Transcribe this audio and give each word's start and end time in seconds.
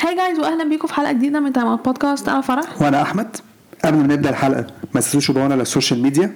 Hi 0.00 0.16
guys 0.16 0.38
واهلا 0.38 0.64
بيكم 0.64 0.88
في 0.88 0.94
حلقة 0.94 1.12
جديدة 1.12 1.40
من 1.40 1.52
تايم 1.52 1.76
بودكاست. 1.76 2.28
أنا 2.28 2.40
فرح. 2.40 2.82
وأنا 2.82 3.02
أحمد. 3.02 3.36
قبل 3.84 3.96
ما 3.98 4.02
نبدأ 4.06 4.30
الحلقة 4.30 4.66
ما 4.94 5.00
تنسوش 5.00 5.24
تتابعونا 5.26 5.54
على 5.54 5.62
ال 5.62 5.68
social 5.68 6.02
media 6.02 6.34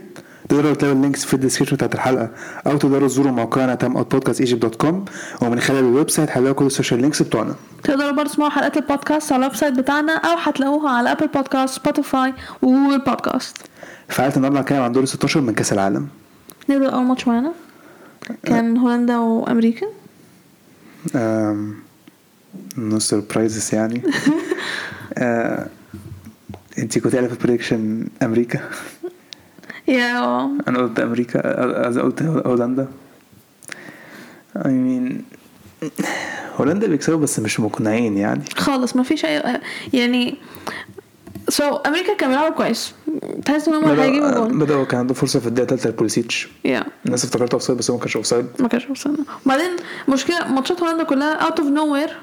تقدروا 0.48 0.74
تلاقوا 0.74 0.96
ال 0.96 1.01
links 1.01 1.24
في 1.24 1.34
ال 1.34 1.38
description 1.38 1.76
بتاعت 1.76 1.94
الحلقة. 1.94 2.30
أو 2.66 2.76
تقدروا 2.76 3.08
تزوروا 3.08 3.32
موقعنا 3.32 3.78
اوت 3.82 4.12
بودكاست 4.12 4.40
إيجيبت 4.40 4.62
dot 4.62 4.74
com. 4.74 5.04
ومن 5.42 5.60
خلال 5.60 5.78
ال 5.78 6.10
website 6.10 6.30
هتلاقوا 6.30 6.52
كل 6.54 6.66
ال 6.66 6.71
social 6.71 7.00
links 7.00 7.22
بتوعنا. 7.22 7.54
تقدروا 7.84 8.10
برضه 8.10 8.30
تسمعوا 8.30 8.50
حلقات 8.50 8.76
البودكاست 8.76 9.32
على 9.32 9.40
ال 9.44 9.56
website 9.56 9.74
بتاعنا 9.74 10.12
أو 10.12 10.36
هتلاقوها 10.38 10.90
على 10.90 11.12
Apple 11.12 11.26
Podcast 11.26 11.74
Spotify 11.74 12.34
و 12.62 12.67
Google 12.67 12.98
Podcast 12.98 13.56
في 14.08 14.22
حلقة 14.22 14.36
النهارده 14.36 14.60
هنتكلم 14.60 14.82
عن 14.82 14.92
دور 14.92 15.04
16 15.04 15.40
من 15.40 15.54
كأس 15.54 15.72
العالم. 15.72 16.08
نبدأ 16.68 16.90
أول 16.90 17.04
ماتش 17.04 17.28
معانا. 17.28 17.52
كان 18.44 18.76
هولندا 18.76 19.18
وأمريكا. 19.18 19.86
آم، 21.16 21.74
no 22.76 22.98
surprises 22.98 23.74
يعني 23.74 24.02
آه، 25.18 25.68
انت 26.78 26.98
كنت 26.98 27.14
قايلة 27.14 27.28
في 27.28 27.46
prediction 27.46 28.06
أمريكا؟ 28.22 28.60
yeah. 29.88 30.40
أنا 30.68 30.78
قلت 30.78 31.00
أمريكا 31.00 31.40
قلت 32.00 32.22
هولندا. 32.22 32.88
I 34.58 34.66
mean 34.66 35.12
هولندا 36.56 36.86
بيكسبوا 36.86 37.18
بس 37.18 37.38
مش 37.40 37.60
مقنعين 37.60 38.16
يعني. 38.16 38.44
خالص 38.56 38.96
ما 38.96 39.02
فيش 39.02 39.24
أي 39.24 39.60
يعني 39.92 40.36
so 41.48 41.70
so, 41.70 41.86
أمريكا 41.86 42.16
كان 42.16 42.28
بيلعبوا 42.28 42.56
كويس. 42.56 42.94
تحس 43.44 43.68
إن 43.68 43.74
هم 43.74 44.00
هيجيبوا 44.00 44.30
جول. 44.30 44.58
بدأوا 44.58 44.84
كان 44.84 45.00
عنده 45.00 45.14
فرصة 45.14 45.40
في 45.40 45.46
الدقيقة 45.46 45.64
الثالثه 45.64 45.90
لبوليسيتش 45.90 46.48
yeah. 46.64 46.84
الناس 47.06 47.24
افتكرته 47.24 47.54
offside 47.54 47.78
بس 47.78 47.90
هو 47.90 47.96
ما 47.96 48.02
كانش 48.02 48.16
اوفسايد 48.16 48.46
ما 48.60 48.68
كانش 48.68 48.90
وصلنا 48.90 49.24
وبعدين 49.46 49.70
مشكلة 50.08 50.52
ماتشات 50.52 50.80
هولندا 50.80 51.02
كلها 51.04 51.34
out 51.34 51.60
of 51.60 51.68
nowhere 51.68 52.16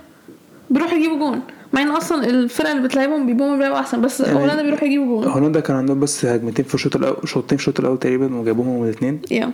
بيروحوا 0.71 0.97
يجيبوا 0.97 1.17
جون. 1.17 1.41
مع 1.73 1.81
إن 1.81 1.87
أصلا 1.87 2.25
الفرقة 2.25 2.71
اللي 2.71 2.87
بتلعبهم 2.87 3.25
بيبقوا 3.25 3.55
بيلعبوا 3.55 3.79
أحسن 3.79 4.01
بس 4.01 4.19
يعني 4.19 4.39
هولندا 4.39 4.61
بيروحوا 4.63 4.87
يجيبوا 4.87 5.21
جون. 5.23 5.31
هولندا 5.31 5.59
كان 5.59 5.75
عندهم 5.75 5.99
بس 5.99 6.25
هجمتين 6.25 6.65
في 6.65 6.75
الشوط 6.75 6.95
الأول 6.95 7.29
شوطين 7.29 7.57
في 7.57 7.61
الشوط 7.63 7.79
الأول 7.79 7.99
تقريبا 7.99 8.35
وجابوهم 8.35 8.83
الاثنين 8.83 9.21
yeah 9.31 9.51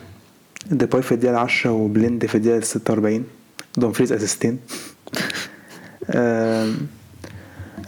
ديباي 0.71 1.01
في 1.01 1.11
الدقيقة 1.11 1.39
10 1.39 1.71
وبليند 1.71 2.25
في 2.25 2.35
الدقيقة 2.35 2.59
46 2.59 3.23
دومفريز 3.77 4.11
assisting. 4.13 4.59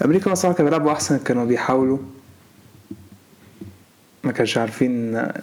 أمريكا 0.06 0.34
صراحة 0.34 0.58
كانوا 0.58 0.70
بيلعبوا 0.72 0.92
أحسن 0.92 1.18
كانوا 1.18 1.46
بيحاولوا. 1.46 1.98
ما 4.24 4.32
كانش 4.32 4.58
عارفين 4.58 5.16
امين 5.16 5.34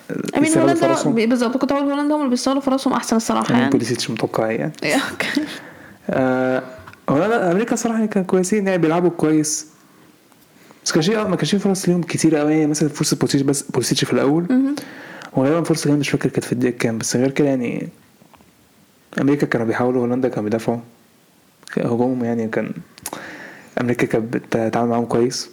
يستغلوا 0.43 0.97
هولندا 0.97 1.27
بالظبط 1.27 1.57
كنت 1.57 1.73
هقول 1.73 1.85
هولندا 1.85 2.15
هم 2.15 2.19
اللي 2.19 2.31
بيستغلوا 2.31 2.61
فرصهم 2.61 2.93
أحسن 2.93 3.17
الصراحة 3.17 3.47
يعني 3.49 3.59
يعني. 3.59 3.71
بوليسيتش 3.71 4.11
متوقع 4.11 4.51
يعني. 4.51 4.73
آه، 7.09 7.13
هولندا 7.13 7.53
أمريكا 7.53 7.77
صراحة 7.77 7.97
يعني 7.99 8.09
كانوا 8.09 8.27
كويسين 8.29 8.67
يعني 8.67 8.79
بيلعبوا 8.79 9.11
كويس. 9.11 9.67
بس 10.85 10.93
كان 10.93 11.03
شيء 11.03 11.29
ما 11.29 11.37
كانش 11.37 11.51
في 11.51 11.59
فرص 11.59 11.89
ليهم 11.89 12.03
كتير 12.03 12.37
قوي 12.37 12.53
يعني 12.53 12.67
مثلا 12.67 12.89
فرصة 12.89 13.17
بوليسيتش 13.17 13.43
بس 13.45 13.63
بوليسيتش 13.63 14.05
في 14.05 14.13
الأول. 14.13 14.75
وغالبا 15.33 15.63
فرصة 15.63 15.85
كمان 15.85 15.99
مش 15.99 16.09
فاكر 16.09 16.29
كانت 16.29 16.45
في 16.45 16.53
الدقيقة 16.53 16.77
كام 16.79 16.99
بس 16.99 17.17
غير 17.17 17.31
كده 17.31 17.49
يعني 17.49 17.89
أمريكا 19.21 19.47
كانوا 19.47 19.67
بيحاولوا 19.67 20.01
هولندا 20.03 20.29
كانوا 20.29 20.45
بيدافعوا. 20.45 20.79
هجومهم 21.77 22.25
يعني 22.25 22.49
كان 22.49 22.73
أمريكا 23.81 24.07
كانت 24.07 24.35
بتتعامل 24.37 24.89
معاهم 24.91 25.05
كويس. 25.05 25.51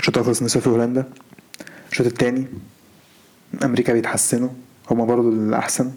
الشوط 0.00 0.18
خلص 0.18 0.56
2-0 0.58 0.68
هولندا. 0.68 1.04
الشوط 1.92 2.06
التاني 2.06 2.46
أمريكا 3.64 3.92
بيتحسنوا. 3.92 4.48
هما 4.90 5.04
برضو 5.04 5.28
الأحسن. 5.28 5.92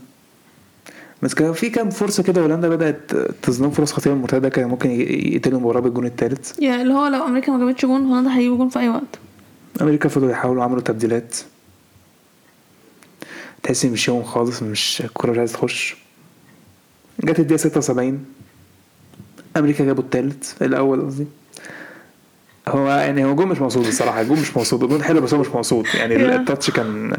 بس 1.23 1.34
كان 1.34 1.53
في 1.53 1.70
كام 1.70 1.89
فرصة 1.89 2.23
كده 2.23 2.42
هولندا 2.42 2.70
بدأت 2.70 3.12
تظلم 3.42 3.70
فرص 3.70 3.94
خطيرة 3.94 4.14
مرتدة 4.14 4.50
كان 4.50 4.67
ممكن 4.70 4.89
يقتلوا 4.92 5.58
المباراه 5.58 5.80
بالجون 5.80 6.06
الثالث 6.06 6.59
يا 6.59 6.81
اللي 6.81 6.94
هو 6.94 7.08
لو 7.08 7.26
أمريكا 7.26 7.52
ما 7.52 7.66
جابتش 7.66 7.86
جون 7.86 8.06
هولندا 8.06 8.36
هيجيبوا 8.38 8.58
جون 8.58 8.70
في 8.70 8.80
أي 8.80 8.89
وقت. 8.89 9.20
أمريكا 9.81 10.09
فضلوا 10.09 10.31
يحاولوا 10.31 10.64
عملوا 10.64 10.81
تبديلات. 10.81 11.36
تحس 13.64 13.86
مش 13.86 14.08
يوم 14.08 14.23
خالص 14.23 14.64
مش 14.64 15.02
الكوره 15.05 15.32
مش 15.32 15.38
عايزة 15.38 15.54
تخش. 15.54 15.95
جت 17.23 17.39
الدقيقة 17.39 17.58
76 17.60 18.26
أمريكا 19.58 19.86
جابوا 19.86 20.04
الثالث 20.04 20.61
الأول 20.61 21.05
قصدي. 21.05 21.26
هو 22.67 22.88
يعني 22.88 23.26
هو 23.26 23.36
جون 23.36 23.48
مش 23.48 23.61
مقصود 23.61 23.86
الصراحة 23.88 24.22
الجون 24.22 24.39
مش 24.39 24.58
مقصود 24.58 24.83
الجون 24.83 25.04
حلو 25.04 25.22
بس 25.22 25.33
هو 25.33 25.39
مش 25.42 25.48
مقصود. 25.48 25.86
يعني 25.93 26.16
Yeah. 26.17 26.22
ال 26.39 26.45
touch 26.45 26.70
كان 26.72 27.17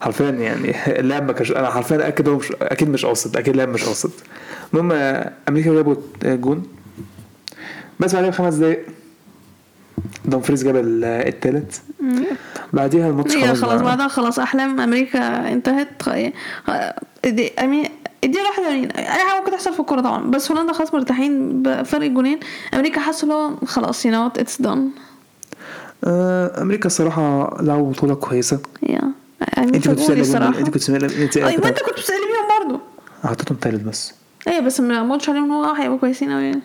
حرفيا 0.00 0.30
يعني 0.30 0.74
اللاعب 1.00 1.26
ما 1.26 1.32
كانش 1.32 1.52
أنا 1.52 1.70
حرفيا 1.70 2.08
أكيد 2.08 2.28
هو 2.28 2.36
مش 2.36 2.52
أكيد 2.62 2.88
مش 2.88 3.06
قاصد 3.06 3.36
أكيد 3.36 3.48
اللاعب 3.48 3.68
مش 3.68 3.84
قاصد 3.84 4.10
المهم 4.74 4.92
أمريكا 5.48 5.74
جابوا 5.74 5.94
جون. 6.24 6.62
بس 8.00 8.14
بعدها 8.14 8.30
بخمس 8.30 8.54
دقايق 8.54 8.86
دومفريز 10.24 10.64
جاب 10.64 10.76
الثالث 11.04 11.78
بعديها 12.72 13.08
الماتش 13.10 13.36
خلاص 13.36 13.60
خلاص. 13.62 13.80
بعدها 13.82 14.08
خلاص 14.08 14.38
أحلام 14.38 14.80
أمريكا 14.80 15.52
انتهت. 15.52 16.02
خ- 16.02 16.30
دي 17.26 17.52
امين 17.58 17.88
دي 18.24 18.38
واحدة 18.38 18.68
يعني 18.68 18.98
أي 18.98 19.04
حاجة 19.04 19.38
ممكن 19.40 19.50
تحصل 19.52 19.72
في 19.74 19.80
الكورة 19.80 20.00
طبعا. 20.00 20.30
بس 20.30 20.50
هولندا 20.52 20.72
خلاص 20.72 20.94
مرتاحين 20.94 21.62
بفرق 21.62 22.06
جونين. 22.06 22.40
أمريكا 22.74 23.00
حاسة 23.00 23.22
اللي 23.22 23.34
هو 23.34 23.50
خلاص 23.66 24.06
you 24.06 24.12
know 24.12 24.26
it's 24.26 24.62
done 24.62 24.90
أمريكا 26.04 26.86
الصراحة 26.86 27.56
لعبوا 27.62 27.90
بطولة 27.92 28.14
كويسة. 28.14 28.58
yeah 29.40 29.62
أنت 29.62 29.74
كنت 29.74 29.88
بتسالي 29.88 30.20
الصراحه 30.20 30.48
أنت 30.48 30.56
كنت 30.66 30.74
بتسالي 30.74 31.24
أنت 31.24 31.36
أيوه 31.36 31.68
أنت 31.68 31.78
كنت 31.78 31.98
بتسالي 31.98 32.18
بيهم 32.18 32.68
برضه 32.68 32.80
حطيتهم 33.24 33.58
ثالث 33.62 33.82
بس. 33.82 34.12
إيه 34.48 34.60
بس 34.60 34.80
ما 34.80 35.12
قلتش 35.12 35.28
عليهم 35.28 35.52
هو 35.52 35.74
هيبقوا 35.74 35.98
كويسين 35.98 36.32
قوي 36.32 36.44
يعني. 36.44 36.60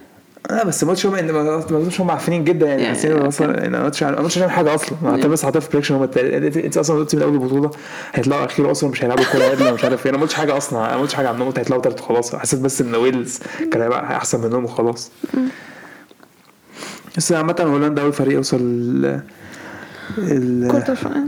آه 0.50 0.64
بس 0.64 0.84
الماتش 0.84 1.06
هم 1.06 1.14
ما 1.14 1.32
ما 1.32 1.58
قلتش 1.58 2.02
هم 2.02 2.12
عارفين 2.12 2.44
جدا 2.44 2.68
يعني. 2.68 2.82
يعني 2.82 2.96
حاسين 2.96 3.12
إن 3.12 3.26
أصلا 3.26 3.58
يعني 3.58 3.70
ما 3.70 3.86
قلتش 3.86 4.04
ما 4.04 4.16
قلتش 4.16 4.38
عليهم 4.38 4.50
حاجة 4.50 4.76
أصلا. 4.76 4.98
ما 5.04 5.16
انت 5.16 5.26
بس 5.26 5.44
حاطط 5.46 5.58
في 5.58 5.70
prediction 5.70 5.96
هم 5.96 6.04
التالت. 6.04 6.58
انت 6.58 6.78
أصلا 6.78 6.98
قلت 6.98 7.16
من 7.16 7.22
أول 7.22 7.34
البطولة 7.34 7.72
هيطلعوا 8.14 8.46
أخير 8.46 8.72
أصلا 8.72 8.90
مش 8.90 9.04
هيلعبوا 9.04 9.24
كورة 9.32 9.44
عدلة 9.44 9.74
مش 9.74 9.84
عارف 9.84 10.06
إيه. 10.06 10.10
أنا 10.10 10.18
ما 10.18 10.24
قلتش 10.24 10.34
حاجة 10.36 10.58
أصلا. 10.58 10.86
أنا 10.86 10.96
ما 10.96 11.02
قلتش 11.02 11.14
حاجة 11.14 11.30
عنهم. 11.30 11.54
هيطلعوا 11.58 11.82
تالت 11.82 12.00
وخلاص. 12.00 12.36
حسيت 12.36 12.60
بس 12.60 12.82
إن 12.82 12.96
ويلز 12.96 13.40
كان 13.72 13.82
هيبقى 13.82 14.18
أحسن 14.18 14.42
منهم 14.42 14.64
وخلاص. 14.64 15.12
بس 17.18 17.32
عامة 17.32 17.56
هولندا 17.62 18.02
أول 18.02 18.14
فريق 18.14 18.34
يوصل 18.34 18.58
ال. 18.58 19.22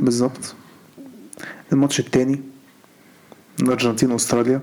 بالظبط. 0.01 0.55
الماتش 1.73 1.99
التاني 1.99 2.41
الأرجنتين 3.61 4.11
وأستراليا 4.11 4.61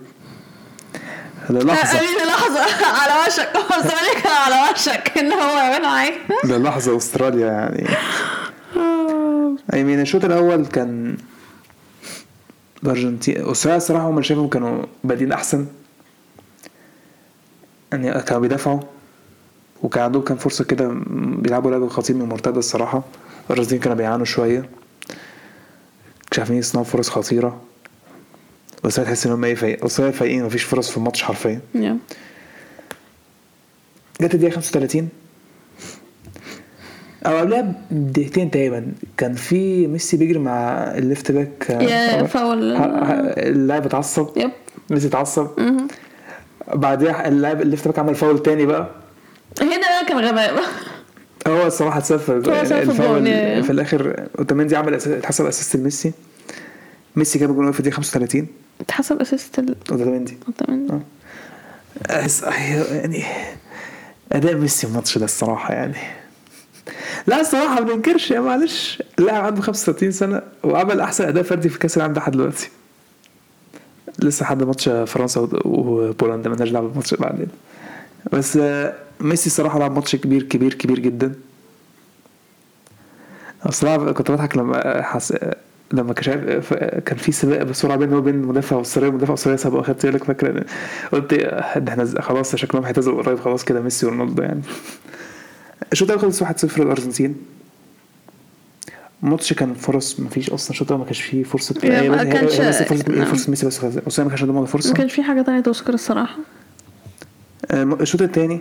للحظة 1.51 2.01
لحظه 2.27 2.87
على 2.87 3.27
وشك 3.27 3.51
الزمالك 3.77 4.23
كان 4.23 4.33
على 4.33 4.73
وشك 4.73 5.13
ان 5.19 5.33
هو 5.33 5.57
يعمل 5.59 5.83
معاك 5.83 6.15
للحظة 6.45 6.97
أستراليا 6.97 7.47
يعني 7.47 7.87
أي 9.75 9.85
مين 9.85 10.01
الشوط 10.01 10.25
الأول 10.25 10.67
كان 10.67 11.17
الأرجنتين 12.83 13.49
أستراليا 13.51 13.77
الصراحة 13.77 14.09
هم 14.11 14.23
شايفهم 14.23 14.49
كانوا 14.49 14.85
بادئين 15.05 15.33
أحسن 15.33 15.67
يعني 17.93 18.23
كانوا 18.23 18.41
بيدافعوا 18.43 18.81
وكان 19.83 20.05
عندهم 20.05 20.23
كان 20.23 20.37
فرصة 20.37 20.65
كده 20.65 20.89
بيلعبوا 21.11 21.71
لعب 21.71 21.89
خطير 21.89 22.17
من 22.17 22.23
المرتدة 22.23 22.59
الصراحة 22.59 23.03
الأرجنتين 23.51 23.79
كانوا 23.81 23.97
بيعانوا 23.97 24.25
شوية 24.25 24.71
مش 26.33 26.39
عارفين 26.39 26.57
يصنعوا 26.57 26.85
فرص 26.87 27.09
خطيرة. 27.11 27.61
بس 28.85 29.01
هتحس 29.01 29.27
إن 29.27 29.33
هم 29.33 29.45
إيه 29.45 29.55
فايق 29.55 29.85
أستراليا 29.85 30.13
فايقين 30.13 30.45
مفيش 30.45 30.63
فرص 30.63 30.91
في 30.91 30.97
الماتش 30.97 31.23
حرفيا. 31.23 31.61
يا 31.75 31.97
جت 34.21 34.35
الدقيقة 34.35 34.55
35 34.55 35.09
أو 37.27 37.37
قبلها 37.39 37.75
بدقيقتين 37.91 38.51
تقريبا 38.51 38.93
كان 39.17 39.35
في 39.35 39.87
ميسي 39.87 40.17
بيجري 40.17 40.39
مع 40.39 40.73
ال 40.95 41.03
left 41.03 41.33
back. 41.33 41.71
yeah 41.71 42.25
فاول. 42.25 42.77
ه- 42.77 42.79
ه- 42.81 43.13
اللاعب 43.49 43.87
اتعصب. 43.87 44.29
yep 44.39 44.51
ميسي 44.91 45.07
اتعصب. 45.09 45.47
بعدها 46.75 47.29
اللاعب 47.29 47.61
ال 47.63 47.68
left 47.68 47.89
back 47.89 47.99
عمل 47.99 48.15
فاول 48.15 48.43
تاني 48.43 48.67
بقى. 48.67 48.91
هنا 49.61 49.79
بقى 49.79 50.05
كان 50.09 50.19
غباء. 50.19 50.55
هو 51.47 51.67
الصراحة 51.67 51.99
اتسفل 51.99 52.43
يا- 53.31 53.63
في 53.63 53.71
الآخر 53.73 54.27
أوتاميندي 54.39 54.77
عمل 54.77 54.95
اتحسب 54.95 55.47
assist 55.47 55.77
لميسي. 55.77 56.13
ميسي 57.17 57.39
جاب 57.39 57.51
الجون 57.51 57.73
في 57.73 57.81
الدقيقة 57.81 57.97
35 57.97 58.47
اتحسب 58.81 59.21
assist 59.21 59.59
ال- 59.59 59.77
أوتاميندي. 59.91 60.39
أحس- 62.09 62.45
يعني 62.93 63.25
أداء 64.33 64.55
ميسي 64.55 64.87
الماتش 64.87 65.19
ده 65.19 65.25
الصراحة 65.25 65.75
يعني. 65.75 65.95
لا 67.27 67.41
الصراحة 67.41 67.75
ما 67.75 67.81
بننكرش 67.81 68.31
يا 68.31 68.41
معلش. 68.41 69.03
اللاعب 69.19 69.45
عنده 69.45 69.63
35 69.63 70.11
سنة 70.13 70.43
وعمل 70.65 71.01
أحسن 71.01 71.25
أداء 71.29 71.43
فردي 71.43 71.69
في 71.69 71.79
كأس 71.79 71.97
العالم 71.97 72.15
لحد 72.15 72.33
دلوقتي. 72.33 72.71
لسه 74.19 74.45
حد 74.45 74.63
ماتش 74.63 74.89
فرنسا 74.89 75.41
وبولندا 75.65 76.51
مالناش 76.51 76.69
دعوة 76.71 76.87
بالماتش 76.89 77.15
بعدين. 77.15 77.49
بس 78.33 78.57
آه، 78.57 78.95
ميسي 79.21 79.47
الصراحه 79.47 79.79
لعب 79.79 79.95
ماتش 79.95 80.17
كبير 80.17 80.43
كبير 80.43 80.75
كبير 80.75 80.99
جدا. 80.99 81.35
الصراحة 83.67 84.13
كنت 84.13 84.31
بضحك 84.31 84.57
لما 84.57 85.03
حس... 85.03 85.35
لما 85.93 86.13
كان 86.13 86.61
كان 87.07 87.17
في 87.19 87.33
سباق 87.33 87.63
بسرعة 87.63 87.97
بينه 87.97 88.17
وبين 88.17 88.35
المدافع 88.35 88.77
والسريه 88.77 89.09
المدافع 89.09 89.31
والسريه 89.31 89.57
سبقوا 89.57 89.83
خدت 89.83 90.07
بالك 90.07 90.25
فاكر؟ 90.25 90.65
قلت 91.13 91.35
ده 91.35 91.93
إحنا 91.93 92.21
خلاص 92.21 92.57
شكلهم 92.57 92.85
هيعتزلوا 92.85 93.23
قريب 93.23 93.39
خلاص 93.41 93.65
كده 93.65 93.81
ميسي 93.81 94.07
ورونالدو 94.07 94.43
يعني. 94.43 94.61
الشوط 95.93 96.11
الأول 96.11 96.23
خلص 96.33 96.43
1-0 96.45 96.79
للأرجنتين. 96.79 97.37
الماتش 99.23 99.53
كان 99.53 99.75
فرص 99.75 100.21
مفيش 100.21 100.51
أصلا 100.51 100.71
الشوط 100.71 100.93
ما 100.93 101.05
كانش 101.05 101.21
فيه 101.21 101.43
فرصة 101.43 101.75
هي 101.83 102.09
ما 102.11 102.25
كانش- 102.25 102.55
فرصة 102.61 103.05
نعم. 103.09 103.31
ميسي 103.49 103.67
بس 103.67 103.85
اسامه 103.85 104.25
ما 104.25 104.31
كانش 104.31 104.43
عندهم 104.43 104.57
ولا 104.57 104.67
فرصة. 104.67 104.89
ما 104.91 104.97
كانش 104.97 105.13
في 105.15 105.23
حاجة 105.23 105.43
تانية 105.43 105.61
تذكر 105.61 105.95
الصراحة. 105.95 106.35
آه، 106.35 106.60
الشوط 107.73 108.23
الثاني 108.23 108.61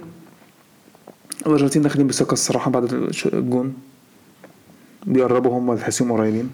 الأرجنتين 1.45 1.81
داخلين 1.81 2.07
بثقة 2.07 2.33
الصراحة 2.33 2.71
بعد 2.71 2.93
الجون. 3.33 3.73
بيقربوا 5.05 5.57
هم 5.57 5.75
تحسهم 5.75 6.11
قريبين. 6.11 6.49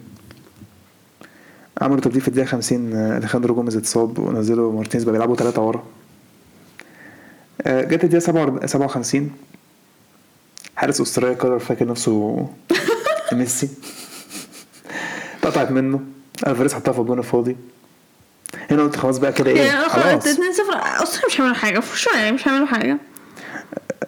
عملوا 1.80 2.00
تبديل 2.00 2.20
في 2.20 2.28
الدقيقة 2.28 2.46
50 2.48 2.94
آه، 2.94 3.18
أليخاندرو 3.18 3.54
جوميز 3.54 3.76
اتصاب 3.76 4.18
ونزلوا 4.18 4.72
مارتينيز 4.72 5.04
بقى 5.04 5.12
بيلعبوا 5.12 5.36
ثلاثة 5.36 5.62
ورا. 5.62 5.82
آه، 7.62 7.82
جت 7.82 8.04
الدقيقة 8.04 8.18
47 8.18 8.66
57 8.66 9.30
حارس 10.76 11.00
أستراليا 11.00 11.36
قرر 11.36 11.58
فاكر 11.58 11.86
نفسه 11.88 12.48
ميسي. 13.32 13.68
اتقطعت 15.40 15.70
منه. 15.70 16.00
ألفاريز 16.46 16.74
حطها 16.74 16.92
في 16.92 16.98
الجون 17.00 17.18
الفاضي. 17.18 17.56
هنا 18.70 18.82
قلت 18.82 18.96
خلاص 18.96 19.18
بقى 19.18 19.32
كده 19.32 19.50
إيه؟ 19.50 19.60
يعني 19.60 19.88
خلاص. 19.88 20.04
خلاص. 20.04 20.26
2 20.26 20.52
0 20.52 21.02
أصلا 21.02 21.26
مش 21.26 21.40
هيعملوا 21.40 21.56
حاجة. 21.56 21.80
شو 21.94 22.10
يعني 22.14 22.32
مش 22.32 22.48
هيعملوا 22.48 22.66
حاجة. 22.66 22.98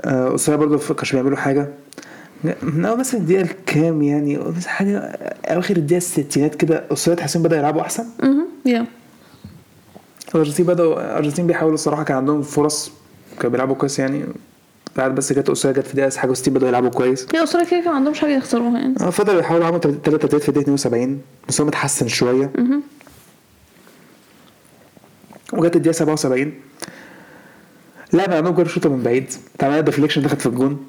آه، 0.05 0.35
استراليا 0.35 0.67
برضه 0.67 0.83
ما 0.89 0.95
كانش 0.95 1.13
بيعملوا 1.13 1.37
حاجة. 1.37 1.69
من 2.63 2.85
اول 2.85 2.99
مثلا 2.99 3.21
الدقيقة 3.21 3.43
الكام 3.43 4.03
يعني؟ 4.03 4.39
مثلا 4.39 4.71
حاجة 4.71 4.99
أواخر 5.45 5.77
الدقيقة 5.77 5.97
الستينات 5.99 6.55
كده. 6.55 6.85
استراليا 6.93 7.21
تحسهم 7.23 7.43
بدأوا 7.43 7.61
يلعبوا 7.61 7.81
أحسن. 7.81 8.05
أها 8.23 8.47
yeah 8.67 8.87
الأرجنتين 10.35 10.67
بدأوا 10.67 10.95
الأرجنتين 11.01 11.47
بيحاولوا 11.47 11.75
الصراحة 11.75 12.03
كان 12.03 12.17
عندهم 12.17 12.43
فرص 12.43 12.91
كانوا 13.37 13.51
بيلعبوا 13.53 13.75
كويس 13.75 13.99
يعني. 13.99 14.25
بعد 14.97 15.15
بس 15.15 15.33
جت 15.33 15.51
استراليا 15.51 15.81
جت 15.81 15.87
في 15.87 15.95
الدقيقه 15.95 16.19
حاجة 16.19 16.33
60 16.33 16.55
بدأوا 16.55 16.69
يلعبوا 16.69 16.91
كويس. 16.91 17.27
هي 17.35 17.43
استراليا 17.43 17.71
كده 17.71 17.81
كده 17.81 17.91
ما 17.91 17.97
عندهمش 17.97 18.21
حاجة 18.21 18.37
يخسروها 18.37 18.79
يعني. 18.79 18.95
آه، 19.01 19.11
فضلوا 19.11 19.41
يحاولوا 19.41 19.67
عملوا 19.67 19.81
ثلاث 19.81 20.03
تبديلات 20.05 20.43
في 20.43 20.49
الدقيقه 20.49 20.63
72 20.75 21.21
مستواهم 21.49 21.69
اتحسن 21.69 22.09
شوية. 22.09 22.51
أها 22.59 22.81
وجت 25.53 25.77
الدقيقة 25.77 25.93
77 25.93 26.53
لعب 28.13 28.33
عندهم 28.33 28.55
جول 28.55 28.71
شوطة 28.71 28.91
من 28.91 29.03
بعيد. 29.03 29.33
اتعملت 29.55 29.85
deflection 29.85 30.23
دخلت 30.23 30.41
في 30.41 30.47
الجون. 30.47 30.87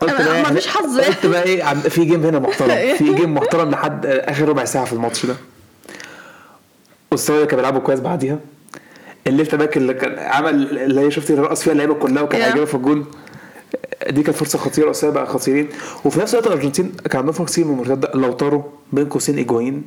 قلت 0.00 0.12
بقى 0.22 0.42
مفيش 0.42 0.66
حظ. 0.66 1.00
قلت 1.00 1.26
بقى 1.26 1.42
إيه 1.42 1.72
في 1.74 2.04
game 2.04 2.22
هنا 2.24 2.38
محترم. 2.38 2.68
في 2.98 3.14
game 3.14 3.34
محترم 3.34 3.70
لحد 3.70 4.06
آخر 4.06 4.48
ربع 4.48 4.64
ساعة 4.64 4.84
في 4.84 4.92
الماتش 4.92 5.26
ده. 5.26 5.36
استراليا 7.12 7.44
كانوا 7.44 7.56
بيلعبوا 7.56 7.80
كويس 7.80 8.00
بعديها. 8.00 8.38
ال 9.26 9.32
left 9.32 9.54
back 9.54 9.76
اللي 9.76 9.94
كان 9.94 10.18
عمل 10.18 10.78
اللي 10.78 11.00
هي 11.00 11.10
شفتي 11.10 11.34
رقص 11.34 11.62
فيها 11.62 11.72
اللعيبة 11.72 11.94
كلها 11.94 12.22
وكان. 12.22 12.42
هيجيبها 12.42 12.64
في 12.64 12.74
الجون. 12.74 13.06
دي 14.10 14.22
كانت 14.22 14.36
فرصة 14.36 14.58
خطيرة 14.58 14.90
استراليا 14.90 15.14
بقى 15.20 15.26
خطيرين. 15.26 15.68
وفي 16.04 16.20
نفس 16.20 16.34
الوقت 16.34 16.46
الأرجنتين 16.46 16.92
كان 17.10 17.18
عندهم 17.18 17.32
فرص 17.34 17.52
كتير 17.52 17.64
من 17.64 17.72
المرتدة. 17.72 18.10
لوتارو 18.14 18.64
بين 18.92 19.08
قوسين 19.08 19.38
إيجوين. 19.38 19.84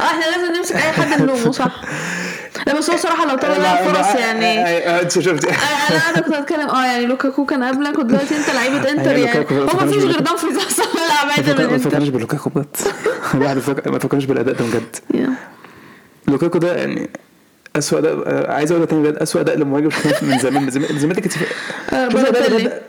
آه 0.00 0.04
إحنا 0.04 0.24
لازم 0.24 0.56
نمسك 0.56 0.76
أي 0.76 0.80
حد 0.92 1.22
نلومه 1.22 1.52
صح. 1.52 1.80
لا 2.66 2.78
بس 2.78 2.90
هو 2.90 2.96
صراحة 2.96 3.26
لو 3.26 3.36
طلع 3.36 3.56
لها 3.56 3.92
فرص 3.92 4.20
يعني 4.20 4.58
انت 5.00 5.18
شفتي 5.18 5.48
أنا 5.48 6.10
أنا 6.10 6.20
كنت 6.20 6.34
اتكلم 6.34 6.68
آه 6.68 6.84
يعني 6.84 7.06
لوكاكو 7.06 7.46
كان 7.46 7.62
قبلك 7.64 7.98
ودلوقتي 7.98 8.36
أنت 8.36 8.50
لعيبة 8.50 8.90
إنتر 8.90 9.16
يعني. 9.16 9.46
هو 9.50 9.80
ما 9.80 9.86
فيش 9.92 10.04
غير 10.04 10.20
دامفريز 10.20 10.56
أصلا 10.56 10.86
ما 11.26 11.32
عادي 11.32 11.52
ما 11.54 11.76
تفكرنيش 11.78 12.08
بلوكاكو 12.08 12.50
بجد. 12.50 12.76
الواحد 13.34 13.56
ما 13.86 13.98
تفكرنيش 13.98 14.24
بالأداء 14.24 14.54
ده 14.54 14.64
بجد. 14.64 14.96
لوكاكو 16.28 16.58
ده 16.58 16.76
يعني 16.76 17.10
اسوء 17.76 17.98
اداء 17.98 18.22
آه، 18.26 18.52
عايز 18.52 18.70
أقول 18.72 18.82
لك 18.82 18.90
تاني 18.90 19.22
اسوء 19.22 19.42
أداء 19.42 19.56
لمهاجم 19.56 19.90
شفناه 19.90 20.24
من 20.32 20.38
زمان 20.38 20.62
من 20.62 20.70
زمان 20.70 20.92
من 20.92 20.98
زمان. 20.98 21.14
كنت 21.14 21.32
آه، 21.92 22.08
شفت 22.08 22.16
أداء 22.18 22.32
بالوتيلي. 22.32 22.58
بجد- 22.68 22.72
آه، 22.72 22.80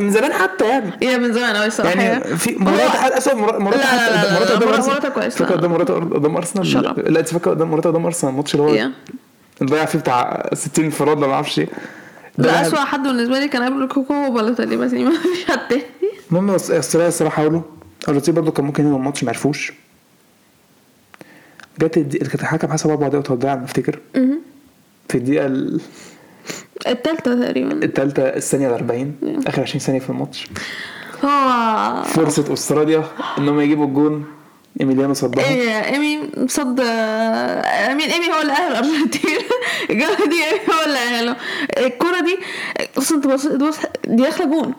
من 0.00 0.10
زمان 0.10 0.32
حتى 0.32 0.68
يعني 0.68 0.90
يا 1.02 1.16
من 1.16 1.32
زمان 1.32 1.56
قوي 1.56 1.66
الصراحه 1.66 2.00
يعني 2.02 2.36
في 2.36 2.56
مرات 2.58 2.94
اسوء 3.12 3.34
مرات 3.34 3.60
مرات 3.60 3.76
لا، 3.76 3.82
لا، 3.82 4.10
لا، 4.10 4.24
لا، 4.24 4.34
مرات 4.38 4.50
قدام 4.50 4.68
ارسنال 4.68 5.02
فاكر. 5.30 5.54
قدام 5.54 5.70
مرات 5.70 5.90
قدام 5.90 6.36
أرسنال. 6.36 6.72
لا 7.12 7.20
انت 7.20 7.28
فاكر 7.28 7.50
قدام 7.50 7.70
مرات 7.70 7.86
قدام 7.86 8.06
أرسنال 8.06 8.32
الماتش 8.32 8.54
اللي 8.54 8.66
هو. 8.66 8.90
ضيع 9.64 9.84
فيه 9.84 9.98
بتاع 9.98 10.50
60 10.54 10.84
انفراد 10.84 11.18
ولا 11.18 11.26
ما 11.26 11.34
أعرفش 11.34 11.58
إيه 11.58 11.68
ده 12.38 12.60
أسوأ 12.62 12.78
حد 12.78 13.02
بالنسبة 13.02 13.38
لي 13.38 13.48
كان 13.48 13.62
قبل 13.62 13.78
لوكاكو 13.80 14.14
هو 14.14 14.30
بس 14.32 14.60
ما 14.60 14.88
فيش 14.88 15.44
حد 15.48 15.58
تاني 15.68 15.82
المهم 16.30 16.50
أستراليا 16.50 17.08
الصراحة 17.08 17.36
حاولوا 17.36 17.60
الارجنتين 18.02 18.34
برضه 18.34 18.50
كان 18.50 18.64
ممكن 18.64 18.84
ينهوا 18.84 18.98
الماتش 18.98 19.24
ما 19.24 19.30
عرفوش 19.30 19.72
جت 21.80 21.94
كانت 21.94 22.14
الحكم 22.42 22.72
حسب 22.72 22.90
أربع 22.90 23.06
دقايق 23.08 23.24
وتوضيع 23.24 23.54
ما 23.56 23.64
أفتكر. 23.64 23.98
في 25.08 25.14
الدقيقة 25.14 25.46
ال- 25.46 25.80
التالتة 26.86 27.34
تقريبا. 27.44 27.72
الثالثه 27.84 28.22
الثانية 28.22 28.68
ال 28.68 28.72
40 28.72 29.14
آخر 29.46 29.62
20 29.62 29.80
ثانية 29.80 30.00
في 30.00 30.10
الماتش. 30.10 30.46
هو 31.24 32.02
فرصة 32.02 32.52
أستراليا 32.52 33.04
إنهم 33.38 33.60
يجيبوا 33.60 33.86
الجون. 33.86 34.24
إيميليانو 34.80 35.14
صدها. 35.14 35.44
إيه 35.44 35.70
إيمي 35.94 36.30
صد 36.48 36.80
I 36.80 37.06
mean 37.06 38.10
إيمي 38.10 38.26
هو 38.36 38.40
اللي 38.42 38.52
أهل 38.52 38.72
الارجنتين 38.72 39.38
الجولة 39.90 40.26
دي 40.26 40.44
إيمي 40.44 40.58
هو 40.68 40.84
اللي 40.86 40.98
اهله 40.98 41.36
الكرة 41.78 42.20
دي 42.20 42.36
أصلا 42.98 43.16
انت 43.18 43.26
بص 43.26 43.46
بص 43.46 43.78
دي 44.06 44.16
داخله 44.22 44.46
جون. 44.46 44.74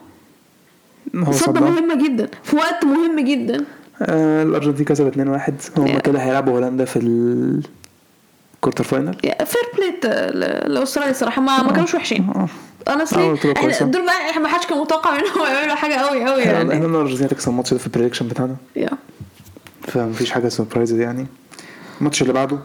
صدها. 1.32 1.60
مهمة 1.70 2.06
جدا. 2.08 2.28
في 2.42 2.56
وقت 2.56 2.84
مهم 2.84 3.20
جدا. 3.20 3.64
آه 4.02 4.42
الأرجنتين 4.42 4.84
كسبت 4.84 5.14
2-1 5.14 5.78
هم. 5.78 5.98
كده 5.98 6.18
هيلعبوا 6.18 6.52
هولندا 6.52 6.84
في 6.84 6.96
ال 8.68 8.70
quarter 8.70 8.84
final 8.84 9.16
fair 9.46 9.62
play 9.76 10.06
لاستراليا 10.66 11.10
الصراحة 11.10 11.42
ما 11.42 11.62
ما 11.62 11.72
كانوش 11.72 11.94
وحشين. 11.94 12.48
honestly 12.88 13.22
آه، 13.22 13.52
كويسة. 13.52 13.86
دول 13.86 14.04
بقى 14.06 14.30
إحنا 14.30 14.42
ما 14.42 14.48
حدش 14.48 14.66
كان 14.66 14.78
متوقع 14.78 15.10
منهم 15.16 15.54
يعملوا 15.54 15.74
حاجة 15.74 15.94
قوي 15.94 16.24
قوي 16.24 16.42
يعني. 16.42 16.74
إحنا 16.74 16.86
الأرجنتين 16.86 17.26
هتكسب 17.26 17.48
الماتش 17.48 17.72
ده 17.72 17.78
في 17.78 17.86
ال 17.86 17.90
prediction 17.90 18.28
بتاعنا. 18.28 18.56
yeah 18.76 18.90
فمفيش 19.82 20.30
حاجة 20.30 20.48
surprise 20.48 20.92
يعني. 20.92 21.26
الماتش 22.00 22.22
اللي 22.22 22.32
بعده 22.32 22.58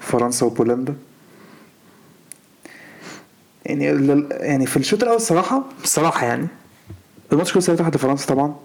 فرنسا 0.00 0.46
وبولندا. 0.46 0.94
يعني 3.66 3.84
يعني 4.30 4.66
في 4.66 4.76
الشوط 4.76 5.02
الأول 5.02 5.16
الصراحه 5.16 5.62
الصراحه 5.84 6.26
يعني. 6.26 6.48
الماتش 7.32 7.52
كله 7.52 7.62
3 7.62 7.82
1 7.84 7.94
لفرنسا 7.96 8.26
طبعا. 8.26 8.56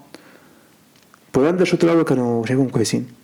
بولندا 1.34 1.62
الشوط 1.62 1.84
الأول 1.84 2.02
كانوا 2.02 2.46
شايفهم 2.46 2.68
كويسين. 2.68 3.23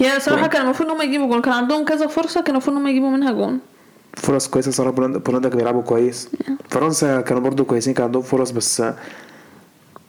yeah 0.00 0.18
صراحة 0.18 0.46
كان 0.46 0.62
المفروض 0.62 0.90
إن 0.90 0.96
هم 0.96 1.02
يجيبوا 1.02 1.26
جون. 1.26 1.42
كان 1.42 1.52
عندهم 1.52 1.84
كذا 1.84 2.06
فرصة 2.06 2.40
كان 2.40 2.50
المفروض 2.54 2.76
إن 2.76 2.82
هم 2.82 2.88
يجيبوا 2.88 3.10
منها 3.10 3.32
جون. 3.32 3.58
فرص 4.16 4.48
كويسة 4.48 4.70
صراحة. 4.70 4.90
بولندا 4.92 5.18
بولندا 5.18 5.48
كانوا 5.48 5.58
بيلعبوا 5.64 5.82
كويس. 5.82 6.28
فرنسا 6.70 7.20
كانوا 7.20 7.42
برضو 7.42 7.64
كويسين 7.64 7.94
كان 7.94 8.04
عندهم 8.06 8.22
فرص 8.22 8.50
بس 8.50 8.82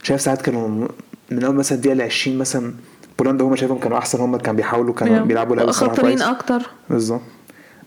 شايف 0.03 0.21
ساعات 0.21 0.41
كانوا 0.41 0.87
من 1.31 1.43
أول 1.43 1.55
مثلا 1.55 1.77
الدقيقة 1.77 1.93
ال 1.93 2.01
20 2.01 2.37
مثلا 2.37 2.73
بولندا 3.19 3.43
هم 3.45 3.55
شايفهم 3.55 3.79
كانوا 3.79 3.97
أحسن 3.97 4.19
هم 4.19 4.37
كانوا 4.37 4.55
بيحاولوا 4.57 4.93
كانوا 4.93 5.19
بيلعبوا 5.25 5.55
لعب 5.55 5.69
الصراحه 5.69 5.93
خطرين 5.95 6.17
كويس. 6.17 6.27
أكتر. 6.29 6.61
بالظبط. 6.89 7.21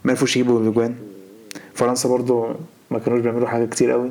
ما 0.04 0.10
عرفوش 0.12 0.37
يجيبوا 0.37 0.60
الاجوان 0.60 0.94
فرنسا 1.75 2.08
برضو 2.08 2.49
ما 2.90 2.99
كانوش 2.99 3.20
بيعملوا 3.20 3.49
حاجة 3.49 3.64
كتير 3.64 3.90
قوي. 3.90 4.10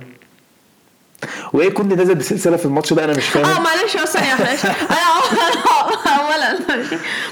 وإيه 1.53 1.69
كنت 1.69 1.93
نازل 1.93 2.15
بسلسلة 2.15 2.57
في 2.57 2.65
الماتش 2.65 2.93
ده؟ 2.93 3.03
أنا 3.03 3.17
مش 3.17 3.37
آه 3.37 3.43
فاهم. 3.43 3.63
معلش 3.63 3.97
بس 3.97 4.15
واحدة 4.15 4.45
معلش. 4.45 4.65
أنا 4.65 4.73
اولا. 6.33 6.59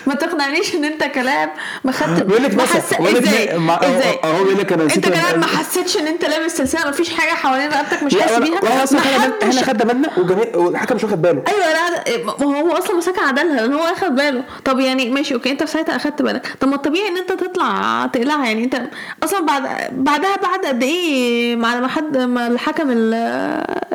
ما 0.07 0.13
تقنعنيش 0.13 0.75
إن 0.75 0.85
أنت 0.85 1.03
كلاعب 1.03 1.49
ما 1.83 1.91
خدت 1.91 2.23
بيقول 2.23 2.43
لك 2.43 2.53
ما 2.55 2.63
إزاي؟ 2.63 3.57
إزاي؟ 3.97 4.19
اهو 4.23 4.43
بيقول 4.43 4.57
لك 4.59 4.73
أنا 4.73 4.83
أنت 4.83 4.99
كلاعب 5.09 5.37
ما 5.37 5.45
حسيتش 5.45 5.97
إن 5.97 6.07
أنت 6.07 6.25
لابس 6.25 6.57
سلسلة 6.57 6.85
ما 6.85 6.91
فيش 6.91 7.09
حاجة 7.13 7.29
حوالين 7.29 7.69
رقبتك 7.69 8.03
مش 8.03 8.15
حاسس 8.15 8.37
بيها؟ 8.37 8.83
أصلا 8.83 8.99
ما 8.99 9.33
إحنا 9.49 9.61
خدنا 9.61 9.93
بالنا 9.93 10.09
والحكم 10.57 10.95
مش 10.95 11.03
واخد 11.03 11.21
باله. 11.21 11.43
أيوه 11.47 11.73
لا 11.73 12.45
ما 12.45 12.59
هو 12.59 12.71
أصلا 12.71 12.97
مسكها 12.97 13.27
عدلها 13.27 13.55
لأن 13.61 13.73
هو 13.73 13.83
اخد 13.83 14.15
باله. 14.15 14.43
طب 14.65 14.79
يعني 14.79 15.09
ماشي 15.09 15.33
أوكي 15.33 15.51
أنت 15.51 15.63
في 15.63 15.71
ساعتها 15.71 15.95
أخدت 15.95 16.21
بالك. 16.21 16.47
طب 16.59 16.67
ما 16.67 16.75
الطبيعي 16.75 17.07
إن 17.07 17.17
أنت 17.17 17.31
تطلع 17.31 18.05
تقلعها 18.13 18.45
يعني 18.45 18.63
أنت 18.63 18.81
أصلا 19.23 19.39
بعد 19.45 19.63
بعدها 19.91 20.35
بعد 20.35 20.65
قد 20.65 20.83
إيه 20.83 21.55
مع 21.55 21.79
ما 21.79 21.87
حد 21.87 22.17
ما 22.17 22.47
الحكم 22.47 22.91
ال- 22.91 23.13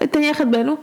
التاني 0.03 0.31
أخد 0.31 0.51
باله؟ 0.51 0.79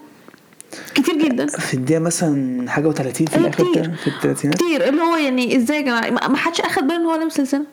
كتير 0.96 1.16
جدا. 1.18 1.46
في 1.48 1.74
الدقيقة 1.74 2.00
مثلا 2.00 2.70
حاجة 2.72 2.92
و30 2.92 3.02
في 3.02 3.28
أيوة 3.36 3.48
الآخر 3.48 3.72
كتير. 3.72 3.92
في 4.04 4.08
الثلاثينات 4.08 4.56
كتير. 4.58 4.90
اللي 4.90 5.02
هو 5.02 5.16
يعني 5.16 5.58
إزاي 5.58 5.78
يا 5.78 5.82
جماعة؟ 5.82 6.10
ما 6.28 6.38
حدش 6.38 6.62
أخد 6.62 6.84
باله 6.84 6.96
إن 6.96 7.06
هو 7.06 7.16
لابس 7.16 7.34
سلسله 7.34 7.66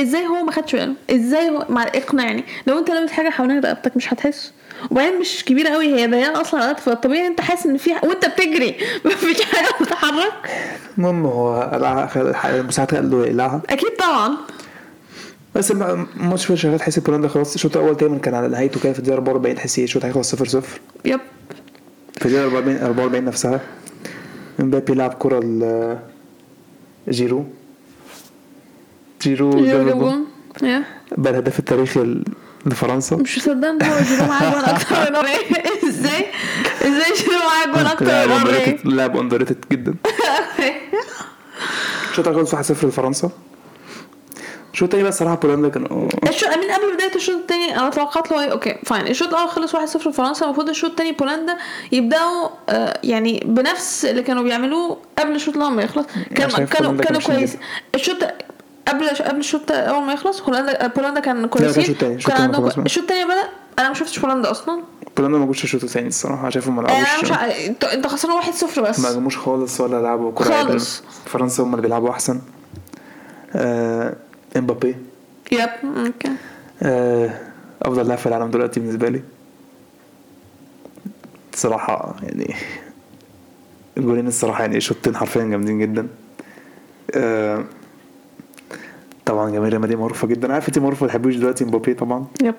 إزاي 0.00 0.26
هو 0.26 0.42
ما 0.44 0.52
خدش 0.52 0.72
باله؟ 0.76 0.94
إزاي 1.10 1.50
هو 1.50 1.66
مع 1.68 1.82
اقنعني 1.82 2.44
لو 2.66 2.78
أنت 2.78 2.90
لابس 2.90 3.10
حاجة 3.12 3.30
حوالين 3.30 3.60
رقبتك 3.60 3.96
مش 3.96 4.12
هتحس. 4.12 4.52
وبعدين 4.90 5.20
مش 5.20 5.44
كبيرة 5.44 5.68
قوي 5.68 5.86
هي 6.00 6.06
ضيقة 6.06 6.40
أصلا 6.40 6.60
رقبتك 6.66 6.80
فالطبيعي 6.82 7.26
أنت 7.26 7.40
حاسس 7.40 7.66
إن 7.66 7.76
في 7.76 7.90
وأنت 8.02 8.26
بتجري. 8.26 8.76
مفيش 9.06 9.42
حاجة 9.42 9.68
بتتحرك. 9.80 10.32
المهم 10.98 11.26
هو 11.26 11.70
المساعد 12.44 12.94
قال 12.94 13.10
له 13.10 13.26
يقلعها 13.26 13.62
أكيد 13.70 13.90
طبعا. 13.98 14.36
بس 15.54 15.70
الم- 15.70 16.06
الماتش 16.20 16.46
في 16.46 16.56
شغال 16.56 16.78
تحس 16.78 16.98
بولندا 16.98 17.28
خلاص. 17.28 17.54
الشوط 17.54 17.76
الأول 17.76 17.96
تقريبا 17.96 18.18
كان 18.18 18.34
على 18.34 18.48
نهايته 18.48 18.80
كده 18.80 18.92
في 18.92 18.98
الدقيقة 18.98 19.16
44 19.16 19.54
تحس 19.56 19.78
إيه 19.78 19.84
الشوط 19.84 20.04
هيخلص 20.04 20.30
0 20.30 20.46
0 20.48 20.80
يب. 21.04 21.20
في 22.24 22.30
الدقيقة 22.30 22.44
44 22.44 22.82
44 22.82 23.24
نفسها. 23.24 23.60
إمبابي 24.60 24.94
لعب 24.94 25.14
كرة 25.14 25.40
ل 25.40 25.98
جيرو. 27.08 27.44
جيرو 29.22 29.50
جيرو 29.50 29.64
جاب 29.64 29.88
الجون. 29.88 30.26
بقى 31.16 31.30
الهداف 31.32 31.58
التاريخي 31.58 32.22
لفرنسا. 32.66 33.16
مش 33.16 33.38
مصدق 33.38 33.68
ان 33.68 33.82
هو 33.82 33.98
جيرو 34.00 34.24
معاه 34.26 34.50
جون 34.52 34.64
أكتر 34.74 35.12
من 35.12 35.88
إزاي؟ 35.88 36.26
إزاي 36.82 37.12
جيرو 37.18 37.38
معاه 37.38 37.66
جون 37.76 37.86
أكتر 37.86 38.84
من 38.84 38.96
لاعب 38.96 39.16
underrated 39.16 39.64
جدا. 39.72 39.94
الشوط 42.10 42.28
الأول 42.28 42.46
خلص 42.46 42.72
1-0 42.72 42.84
لفرنسا. 42.84 43.30
الشوط 44.74 44.82
التاني 44.86 45.02
بقى 45.02 45.12
الصراحة 45.12 45.34
بولندا 45.36 45.68
كانوا 45.68 46.08
الشوط 46.28 46.48
I 46.48 46.52
mean 46.52 46.70
قبل 46.70 46.94
بداية 46.94 47.14
الشوط 47.14 47.34
الثاني 47.36 47.78
أنا 47.78 47.90
توقعت 47.90 48.30
له 48.32 48.40
إيه؟ 48.44 48.52
okay 48.52 48.76
fine 48.86 49.06
الشوط 49.06 49.28
الأول 49.28 49.48
خلص 49.48 49.76
1-0 49.76 50.06
لفرنسا 50.08 50.44
المفروض 50.46 50.68
الشوط 50.68 50.90
الثاني 50.90 51.12
بولندا 51.12 51.56
يبدأوا 51.92 52.48
آه 52.68 53.00
يعني 53.04 53.42
بنفس 53.46 54.04
اللي 54.04 54.22
كانوا 54.22 54.42
بيعملوه 54.42 54.96
قبل 55.18 55.34
الشوط 55.34 55.56
الأول 55.56 55.72
ما 55.72 55.82
يخلص. 55.82 56.06
كان 56.34 56.48
كانوا 56.50 56.66
كانوا 56.66 56.96
كانوا 57.02 57.20
كويس. 57.20 57.56
الشوط 57.94 58.16
قبل 58.88 59.08
قبل 59.08 59.38
الشوط 59.40 59.70
الأول 59.72 60.02
ما 60.04 60.12
يخلص 60.12 60.42
هولندا 60.42 60.86
بولندا 60.86 61.20
كان 61.20 61.46
كويسين. 61.46 61.94
كان 61.94 62.42
عندهم. 62.42 62.68
الشوط 62.86 63.02
الثاني 63.02 63.24
بدا 63.24 63.42
أنا 63.78 63.88
ما 63.88 63.94
شفتش 63.94 64.18
بولندا 64.18 64.50
أصلا. 64.50 64.82
بولندا 65.16 65.38
ما 65.38 65.46
جوش 65.46 65.64
الشوط 65.64 65.82
الثاني 65.84 66.08
الصراحة 66.08 66.50
شايفهم 66.50 66.76
ما 66.76 66.82
أنا 66.82 67.00
مش 67.00 67.08
لعبوش 67.08 67.32
ع- 67.32 67.44
انت 67.66 67.84
انت 67.84 68.06
خسران 68.06 68.42
1-0 68.42 68.80
بس. 68.80 69.00
ما 69.00 69.10
هجموش 69.10 69.36
خالص 69.38 69.80
ولا 69.80 70.02
لعبوا 70.02 70.32
عدل. 70.40 70.68
خالص. 70.68 71.02
فرنسا 71.26 71.62
هم 71.62 71.70
اللي 71.70 71.82
بيلعبوا 71.82 72.10
أحسن. 72.10 72.40
آه 73.56 74.16
إمبابي. 74.56 74.96
yep 75.52 75.68
okay. 75.84 76.32
آه 76.82 77.30
أفضل 77.82 78.06
لاعب 78.06 78.18
في 78.18 78.26
العالم 78.26 78.50
دلوقتي 78.50 78.80
بالنسبة 78.80 79.08
لي. 79.08 79.22
صراحة 81.54 82.16
يعني 82.22 82.54
الجولين 83.98 84.26
الصراحة 84.26 84.60
يعني 84.60 84.80
شوطين 84.80 85.16
حرفيا 85.16 85.44
جامدين 85.44 85.78
جدا. 85.78 86.08
آه 87.14 87.64
طبعا 89.26 89.50
جماهير 89.50 89.68
ريال 89.72 89.80
مدريد 89.80 89.98
معروفة 89.98 90.28
جدا. 90.28 90.52
عارف 90.52 90.68
انت 90.68 90.78
معروفة 90.78 91.00
ما 91.02 91.06
بتحبوش 91.06 91.36
دلوقتي 91.36 91.64
مبابي 91.64 91.94
طبعا. 91.94 92.26
yep. 92.42 92.54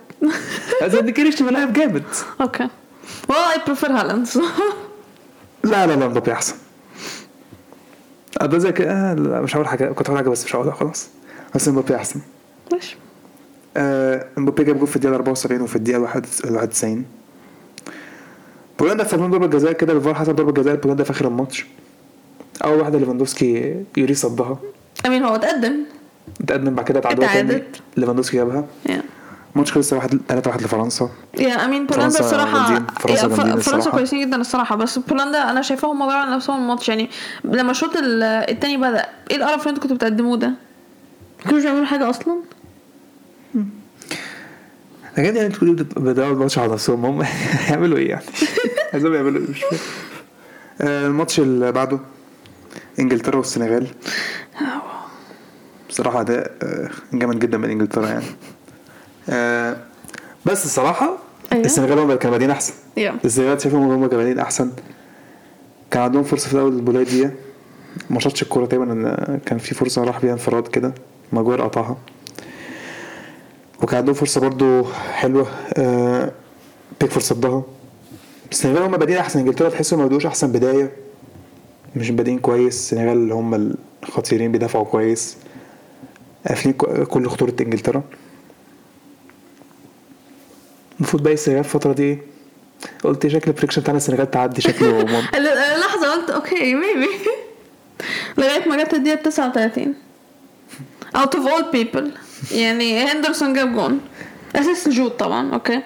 بس 0.84 0.94
ما 0.94 1.02
تنكرش 1.02 1.42
إنه 1.42 1.50
لاعب 1.50 1.74
جامد. 1.74 2.04
okay. 2.42 2.68
Well 3.32 3.56
I 3.58 3.70
prefer 3.70 3.92
هالاند 3.92 4.28
لا 5.64 5.88
لا 5.88 5.96
لا 5.96 6.08
مبابي 6.08 6.32
أحسن. 6.32 6.56
آه، 8.42 8.46
ده 8.46 8.58
زي 8.58 8.72
كده 8.72 9.14
مش 9.42 9.56
هقول 9.56 9.68
حاجة 9.68 9.86
كنت 9.92 10.08
هقول 10.08 10.18
حاجة 10.18 10.30
بس 10.30 10.46
مش 10.46 10.56
هقولها 10.56 10.74
خلاص. 10.74 11.08
بس 11.56 11.68
مبابي 11.68 11.96
أحسن 11.96 12.20
ماشي 12.72 12.98
آه، 13.78 14.26
مبابي 14.38 14.64
جاب 14.64 14.78
جول 14.78 14.88
في 14.88 14.96
الدقيقة 14.96 15.16
74 15.16 15.62
وفي 15.62 15.76
الدقيقة 15.76 16.00
91 16.00 17.06
بولندا 18.80 19.04
استخدموا 19.04 19.28
ضربة 19.28 19.48
جزاء 19.48 19.72
كده 19.72 19.94
الفار 19.94 20.14
حسب 20.16 20.36
ضربة 20.36 20.52
جزاء 20.52 20.76
بولندا 20.76 21.04
في 21.04 21.12
آخر 21.12 21.28
الماتش 21.28 21.66
أول 22.66 22.80
واحدة 22.80 23.00
ليفاندوفسكي 23.00 23.76
يوري 23.98 24.14
صدها 24.14 24.58
أمين 25.06 25.24
هو 25.24 25.36
اتقدم 25.36 25.76
اتقدم 26.42 26.76
بعد 26.76 26.86
كده 26.86 27.00
اتعادلوا 27.00 27.28
تاني. 27.28 27.64
ليفاندوفسكي 27.98 28.38
جابها. 28.38 28.66
الماتش 29.56 29.72
خلص 29.72 29.94
1 29.94 30.20
3 30.28 30.50
1 30.50 30.62
لفرنسا 30.62 31.10
يا 31.40 31.66
أمين 31.66 31.86
بولندا 31.86 32.20
الصراحه. 32.20 32.80
فرنسا 33.00 33.28
فرنسا. 33.60 33.90
كويسين 33.90 34.22
جدا 34.28 34.36
الصراحة 34.38 34.76
بس 34.76 35.00
بولندا 35.00 35.50
أنا 35.50 35.62
شايفاهم 35.62 36.00
ضيعوا 36.06 36.22
على 36.22 36.36
نفسهم 36.36 36.62
الماتش 36.62 36.90
يعني 36.90 37.10
لما 37.44 37.72
الشوط 37.72 37.96
ال- 37.98 38.24
التاني 38.24 38.78
بدأ 38.78 39.06
إيه 39.32 39.38
القرف 39.38 39.60
اللي 39.62 39.70
أنتوا 39.70 39.82
كنتوا 39.84 39.96
بتقدموه 39.98 40.38
ده؟ 40.38 40.52
كانوش 41.44 41.64
بيعملوا 41.64 41.86
حاجة 41.86 42.10
أصلا؟ 42.10 42.36
لكن 45.18 45.36
يعني 45.36 45.46
أنتوا 45.46 45.68
بدأوا 45.96 46.32
الماتش 46.34 46.60
على 46.60 46.74
نفسهم. 46.74 47.06
هم 47.06 47.22
هيعملوا 47.66 47.98
إيه 47.98 48.10
يعني؟ 48.10 48.24
عايزهم 48.94 49.14
يعملوا 49.14 49.42
إيه؟ 49.42 49.50
مش 49.50 49.64
فاهم. 49.64 49.80
آه، 50.82 51.08
الماتش 51.08 51.40
اللي 51.40 51.72
بعده 51.72 52.00
إنجلترا 53.00 53.38
والسنغال. 53.38 53.88
بصراحة 55.90 56.22
أداء 56.22 56.52
آه، 56.64 56.90
جامد 57.14 57.40
جدا 57.40 57.58
من 57.58 57.70
إنجلترا 57.70 58.08
يعني. 58.08 58.26
آه، 59.30 59.78
بس 60.46 60.66
الصراحة 60.66 61.18
أيوة. 61.54 61.66
السنغال 61.66 62.00
هم 62.00 62.14
كانوا 62.16 62.32
بادئين 62.32 62.52
أحسن. 62.52 62.74
يا. 62.98 63.16
السنغال 63.26 63.62
شايفهم 63.62 63.82
هم 63.82 64.08
كانوا 64.08 64.18
بادئين 64.18 64.40
أحسن. 64.40 64.72
كان 65.92 66.02
عندهم 66.04 66.24
فرصة 66.24 66.48
في 66.48 66.54
الأول 66.54 66.76
البولندية 66.76 67.36
ما 68.10 68.20
شاطش 68.20 68.42
الكورة 68.42 68.66
تقريبا 68.66 69.40
كان 69.46 69.58
في 69.58 69.76
فرصة 69.76 70.04
راح 70.04 70.22
بيها 70.22 70.34
انفراد 70.34 70.68
كده. 70.68 70.94
ماجوير 71.32 71.62
قطعها. 71.62 71.98
وكان 73.84 73.98
عندهم 73.98 74.16
فرصة 74.16 74.42
برضو 74.42 74.84
حلوة 75.14 75.48
آه، 75.78 76.32
بيكفورد 77.02 77.26
صدها. 77.26 77.64
السنغال 78.52 78.84
هم 78.84 78.98
بادئين 78.98 79.18
أحسن 79.18 79.40
إنجلترا 79.40 79.70
تحسهم 79.70 80.00
ما 80.00 80.06
بدوش 80.06 80.26
أحسن 80.26 80.52
بداية. 80.52 80.92
مش 81.96 82.12
بادئين 82.12 82.40
كويس 82.40 82.74
السنغال 82.76 83.18
اللي 83.18 83.34
هم 83.34 83.76
الخطيرين 84.04 84.52
بيدافعوا 84.52 84.86
كويس. 84.86 85.38
قافلين 86.48 86.74
كل 87.04 87.28
خطورة 87.28 87.54
إنجلترا. 87.62 88.04
المفروض 91.00 91.24
بقى 91.24 91.34
السنغال 91.34 91.60
الفترة 91.60 91.94
دي؟ 91.94 92.18
قلت 93.04 93.28
شكل 93.28 93.52
ال 93.52 93.55
prediction 93.55 93.82
بتاع 93.82 93.94
السنغال 93.94 94.32
تعدي 94.32 94.62
شكله 94.62 95.02
لحظة 95.82 96.12
قلت 96.14 96.30
okay 96.30 96.76
maybe 96.76 97.10
لغاية 98.38 98.70
ما 98.70 98.84
جت 98.84 98.94
الدقيقة 98.94 99.22
39 99.22 99.94
out 101.16 101.30
of 101.36 101.48
all 101.48 101.64
people. 101.76 102.04
يعني 102.52 103.00
هندرسون 103.04 103.54
جاب 103.54 103.74
جون 103.74 104.00
assist 104.56 104.90
جود 104.90 105.12
طبعا 105.12 105.54
okay. 105.54 105.82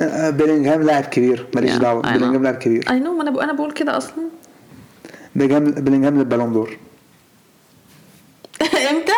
آه، 0.00 0.30
بيلينغهام 0.30 0.82
لاعب 0.82 1.04
كبير 1.04 1.46
ماليش 1.54 1.70
Yeah, 1.72 1.80
know. 1.80 1.84
بيلينغهام 2.12 2.42
لاعب 2.42 2.54
كبير. 2.54 2.90
I 2.90 2.98
know 3.00 3.20
أنا 3.22 3.44
أنا 3.44 3.52
بقول 3.52 3.72
كده 3.72 3.96
أصلا. 3.96 4.14
بيلينغهام 5.36 5.70
بيلينغهام 5.84 6.18
لل 6.18 6.26
Ballon 6.26 6.52
d'Or. 6.52 6.76
إمتى؟ 8.90 9.12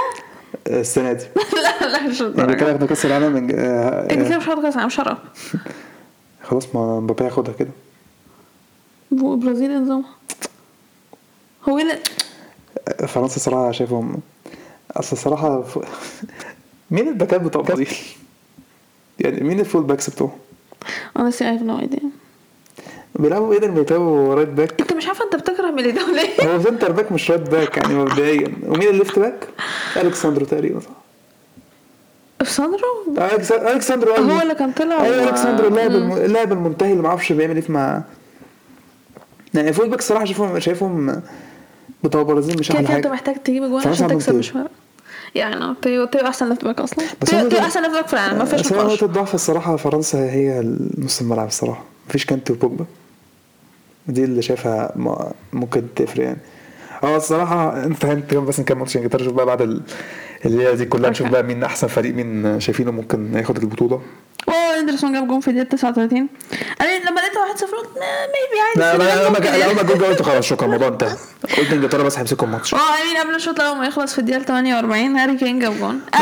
آه، 0.69 0.81
السنة 0.81 1.13
دي. 1.13 1.25
لا 1.81 1.87
لا 1.89 2.03
مش 2.03 2.21
يعني 2.21 2.31
الدرجة. 2.33 2.55
كده 2.57 2.75
إحنا 2.77 2.87
كأس 2.87 3.07
العالم 3.07 3.33
من- 3.33 3.51
آه، 3.59 4.03
انت 4.03 4.13
كده 4.13 4.35
آه، 4.35 4.39
مش 4.39 4.45
هتاخد 4.49 4.63
كأس 4.63 4.75
العالم 4.75 4.91
شرف 4.91 5.19
خلاص 6.49 6.75
ما 6.75 7.01
مبابي 7.01 7.25
هياخدها 7.25 7.55
كده. 7.59 7.71
البرازيل 9.13 9.83
نظامها 9.83 10.11
هو 11.69 11.79
إيه 11.79 12.03
آه، 12.89 13.07
فرنسا 13.07 13.39
صراحة 13.41 13.73
شايفهم 13.73 14.21
أصل 14.97 15.13
الصراحة 15.17 15.63
ف... 15.63 15.79
مين 16.91 17.09
الباكات 17.09 17.41
بتوع 17.41 17.63
البرازيل؟ 17.63 17.89
يعني 19.21 19.41
مين 19.45 19.61
ال 19.61 19.65
full 19.65 19.83
backs 19.83 20.11
بتوعهم؟ 20.11 20.33
honestly 21.19 21.43
I 21.43 21.59
have 21.61 21.67
no 21.67 21.85
idea 21.87 22.05
بيلعبوا 23.15 23.53
إيدير 23.53 23.71
ميليتاو 23.71 24.33
right 24.33 24.49
back 24.49 24.81
أنت 24.81 24.93
مش 24.93 25.07
عارفة 25.07 25.25
أنت 25.25 25.37
بتكره 25.37 25.71
ميلي 25.71 25.93
ده 25.93 26.03
ليه؟ 26.13 26.55
هو 26.55 26.63
center 26.63 26.93
back 26.93 27.13
مش 27.13 27.31
right 27.31 27.51
back 27.51 27.77
يعني 27.77 27.95
مبدئيا 27.95 28.53
ومين 28.67 28.89
ال 28.89 28.95
left 28.95 29.19
back؟ 29.19 29.49
الكساندرو 29.97 30.45
تقريبا 30.45 30.81
صح؟ 30.81 30.89
ساندرو 32.49 32.79
ألكس- 33.17 33.53
الكساندرو 33.53 34.15
هو. 34.15 34.41
اللي 34.43 34.55
كان 34.55 34.73
طلع 34.73 35.05
أيوه 35.05 35.29
الكساندرو 35.29 35.69
اللاعب 35.69 35.91
اللاعب 36.19 36.53
المنتهي 36.53 36.91
اللي 36.93 37.03
ما 37.03 37.09
أعرفش 37.09 37.33
بيعمل 37.33 37.57
إيه 37.57 37.65
مع 37.69 38.03
يعني 39.55 39.73
full 39.73 39.89
back 39.89 39.99
الصراحه 39.99 40.25
شايفهم 40.25 40.59
شايفهم 40.61 41.23
بتوع 42.05 42.21
البرازيل 42.21 42.59
مش 42.59 42.71
أحلى 42.71 42.83
كده 42.87 42.97
انت 42.97 43.05
حاجة. 43.07 43.13
محتاج 43.15 43.37
تجيب 43.37 43.63
فرنسا 43.69 43.89
عشان 43.89 44.09
تكسب. 44.09 44.35
مش 44.35 44.51
فارق 44.51 44.71
يعني 45.35 45.57
أنا 45.57 45.77
تيو 45.83 46.05
تيو 46.05 46.21
أحسن 46.27 46.49
left 46.49 46.65
back 46.65 46.81
أصلا. 46.81 47.05
تيو 47.27 47.49
ده- 47.49 47.59
احسن 47.61 47.83
left 47.83 47.95
back 47.95 48.07
في 48.07 48.13
العالم 48.15 48.39
ما 48.39 48.45
فيش 48.45 48.61
بس 48.61 48.73
نقطة 48.73 49.07
ضعف 49.07 49.35
الصراحة 49.35 49.77
فرنسا 49.77 50.19
هي 50.19 50.75
نص 50.99 51.21
الملعب 51.21 51.47
الصراحة. 51.47 51.83
مفيش 52.09 52.27
كانتي 52.27 52.53
وبوجبا. 52.53 52.85
دي 54.09 54.25
اللي 54.25 54.43
شايفها 54.43 54.93
ممكن 55.53 55.83
تفرق 55.97 56.25
يعني. 56.25 56.39
آه 57.03 57.17
الصراحة 57.17 57.85
انت 57.85 58.05
انت 58.05 58.35
بس 58.35 58.61
نكمل 58.61 58.79
ماتش 58.79 58.97
انجلترا 58.97 59.23
نشوف 59.23 59.33
بقى 59.35 59.47
بعد 59.47 59.63
ال- 59.63 59.83
الليلة 60.47 60.75
دي 60.75 60.85
كلها 60.85 61.11
نشوف. 61.11 61.29
بقى 61.29 61.43
مين 61.43 61.65
أحسن 61.65 61.87
فريق 61.87 62.15
مين 62.15 62.61
شايفينه 62.61 62.91
ممكن 62.91 63.35
ياخد 63.35 63.57
البطولة. 63.57 64.03
أوه 64.49 64.79
إندرسون 64.79 65.13
جاب 65.13 65.29
جون 65.29 65.41
في 65.41 65.49
الدقيقة 65.49 65.69
39 65.69 66.29
أنا 66.81 66.99
لما 67.11 67.21
لقيت 67.21 67.33
1-0 67.33 67.63
قلت 67.63 67.89
maybe 67.97 68.61
عادي 68.61 68.81
لا 68.81 68.97
لا 68.99 69.23
لا. 69.23 69.29
لما 69.73 69.79
ال 69.79 69.83
جول 69.83 70.05
قلت 70.05 70.23
خلاص 70.29 70.45
شكرا 70.45 70.67
الموضوع 70.67 70.89
انتهى. 70.89 71.17
قلت 71.59 71.73
إنجلترا 71.73 72.03
بس 72.03 72.19
هيمسكوا 72.19 72.47
الماتش. 72.47 72.75
آه 72.75 72.79
أمين 72.79 73.17
قبل 73.23 73.35
الشوط 73.35 73.61
الأول 73.61 73.79
ما 73.79 73.87
يخلص 73.87 74.13
في 74.13 74.19
الدقيقة 74.19 74.43
48 74.43 75.17
هاري 75.17 75.37
كين 75.37 75.59
جاب 75.59 75.79
جون. 75.79 76.01
ما 76.15 76.21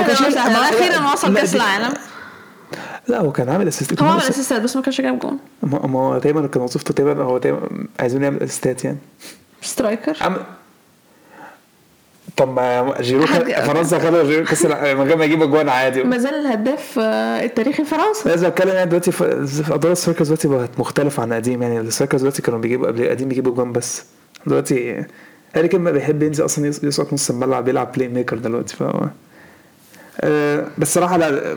ما- 0.49 0.69
أخيرا 0.69 1.13
وصل 1.13 1.37
كأس 1.37 1.55
العالم. 1.57 1.95
لا 3.09 3.21
هو 3.21 3.33
كان 3.33 3.49
عامل 3.49 3.69
assist 3.69 4.03
هو 4.03 4.09
عمل 4.09 4.23
assistات 4.23 4.63
بس 4.63 4.77
ما 4.77 4.83
كانش 4.83 5.01
جاب 5.01 5.19
جون. 5.19 5.39
ما 5.63 5.87
ما 5.87 5.99
هو 6.01 6.19
دايما 6.19 6.47
كان 6.47 6.63
وظيفته 6.63 6.95
دايما 7.05 7.23
هو 7.25 7.39
دايما 7.39 7.61
عايزين 8.01 8.23
يعمل 8.23 8.43
assistات 8.43 8.85
يعني. 8.85 8.99
striker. 9.63 10.17
طب 12.37 12.49
ما 12.55 12.95
جيرو 13.01 13.25
كان- 13.27 13.65
فرنسا 13.67 13.99
خدوا 13.99 14.23
جيرو 14.25 14.45
كأس 14.45 14.65
من 14.67 14.73
غير 15.03 15.17
ما 15.17 15.25
يجيب 15.25 15.43
اجوان 15.43 15.69
عادي. 15.69 16.03
ما 16.05 16.19
زال 16.19 16.35
الهداف 16.35 16.99
آه، 16.99 17.45
التاريخي 17.45 17.85
فرنسا. 17.85 18.29
لازم 18.29 18.47
اتكلم 18.47 18.69
يعني 18.75 18.91
دلوقتي 18.91 19.11
أدوار 19.75 19.93
ال 19.93 19.97
strikers 19.97 20.27
دلوقتي 20.27 20.49
بقت 20.49 20.71
مختلفة 20.79 21.23
عن 21.23 21.33
قديم. 21.33 21.63
يعني 21.63 21.81
ال 21.81 21.85
strikers 21.85 22.21
دلوقتي 22.21 22.43
كانوا 22.43 22.59
بيجيبوا 22.61 22.87
قبل 22.87 23.09
قديم 23.09 23.29
بيجيبوا 23.29 23.53
جوان 23.55 23.73
بس. 23.73 24.05
دلوقتي 24.47 25.05
هاري 25.57 25.69
كين 25.69 25.85
بقى 25.85 25.93
بيحب 25.93 26.23
ينزل 26.23 26.45
أصلا 26.45 26.67
يس- 26.67 26.85
يسقط 26.85 27.13
نص 27.13 27.31
الملعب 27.31 27.65
بيلعب 27.65 27.93
playmaker 27.93 28.37
دلوقتي. 28.39 28.77
ف 28.77 28.83
آه، 30.21 30.67
بس 30.79 30.95
صراحة 30.95 31.17
لا 31.17 31.57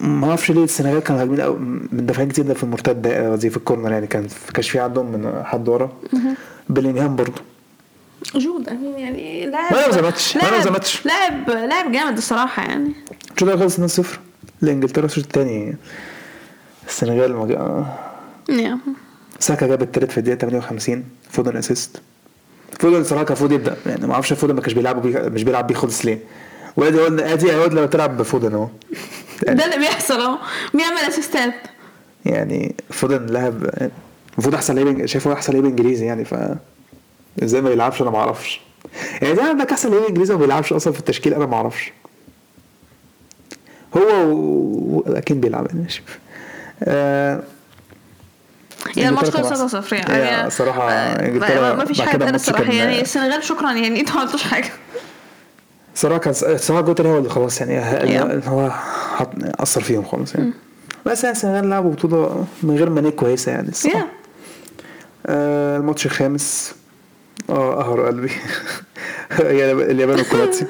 ما 0.00 0.28
أعرفش 0.28 0.50
ليه 0.50 0.64
السنغال 0.64 1.00
كانوا 1.02 1.22
هاجمين 1.22 1.40
قوي 1.40 1.58
من 1.92 2.06
دفاعين 2.06 2.28
كتير 2.28 2.44
ده 2.44 2.54
في 2.54 2.62
المرتد 2.64 3.06
قصدي 3.06 3.50
في 3.50 3.56
الكورنر 3.56 3.92
يعني 3.92 4.06
كان 4.06 4.26
كانش 4.54 4.70
في 4.70 4.78
عندهم 4.78 5.12
من 5.12 5.42
حد 5.44 5.68
ورا. 5.68 5.90
بلينغهام 6.68 7.16
برضه 7.16 7.42
جود 8.34 8.68
امين 8.68 8.98
يعني 8.98 9.46
لاعب 9.46 9.72
ما 9.72 9.90
زمتش، 9.90 10.36
ما 10.36 10.40
لاعب- 10.42 10.62
زمتش. 10.62 11.06
لاعب 11.06 11.50
لاعب 11.50 11.92
جامد 11.92 12.16
الصراحة 12.16 12.62
يعني. 12.62 12.92
الشوط 13.36 13.56
خلص 13.56 14.00
2-0 14.00 14.06
لإنجلترا 14.62 15.04
الشوط 15.04 15.24
الثاني 15.24 15.76
السنغال 16.88 17.36
ما 17.36 17.46
جا-. 17.46 17.86
ساكا 19.38 19.66
جاب 19.66 19.82
التالت 19.82 20.12
في 20.12 20.18
الدقيقة 20.18 20.38
58 20.38 21.04
فودن 21.30 21.56
اسيست 21.56 22.02
فودن 22.80 23.04
صراحة 23.04 23.24
كان 23.24 23.28
المفروض 23.36 23.52
يبدأ 23.52 23.76
يعني 23.86 24.06
ما 24.06 24.14
أعرفش 24.14 24.32
فودن 24.32 24.54
ما 24.54 24.60
كانش 24.60 24.72
بيلعب 24.74 25.02
بيه 25.02 25.18
مش 25.18 25.42
بيلعب 25.44 25.66
بيه 25.66 25.74
خالص 25.74 26.04
ليه. 26.04 26.18
وأدي 26.76 26.98
قلنا 27.00 27.32
أدي 27.32 27.46
يا 27.48 27.58
واد 27.58 27.74
لو 27.74 27.86
تلعب 27.86 28.16
بفودن 28.16 28.54
أهو. 28.54 28.68
ده 29.42 29.64
اللي 29.64 29.78
بيحصل 29.78 30.20
أهو. 30.20 30.38
بيعمل 30.74 30.98
اسيستات 31.08 31.54
يعني 32.24 32.74
فودن 32.90 33.26
لاعب 33.26 33.70
المفروض 34.34 34.54
أحسن 34.54 34.74
لعيب 34.78 35.06
شايفه 35.06 35.32
أحسن 35.32 35.52
لعيب 35.52 35.64
إنجليزي 35.64 36.06
يعني 36.06 36.24
ف 36.24 36.34
إزاي 37.44 37.60
ما 37.60 37.70
يلعبش 37.70 38.02
أنا 38.02 38.10
ما 38.10 38.18
أعرفش. 38.18 38.60
يعني 39.22 39.34
ده 39.34 39.42
عندك 39.42 39.70
أحسن 39.70 39.90
لعيب 39.90 40.04
إنجليزي 40.04 40.34
وما 40.34 40.42
بيلعبش 40.42 40.72
أصلا 40.72 40.92
في 40.92 40.98
التشكيل 40.98 41.34
أنا 41.34 41.46
ما 41.46 41.56
أعرفش. 41.56 41.92
هو 43.96 44.24
و... 44.24 45.04
أكيد 45.06 45.40
بيلعب. 45.40 45.66
يعني 45.66 45.80
ماشي. 45.82 46.02
آه... 46.84 47.42
يعني 48.96 49.08
الماتش 49.08 49.30
خلص 49.30 49.74
كان 49.74 49.82
3-0 49.82 49.92
يعني 49.92 50.48
آه، 50.92 51.26
إنجلترا 51.28 51.60
ما- 51.60 51.74
ما 51.74 51.84
فيش 51.84 52.00
حاجة. 52.00 52.16
الماتش 52.16 52.34
الصراحة 52.34 52.72
يعني 52.72 53.00
السنغال 53.00 53.44
شكرا. 53.44 53.72
يعني 53.72 54.00
أنتوا 54.00 54.14
ما 54.14 54.20
عملتوش 54.20 54.42
حاجة. 54.42 54.70
صراحة 55.94 56.18
كان 56.18 56.32
صراحة 56.56 56.80
جوتر 56.82 57.08
هو 57.08 57.18
اللي 57.18 57.28
خلاص 57.28 57.60
يعني. 57.60 58.40
هو 58.48 58.70
أثر 59.60 59.80
فيهم 59.82 60.04
خالص 60.04 60.34
يعني. 60.34 60.52
بس 61.06 61.24
يعني 61.24 61.36
السنغال 61.36 61.70
لعبوا 61.70 61.92
بطولة 61.92 62.44
من 62.62 62.76
غير 62.76 62.90
ماني 62.90 63.10
كويسة 63.10 63.52
يعني 63.52 63.68
الصراحة. 63.68 63.98
يا. 63.98 64.06
آه 65.26 65.76
الماتش 65.76 66.06
الخامس. 66.06 66.74
آه 67.50 67.74
قهر 67.82 68.06
قلبي. 68.06 68.30
هي 69.30 69.72
اليابان 69.92 70.20
وكرواتيا 70.20 70.66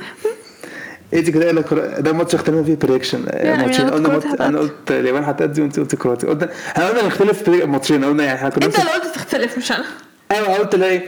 إيه 1.13 1.21
دي 1.21 1.33
كده 1.33 1.47
قال 1.47 1.57
لك 1.57 1.75
ده 1.99 2.13
ماتش 2.13 2.35
اختلفنا 2.35 2.63
فيه 2.65 2.75
prediction 2.75 3.25
يعني 3.29 3.63
ماتشين. 3.63 3.91
قلنا 3.91 4.09
مات... 4.09 4.41
أنا 4.41 4.59
قلت 4.59 4.91
اليابان 4.91 5.25
هتأدي 5.25 5.61
وأنت 5.63 5.81
قلت 5.81 5.95
كرواتيا 5.95 6.29
قلنا 6.29 6.49
إحنا 6.69 6.89
قلنا 6.89 7.07
نختلف 7.07 7.43
في 7.43 7.67
ماتشين. 7.67 8.05
قلنا 8.05 8.25
يعني 8.25 8.39
إحنا 8.39 8.49
كنا 8.49 8.67
أنت 8.67 8.79
اللي 8.79 8.91
قلت 8.91 9.15
تختلف 9.15 9.59
مش 9.59 9.73
أنا. 9.73 9.85
أيوه 10.31 10.55
قلت 10.57 10.75
لا 10.75 10.87
إيه 10.87 11.03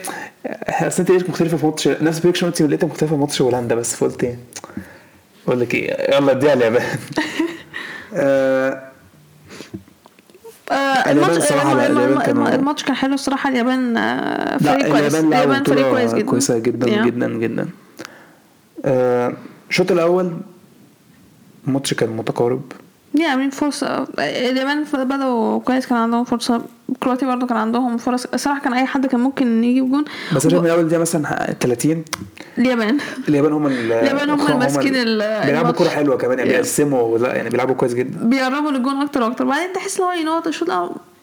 اصل 0.71 1.03
انت 1.03 1.11
ليش 1.11 1.23
مختلفة 1.29 1.57
في 1.57 1.67
ماتش 1.67 1.89
نفس 1.89 2.19
prediction 2.19 2.47
قلت 2.47 2.63
لقيتها 2.63 2.87
مختلفة 2.87 3.15
في 3.17 3.21
ماتش 3.21 3.43
هولندا 3.43 3.75
بس 3.75 3.95
فقلت 3.97 4.25
إيه؟ 4.25 4.39
أقول 5.49 5.61
لك 5.61 5.75
إيه 5.75 6.15
يلا 6.17 6.33
اديها 6.33 6.53
اليابان. 6.53 6.83
آه، 8.15 8.71
اليابان 8.71 8.82
الماتش 11.11 11.37
الصراحة 11.37 11.75
لا، 11.75 11.87
الم- 11.87 11.99
اليابان 11.99 12.13
الم- 12.13 12.23
كانوا- 12.23 12.55
الماتش 12.55 12.85
كان 12.85 12.95
حلو 12.97 13.15
الصراحة 13.15 13.51
اليابان 13.51 13.97
آه، 13.97 14.57
فريق 14.59 14.89
كويس. 14.89 15.15
اليابان 15.15 15.65
فريق 15.65 15.91
كويس 15.91 16.15
جدا. 16.15 16.27
كويسة 16.27 16.59
جدا 16.59 16.89
يا. 16.91 17.05
جدا 17.05 17.29
جدا. 17.29 17.69
آه، 18.85 19.33
الشوط 19.71 19.93
الأول 19.93 20.33
الماتش 21.69 21.95
كان 21.95 22.09
متقارب. 22.17 22.63
يا 23.15 23.29
عاملين 23.29 23.51
فرصة 23.51 24.07
اليابان 24.19 24.85
بدأوا 24.95 25.59
كويس 25.61 25.87
كان 25.87 25.99
عندهم 25.99 26.25
فرصة. 26.25 26.63
كرواتيا 27.03 27.27
برضو 27.29 27.47
كان 27.47 27.57
عندهم 27.57 27.97
فرص. 27.97 28.25
الصراحة 28.35 28.61
كان 28.61 28.73
أي 28.75 28.87
حد 28.87 29.07
كان 29.07 29.21
ممكن 29.21 29.65
يجيب 29.65 29.91
جون 29.91 30.05
بس 30.37 30.47
عشان 30.47 30.63
من 30.79 30.89
دي 30.89 30.99
مثلا 30.99 31.55
30 31.61 32.05
اليابان. 32.59 32.99
اليابان 33.29 33.53
هم 33.53 33.67
ال- 33.67 33.93
اليابان 33.93 34.31
هم 34.31 34.41
اللي 34.47 34.55
ماسكين 34.59 34.97
ال- 34.97 35.47
بيلعبوا. 35.47 35.71
كورة 35.71 35.89
حلوة 35.89 36.17
كمان 36.17 36.39
يعني. 36.39 36.51
بيقسموا 36.51 37.19
لا 37.19 37.35
يعني 37.37 37.49
بيلعبوا 37.51 37.75
كويس 37.75 37.95
جدا. 37.95 38.19
بيقربوا 38.29 38.71
للجون 38.71 39.03
أكتر 39.03 39.23
وأكتر. 39.23 39.45
بعدين 39.45 39.73
تحس 39.73 39.99
إن 40.01 40.05
هو 40.05 40.13
ينوط 40.13 40.47
الشوط 40.47 40.71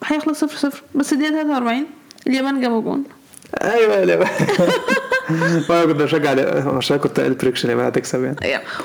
هيخلص 0.06 0.40
صفر 0.40 0.58
صفر. 0.58 0.84
بس 0.96 1.14
الدقيقة 1.14 1.32
43 1.44 1.86
اليابان 2.28 2.62
جابوا 2.62 2.82
جون. 2.82 3.04
أيوه 3.64 4.04
اليابان. 4.04 4.30
وأنا 5.70 5.86
كنت 5.86 6.02
بشجع 6.02 6.36
عشان 6.78 6.98
كنت 6.98 7.20
قايل 7.20 7.34
prediction 7.34 7.68
اليابان 7.70 7.86
هتكسب 7.86 8.24
يعني. 8.24 8.36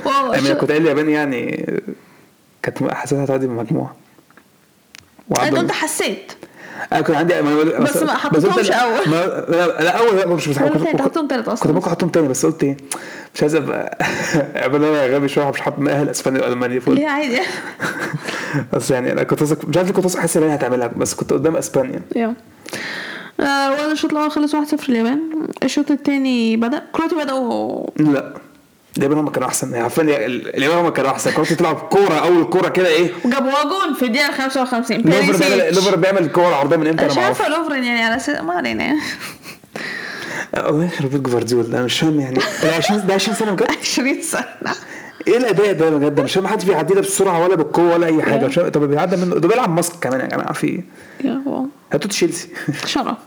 واو، 0.04 0.32
يعني 0.32 0.38
الشوط- 0.46 0.56
كنت 0.56 0.70
قايل 0.70 0.82
اليابان 0.82 1.08
يعني 1.08 1.72
كانت 2.64 2.92
حاسسها 2.92 3.24
هتعدي 3.24 3.46
من 3.46 3.58
المجموعه 3.58 3.96
أنت 5.30 5.38
وعندهم- 5.38 5.60
أنت 5.60 5.72
حسيت. 5.72 6.32
أنا 6.92 7.00
كنت 7.00 7.16
عندي 7.16 7.42
ما 7.42 7.62
بس 7.78 7.96
ما 7.96 8.14
حطيتهمش. 8.14 8.68
ما 8.70 9.44
لا, 9.48 9.66
لا 9.82 9.90
أول 9.98 10.16
لا 10.16 10.26
مش 10.26 10.48
بس 10.48 10.58
ولا 10.58 10.68
كنت- 10.68 11.00
حطيتهم 11.00 11.28
تالت 11.28 11.48
أصلا. 11.48 11.62
كنت 11.66 11.72
ممكن 11.74 11.86
أحطهم 11.88 12.08
تاني 12.08 12.28
بس 12.28 12.46
قلت 12.46 12.64
إيه 12.64 12.76
مش 13.34 13.42
عايز 13.42 13.54
أبقى 13.54 13.98
عبال 14.64 14.84
أنا 14.84 15.06
غبي 15.16 15.28
شوية 15.28 15.50
مش 15.50 15.60
حاطط 15.60 15.78
مؤهل 15.78 16.08
اسبانيا 16.08 16.42
والمانيا 16.48 16.80
فوق 16.80 16.94
ليه 16.94 17.08
عادي. 17.08 17.40
بس 18.72 18.90
يعني 18.90 19.12
أنا 19.12 19.22
كنت 19.22 19.42
واثق- 19.42 19.68
مش 19.68 19.76
عارف 19.76 19.90
كنت 19.92 20.16
حاسس 20.16 20.36
إن 20.36 20.42
هي 20.42 20.54
هتعملها 20.54 20.86
بس 20.86 21.14
كنت 21.14 21.32
قدام 21.32 21.56
إسبانيا. 21.56 22.00
يا 22.16 22.34
آه، 23.40 23.70
وأنا 23.70 23.92
الشوط 23.92 24.12
الأول 24.12 24.30
خلص 24.30 24.54
1-0 24.54 24.88
اليابان. 24.88 25.20
الشوط 25.62 25.90
التاني 25.90 26.56
بدأ 26.56 26.82
كرواتيا 26.92 27.24
بدأوا 27.24 27.86
لا. 27.96 28.34
اليابان 28.98 29.18
هم 29.18 29.28
كانوا 29.28 29.48
أحسن. 29.48 29.70
يعني 29.70 29.82
عارفين 29.82 30.08
اليابان 30.08 30.78
هم 30.78 30.88
كانوا 30.88 31.10
أحسن. 31.10 31.30
كرواتيا 31.30 31.56
تلعب 31.56 31.76
كورة 31.76 32.14
أول 32.14 32.44
كورة 32.44 32.68
كده 32.68 32.88
إيه؟ 32.88 33.10
وجابوا 33.24 33.50
جون 33.62 33.94
في 33.98 34.04
الدقيقة 34.04 34.32
55 34.32 34.96
لوفر 35.00 35.46
بيعمل. 35.48 35.74
لوفر 35.74 35.96
بيعمل 35.96 36.28
كورة 36.28 36.54
عرضيه 36.54 36.76
من 36.76 36.86
إمتى؟ 36.86 37.04
مش 37.04 37.12
أنا 37.12 37.20
ما 37.20 37.26
عارفة 37.26 37.44
أعرفش 37.44 37.58
لوفرين 37.58 37.84
يعني 37.84 38.02
على 38.02 38.16
أساس 38.16 38.40
ما 38.42 38.52
علينا 38.52 38.84
يعني. 38.84 39.00
الله 40.56 40.84
يخرب 40.84 41.10
بيت 41.10 41.20
جفارديول 41.20 41.66
أنا 41.66 41.82
مش 41.82 42.00
فاهم 42.00 42.20
يعني. 42.20 42.38
ده 42.62 42.74
20 42.76 43.06
ده 43.06 43.14
20 43.14 43.36
سنة 43.36 43.52
بجد؟ 43.52 43.66
20 43.82 44.22
سنة. 44.22 44.44
إيه 45.28 45.36
الأداء 45.36 45.72
ده 45.72 45.90
بجد؟ 45.90 46.20
مش 46.20 46.34
فاهم 46.34 46.46
حد 46.46 46.64
بيعدي 46.64 46.94
ده 46.94 47.00
بسرعة 47.00 47.44
ولا 47.44 47.54
بالقوة 47.54 47.92
ولا 47.92 48.06
أي 48.06 48.22
حاجة. 48.22 48.46
مش 48.46 48.54
طب 48.54 48.88
بيعدي 48.88 49.16
منه 49.16 49.34
ده 49.34 49.48
بيلعب 49.48 49.70
ماسك 49.70 49.92
كمان 50.00 50.20
يا 50.20 50.26
جماعة 50.26 50.52
في 50.52 50.66
إيه؟ 50.66 50.84
هاتوا 51.92 52.10
تشيلسي. 52.10 52.48
شرب. 52.86 53.16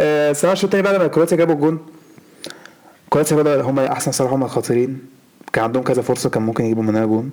آه، 0.00 0.30
الصراحه 0.30 0.52
الشوط 0.52 0.64
الثاني 0.64 0.82
بعد 0.82 0.94
ما 1.00 1.06
كرواتيا 1.06 1.36
جابوا 1.36 1.54
الجون؟ 1.54 1.78
كرواتيا 3.10 3.36
بدأ 3.36 3.62
هم 3.62 3.78
أحسن 3.78 4.12
صراحة 4.12 4.34
هم 4.34 4.48
خطيرين 4.48 4.98
كان 5.52 5.64
عندهم 5.64 5.82
كذا 5.82 6.02
فرصة 6.02 6.30
كان 6.30 6.42
ممكن 6.42 6.64
يجيبوا 6.64 6.82
منها 6.82 7.04
جون. 7.04 7.30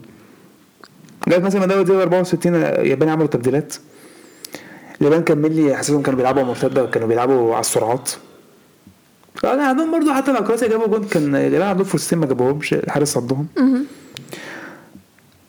جت 1.28 1.42
مثلا 1.42 1.62
من 1.62 1.68
دقيقه 1.68 2.02
64 2.02 2.56
اليابان 2.56 3.10
عملوا 3.10 3.28
تبديلات. 3.28 3.76
اليابان 5.02 5.24
كمل 5.24 5.56
لي 5.56 5.76
حاسسهم 5.76 6.02
كانوا 6.02 6.18
بيلعبوا 6.18 6.44
مرتده 6.44 6.84
وكانوا 6.84 7.08
بيلعبوا 7.08 7.54
على 7.54 7.62
السرعات. 7.62 8.12
كان 9.42 9.60
عندهم 9.60 9.92
برضه 9.92 10.14
حتى 10.14 10.32
لما 10.32 10.42
كرواتيا 10.42 10.68
جابوا 10.68 10.88
جون 10.88 11.04
كان 11.04 11.36
اليابان 11.36 11.68
عندهم 11.68 11.86
فرصتين 11.86 12.20
ما 12.20 12.26
جابوهمش 12.26 12.74
الحارس 12.74 13.14
صدهم. 13.14 13.48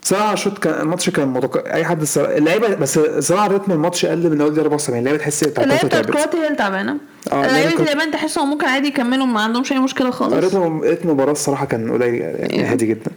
صراحة 0.06 0.32
الشوط 0.32 0.58
كان 0.58 0.80
الماتش 0.80 1.10
كان 1.10 1.28
متق... 1.28 1.72
أي 1.72 1.84
حد 1.84 2.02
الصراحه 2.02 2.36
اللعيبه 2.36 2.74
بس 2.74 2.98
صراحة 3.18 3.46
رتم 3.46 3.72
الماتش 3.72 4.06
قل 4.06 4.30
من 4.30 4.40
اول 4.40 4.50
دقيقه 4.50 4.62
74 4.62 4.98
اللعيبة 4.98 5.18
تحس 5.18 5.42
اللعيبة 5.42 5.76
تعبت 5.76 5.84
بتاعت 5.86 6.06
كرواتيا 6.06 6.38
هي 6.40 6.46
اللي 6.46 6.56
تعبانة. 6.58 6.96
آه، 7.32 7.42
كرواتيا- 7.46 7.80
اليابان 7.80 8.10
تحسهم 8.10 8.50
ممكن 8.50 8.66
عادي 8.66 8.88
يكملوا 8.88 9.26
ما 9.26 9.40
عندهمش 9.40 9.72
أي 9.72 9.78
مشكلة 9.78 10.10
خالص. 10.10 10.32
رتم 10.34 10.80
رتم 10.80 11.08
المباراة 11.08 11.32
الصراحة 11.32 11.66
كان 11.66 11.90
قليل 11.92 12.14
يعني 12.14 12.52
إيه. 12.54 12.72
هادي 12.72 12.86
جدا. 12.86 13.10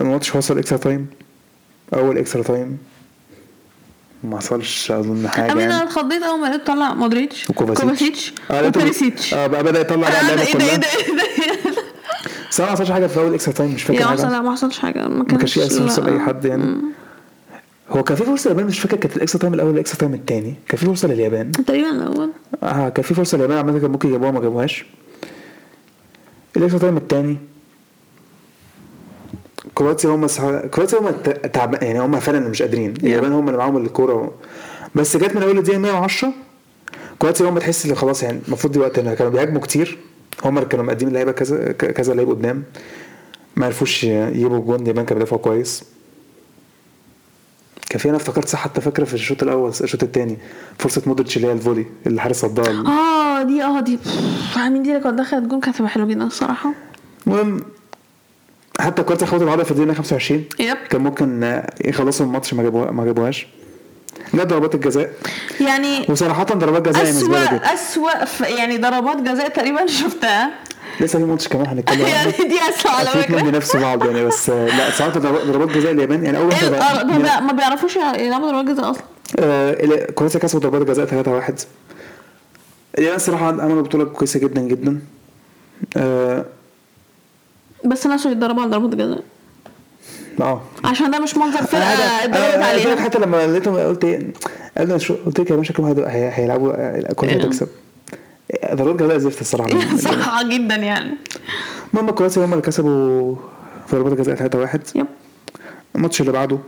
الماتش 0.00 0.34
وصل 0.34 0.58
extra 0.58 0.78
time 0.78 1.06
أول 1.94 2.18
extra 2.18 2.42
time 2.42 2.78
ما 4.24 4.38
حصلش 4.38 4.90
أظن 4.92 5.28
حاجة 5.28 5.52
أنا 5.52 5.60
يعني. 5.60 5.82
اتخضيت 5.82 6.22
أول 6.22 6.40
ما 6.40 6.46
لقيت 6.46 6.66
طلع 6.66 6.94
مودريتش 6.94 7.50
وكوفاسيتش. 7.50 7.82
كوفاسيتش 7.84 8.32
آه، 8.50 8.60
لقيته- 8.62 8.76
وبيريسيتش 8.80 9.34
آه 9.34 9.46
بقى 9.46 9.62
بدأ 9.64 9.80
يطلع 9.80 10.08
بقى 10.08 10.20
اللعبه 10.20 10.42
إيه 10.42 10.52
ده 10.52 10.64
إيه 10.64 10.66
كلها. 10.66 10.76
ده. 10.76 10.86
صراحة 12.52 12.70
ما 12.72 12.76
حصلش 12.76 12.90
حاجة 12.90 13.06
في 13.06 13.20
اول 13.20 13.34
extra 13.34 13.54
time 13.54 13.74
مش 13.74 13.82
فاكر 13.82 14.04
حاجة. 14.04 14.30
لا 14.30 14.40
ما 14.40 14.52
حصلش 14.52 14.78
حاجة. 14.78 15.08
ما 15.08 15.08
ما 15.08 15.24
كانش 15.24 15.58
اي 15.58 15.68
فرصه. 15.70 16.02
لأي 16.02 16.18
حد 16.20 16.44
يعني. 16.44 16.76
هو 17.90 18.02
كان 18.02 18.16
في 18.16 18.24
فرصة 18.24 18.50
لليابان 18.50 18.66
مش 18.66 18.80
فاكر 18.80 18.96
كانت 18.96 19.16
ال 19.16 19.20
extra 19.20 19.40
time 19.40 19.54
الأول 19.54 19.68
ولا 19.68 19.76
ال 19.76 19.80
extra 19.80 19.98
time 20.00 20.14
الثاني 20.14 20.54
كان 20.68 20.78
في 20.78 20.86
فرصة 20.86 21.08
لليابان. 21.08 21.52
تقريبا 21.52 21.90
الأول. 21.90 22.30
آه 22.62 22.88
كان 22.88 23.02
في 23.04 23.14
فرصة 23.14 23.36
لليابان 23.38 23.56
عامة 23.58 23.78
كان 23.78 23.90
ممكن 23.90 24.08
يجيبوها 24.08 24.30
ما 24.30 24.40
جابوهاش. 24.40 24.84
ال 26.56 26.60
extra 26.60 26.78
time 26.80 26.96
الثاني 26.96 27.36
كرواتيا 29.74 30.10
هم 30.10 30.26
سع- 30.26 30.66
كرواتيا 30.66 30.98
هم 30.98 31.10
تعب 31.52 31.74
يعني 31.82 32.00
هم 32.00 32.20
فعلا 32.20 32.48
مش 32.48 32.62
قادرين. 32.62 32.94
اليابان 33.02 33.32
هم 33.32 33.46
اللي 33.48 33.58
معاهم 33.58 33.76
الكورة 33.76 34.34
بس 34.94 35.16
جت 35.16 35.36
من 35.36 35.42
أول 35.42 35.58
الدقيقة 35.58 35.78
110 35.78 36.32
كرواتيا 37.18 37.48
هم 37.48 37.58
تحس 37.58 37.86
إن 37.86 37.94
خلاص 37.94 38.22
يعني 38.22 38.40
المفروض 38.48 38.72
دلوقتي 38.72 39.14
كانوا 39.14 39.32
بيهاجموا 39.32 39.60
كتير. 39.60 39.98
اللي 40.58 40.68
كانوا 40.68 40.84
مقدمين 40.84 41.14
لعيبة 41.14 41.32
كذا 41.32 41.72
كذا 41.72 42.14
لعيب 42.14 42.28
قدام. 42.28 42.62
ما 43.56 43.66
عرفوش 43.66 44.04
يجيبوا 44.04 44.58
الجون 44.58 44.80
اليابان 44.82 45.04
كانوا 45.04 45.18
بيدافعوا 45.18 45.42
كويس. 45.42 45.84
كان 47.88 47.98
في 47.98 48.08
أنا 48.08 48.16
افتكرت 48.16 48.48
صح 48.48 48.58
حتى 48.58 48.80
فاكرة 48.80 49.04
في 49.04 49.14
الشوط 49.14 49.42
الأول 49.42 49.70
الشوط 49.80 50.02
الثاني 50.02 50.38
فرصة 50.78 51.02
مودريتش 51.06 51.36
اللي 51.36 51.48
هي 51.48 51.52
ال 51.52 51.57
volley 51.57 51.86
اللي 52.06 52.14
الحارس 52.16 52.40
صدها 52.40 52.70
آه 52.86 53.42
دي 53.42 53.62
آه 53.62 53.80
دي. 53.80 53.96
بف، 53.96 54.58
مين 54.58 54.82
دي 54.82 54.88
اللي 54.90 55.00
كانت 55.02 55.18
دخلت 55.18 55.44
جون 55.48 55.60
كانت 55.60 55.76
هتبقى 55.76 55.90
حلوة 55.90 56.06
جدا 56.06 56.24
الصراحة. 56.24 56.72
المهم 57.26 57.60
حتى 58.80 59.02
كرواتيا 59.02 59.26
خدت 59.26 59.42
العرض 59.42 59.62
في 59.64 59.70
الدقيقة 59.70 59.94
25 59.94 60.44
يب. 60.60 60.76
كان 60.90 61.00
ممكن 61.00 61.44
آه، 61.44 61.70
يخلصوا 61.84 62.26
الماتش 62.26 62.54
ما 62.54 63.04
جابوهاش. 63.04 63.46
جت 64.34 64.46
ضربات 64.46 64.74
الجزاء. 64.74 65.10
يعني 65.60 66.06
وصراحه 66.08 66.44
ضربات 66.44 66.88
جزاء 66.88 67.02
أسوأ 67.02 67.28
جدا 67.28 67.74
أسوأ 67.74 68.46
يعني 68.46 68.78
ضربات 68.78 69.16
جزاء 69.16 69.48
تقريبا 69.48 69.86
شفتها. 69.86 70.50
لسه 71.00 71.18
في 71.18 71.24
ماتش 71.24 71.48
كمان 71.48 71.66
هنتكلم 71.66 72.00
يعني 72.06 72.30
دي 72.30 72.58
اسهل 72.68 72.94
على 72.94 73.08
فكرة. 73.22 73.42
بينافسوا 73.42 73.80
بعض 73.80 74.04
يعني 74.06 74.24
بس 74.24 74.50
لا 74.50 74.90
صراحة 74.90 75.18
ضربات 75.20 75.68
جزاء 75.68 75.92
اليابان 75.92 76.24
يعني 76.24 76.38
أول 76.38 76.52
إيه، 76.52 76.70
واحدة 76.70 77.00
آه، 77.00 77.04
ما 77.04 77.16
بي- 77.18 77.46
ما 77.46 77.52
بيعرفوش 77.52 77.96
يلعبوا 77.96 78.50
ضربات 78.50 78.64
جزاء 78.74 78.90
أصلا. 78.90 79.02
آه، 79.38 80.10
كرواتيا 80.14 80.40
كسبوا 80.40 80.60
ضربات 80.60 80.82
جزاء 80.86 81.06
3-1 81.06 81.66
اليابان 82.98 83.18
صراحة 83.18 83.46
عملوا 83.46 83.82
بطولة 83.82 84.04
كويسة 84.04 84.40
جدا 84.40 84.60
جدا. 84.60 85.00
آه، 85.96 86.44
بس 87.84 88.06
ناسوا 88.06 88.30
يتدربوا 88.30 88.62
على 88.62 88.70
ضربات 88.70 88.94
جزاء. 88.94 89.22
آه. 90.40 90.62
عشان 90.84 91.10
ده 91.10 91.18
مش 91.18 91.36
منظر 91.36 91.58
أنا 91.58 91.66
فرقه 91.66 92.24
اتدربت 92.24 92.64
عليها. 92.64 93.00
حتى 93.00 93.18
لما 93.18 93.46
لقيتهم 93.46 93.76
قلت 93.76 94.04
إيه 94.04 94.32
لي 94.78 95.00
شو- 95.00 95.14
قلت 95.26 95.40
لك 95.40 95.50
يا 95.50 95.56
باشا 95.56 95.74
هي- 96.08 96.30
هيلعبوا 96.34 96.72
كرواتيا 97.12 97.36
إيه. 97.38 97.42
تكسب 97.46 97.68
ضربات 98.74 99.02
جزاء 99.02 99.18
زفت 99.18 99.40
الصراحة. 99.40 99.70
صح 99.96 100.42
جدا 100.42 100.74
يعني. 100.76 101.10
المهم 101.94 102.10
كرواتيا 102.10 102.44
هم 102.44 102.52
اللي 102.52 102.62
كسبوا 102.62 103.36
في 103.86 103.96
ضربات 103.96 104.12
جزاء 104.18 104.36
3-1 104.36 104.80
يب. 104.94 105.06
الماتش 105.96 106.20
اللي 106.20 106.32
بعده 106.32 106.58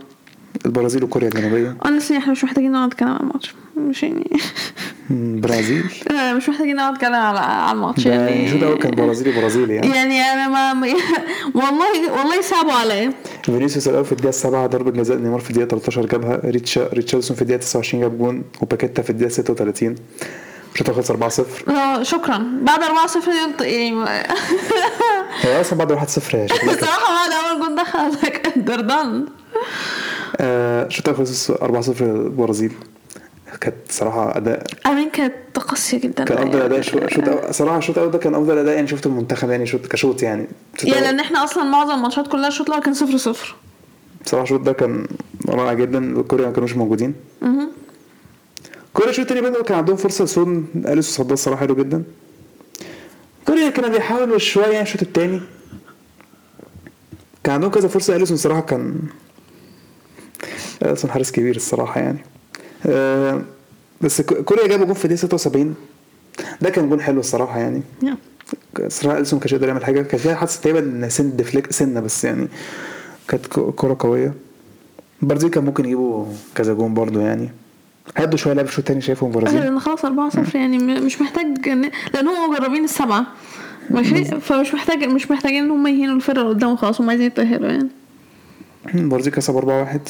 البرازيل 0.65 1.03
وكوريا 1.03 1.27
الجنوبية. 1.27 1.77
Honestly 1.85 2.11
إحنا 2.11 2.31
مش 2.31 2.43
محتاجين 2.43 2.71
نقعد 2.71 2.87
نتكلم 2.87 3.09
على 3.09 3.19
الماتش. 3.19 3.55
مش 3.77 4.03
يعني. 4.03 4.29
برازيل؟ 5.09 5.83
مش 6.37 6.49
محتاجين 6.49 6.75
نقعد 6.75 6.93
نتكلم 6.93 7.13
على 7.15 7.39
على 7.39 7.75
الماتش 7.75 8.05
يعني. 8.05 8.45
الشوط 8.45 8.63
الأول 8.63 8.77
كان 8.79 8.91
برازيلي 8.91 9.39
برازيلي 9.41 9.75
يعني. 9.75 9.87
يعني 9.95 10.21
أنا 10.21 10.47
ما 10.47 10.73
ما- 10.73 10.87
والله 11.63 12.11
والله 12.17 12.41
صعبوا 12.41 12.73
عليا. 12.73 13.13
فينيسيوس 13.53 13.87
الأول 13.87 14.05
في 14.05 14.11
الدقيقة 14.11 14.31
7 14.31 14.67
ضربة 14.67 14.91
جزاء 14.91 15.17
نيمار 15.17 15.39
في 15.39 15.49
الدقيقة 15.49 15.67
13 15.67 16.05
جابها. 16.05 16.39
ريتشا 16.45 16.89
ريتشاردسون 16.93 17.35
في 17.35 17.41
الدقيقة 17.41 17.59
29 17.59 18.01
جاب 18.03 18.17
جون. 18.17 18.43
وباكيتا 18.61 19.01
في 19.01 19.09
الدقيقة 19.09 19.29
36 19.29 19.95
الشوط 20.73 20.89
خلص 20.91 21.11
4-0 21.11 21.69
آه، 21.69 22.03
شكرا. 22.03 22.43
بعد 22.61 22.79
4-0 22.83 23.27
ينط- 23.27 23.61
يعني 23.61 24.05
هي 25.41 25.61
أصلا 25.61 25.79
بعد 25.79 25.91
1-0 25.91 26.19
شكلها. 26.19 26.47
كده. 26.47 26.71
الصراحه 26.73 27.13
بعد 27.13 27.31
أول 27.31 27.67
جول 27.67 27.75
دخل 27.75 28.11
done. 28.89 29.29
آه، 30.37 30.85
الشوط 30.85 31.09
خلص 31.09 31.51
4-0 31.51 32.01
البرازيل 32.01 32.71
كانت 33.61 33.75
صراحة 33.89 34.37
أداء 34.37 34.63
أمين 34.87 35.09
كانت 35.09 35.33
قاسيه 35.59 35.99
جدا. 35.99 36.23
كان 36.23 36.37
أفضل 36.37 36.61
أداء 36.61 36.81
شو- 36.81 37.07
شوط 37.07 37.23
أول- 37.25 37.51
صراحة 37.51 37.77
الشوط 37.77 37.97
الأول 37.97 38.11
ده 38.11 38.17
كان 38.17 38.35
أفضل 38.35 38.57
أداء 38.57 38.75
يعني 38.75 38.87
شفته 38.87 39.07
المنتخب 39.07 39.49
يعني 39.49 39.65
شوط 39.65 39.85
كشوط 39.87 40.23
يعني. 40.23 40.47
يعني 40.83 41.01
لأن 41.01 41.19
إحنا 41.19 41.43
أصلا 41.43 41.63
معظم 41.63 41.91
الماتشات 41.91 42.27
كلها 42.27 42.47
الشوط 42.47 42.67
الأول 42.67 42.83
كان 42.83 42.93
0 42.93 43.17
0 43.17 43.55
بصراحه 44.25 44.43
الشوط 44.43 44.59
ده 44.61 44.73
كان 44.73 45.07
رائع 45.49 45.73
جدا. 45.73 46.21
كوريا 46.21 46.45
ما 46.47 46.53
كانوش 46.53 46.75
موجودين. 46.75 47.13
كوريا 48.93 49.09
الشوط 49.09 49.31
التاني 49.31 49.41
بدأوا 49.49 49.63
كان 49.63 49.77
عندهم 49.77 49.95
فرصة 49.95 50.25
سون 50.25 50.67
أليسو 50.75 51.11
صدها 51.23 51.33
الصراحه 51.33 51.59
حلو 51.59 51.75
جدا. 51.75 52.03
كوريا 53.47 53.69
كانوا 53.69 53.89
بيحاولوا 53.89 54.37
شوية 54.37 54.65
يعني 54.67 54.81
الشوط 54.81 55.01
التاني. 55.01 55.41
كان 57.43 57.53
عندهم 57.55 57.71
كذا 57.71 57.87
فرصة. 57.87 58.15
أليسون 58.15 58.37
صراحة 58.37 58.61
كان 58.61 58.99
أليسون 60.85 61.11
حارس 61.11 61.31
كبير 61.31 61.55
الصراحة 61.55 62.01
يعني. 62.01 62.19
آه، 62.85 63.41
بس 64.01 64.21
كوريا 64.21 64.67
جابوا 64.67 64.85
جون 64.85 64.93
في 64.93 65.07
دقيقة 65.07 65.19
76 65.19 65.75
ده 66.61 66.69
كان 66.69 66.89
جون 66.89 67.01
حلو 67.01 67.19
الصراحة 67.19 67.59
يعني. 67.59 67.81
الصراحه 68.79 69.17
إليسون 69.17 69.39
كانش 69.39 69.53
يقدر 69.53 69.67
يعمل 69.67 69.85
حاجة. 69.85 70.01
كان 70.01 70.19
فيها 70.19 70.35
حادثه 70.35 70.61
تقريبا 70.61 71.09
سنة 71.09 71.35
deflect 71.35 71.71
سنة 71.71 71.99
بس 71.99 72.23
يعني 72.23 72.47
كانت 73.27 73.47
ك- 73.47 73.73
كرة 73.75 73.95
قوية. 73.99 74.33
البرازيل 75.23 75.49
كان 75.49 75.65
ممكن 75.65 75.85
يجيبوا 75.85 76.25
كذا 76.55 76.73
جون 76.73 76.93
برضو 76.93 77.19
يعني. 77.19 77.49
هدوا 78.17 78.37
شوية 78.37 78.53
لعب 78.53 78.65
الشوط 78.65 78.79
التاني 78.79 79.01
شايفهم 79.01 79.29
البرازيل 79.29 79.59
لأن 79.61 79.79
خلاص 79.79 80.05
4 80.05 80.29
0 80.29 80.55
يعني. 80.57 80.77
مش 80.77 81.21
محتاج 81.21 81.67
لأن 82.13 82.27
هم 82.27 82.49
مجربين 82.53 82.83
السبعة. 82.83 83.25
ماشي؟ 83.89 84.25
فمش 84.25 84.73
محتاج 84.73 85.03
مش 85.03 85.31
محتاجين 85.31 85.63
إن 85.63 85.71
هم 85.71 85.87
يهينوا 85.87 86.15
الفرقة 86.15 86.41
اللي 86.41 86.53
قدامهم 86.53 86.75
خلاص 86.75 87.01
هم 87.01 87.09
عايزين 87.09 87.27
يتأهلوا 87.27 87.69
يعني. 87.71 87.89
البرازيل 88.95 89.33
كسب 89.33 89.55
4 89.55 89.79
1 89.81 90.01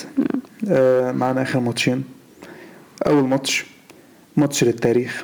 آه 0.70 1.12
معانا 1.12 1.42
آخر 1.42 1.60
ماتشين. 1.60 2.04
أول 3.08 3.23
ماتش 3.23 3.65
ماتش 4.38 4.63
للتاريخ. 4.63 5.23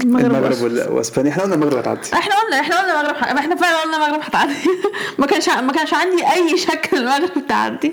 المغرب 0.00 0.24
المغرب 0.26 0.92
واسبانيا 0.92 1.30
إحنا 1.30 1.42
قلنا 1.42 1.54
المغرب 1.54 1.78
هتعدي. 1.78 2.00
إحنا 2.12 2.34
قلنا 2.40 2.60
إحنا 2.60 2.78
قلنا 2.80 3.00
المغرب 3.00 3.16
ح- 3.16 3.24
إحنا 3.38 3.56
فعلا 3.56 3.82
قلنا 3.82 3.96
المغرب 4.06 4.20
هتعدي. 4.22 4.54
ما 5.18 5.26
كانش 5.26 5.48
ما 5.48 5.72
كانش 5.72 5.94
عندي 5.94 6.26
أي 6.32 6.58
شك 6.58 6.90
إن 6.92 6.98
المغرب 6.98 7.46
تعدي. 7.48 7.92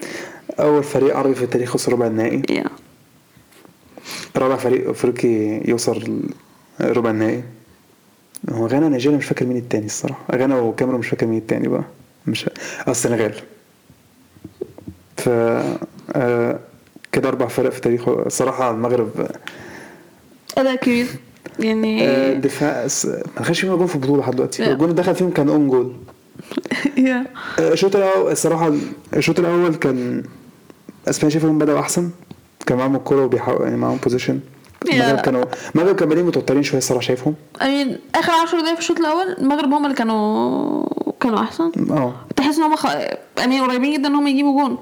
أول 0.59 0.83
فريق 0.83 1.17
عربي 1.17 1.35
في 1.35 1.43
التاريخ 1.43 1.75
وصل 1.75 1.91
ربع 1.91 2.07
النهائي. 2.07 2.41
يا. 2.49 2.65
رابع 4.37 4.55
فريق 4.55 4.89
أفريقي 4.89 5.61
يوصل 5.69 6.23
ربع 6.81 7.09
النهائي. 7.09 7.43
هو 8.51 8.67
غانا 8.67 8.89
نيجيريا 8.89 9.17
مش 9.17 9.25
فاكر 9.25 9.45
مين 9.45 9.57
التاني 9.57 9.85
الصراحة. 9.85 10.25
غانا 10.35 10.55
وكاميرون 10.59 10.99
مش 10.99 11.07
فاكر 11.07 11.25
مين 11.25 11.37
التاني 11.37 11.67
بقى. 11.67 11.83
مش 12.27 12.49
آه 12.87 12.91
السنغال. 12.91 13.33
ف 15.17 15.29
آه، 15.29 16.59
كده 17.15 17.29
أربع 17.29 17.47
فرق 17.47 17.69
في 17.69 17.81
تاريخه. 17.81 18.23
الصراحة 18.25 18.71
المغرب 18.71 19.27
أداء 20.57 20.75
كبير. 20.75 21.07
يعني 21.59 22.07
آه، 22.07 22.33
دفاع 22.33 22.87
ما 23.37 23.43
خدش 23.43 23.59
فيهم 23.59 23.75
جول 23.75 23.87
في 23.87 23.95
البطولة 23.95 24.21
لحد 24.21 24.35
دلوقتي. 24.35 24.71
الجول 24.71 24.89
اللي 24.89 25.01
دخل 25.01 25.15
فيهم 25.15 25.31
كان 25.31 25.49
own 25.49 25.67
goal. 25.67 25.93
آه، 26.99 27.25
الشوط 27.59 27.95
الأول 27.95 28.31
الصراحة 28.31 28.73
الشوط 29.15 29.39
الأول 29.39 29.75
كان 29.75 30.23
أسبانيا 31.07 31.33
شايفهم 31.33 31.57
بدأوا 31.59 31.79
أحسن. 31.79 32.09
كان 32.65 32.77
معاهم 32.77 32.95
الكورة 32.95 33.25
وبيحاولوا 33.25 33.65
يعني 33.65 33.77
معاهم 33.77 33.97
possession 34.03 34.39
المغرب. 34.93 35.19
كانوا 35.19 35.45
المغرب 35.75 35.95
كانوا 35.95 36.09
بادئين 36.09 36.27
متوترين 36.27 36.63
شوية 36.63 36.77
الصراحة 36.77 37.01
شايفهم. 37.01 37.35
امين 37.61 37.97
آخر 38.15 38.31
10 38.31 38.59
دقايق 38.59 38.73
في 38.73 38.79
الشوط 38.79 38.99
الأول 38.99 39.35
المغرب 39.37 39.73
هم 39.73 39.85
اللي 39.85 39.95
كانوا 39.95 40.85
كانوا 41.19 41.39
أحسن. 41.39 41.71
آه. 41.91 42.13
تحس 42.35 42.57
إن 42.57 42.63
هم 42.63 42.75
خ... 42.75 42.85
امين 43.43 43.63
قريبين 43.63 43.93
جدا 43.93 44.07
إن 44.07 44.15
هم 44.15 44.27
يجيبوا 44.27 44.61
جون. 44.61 44.77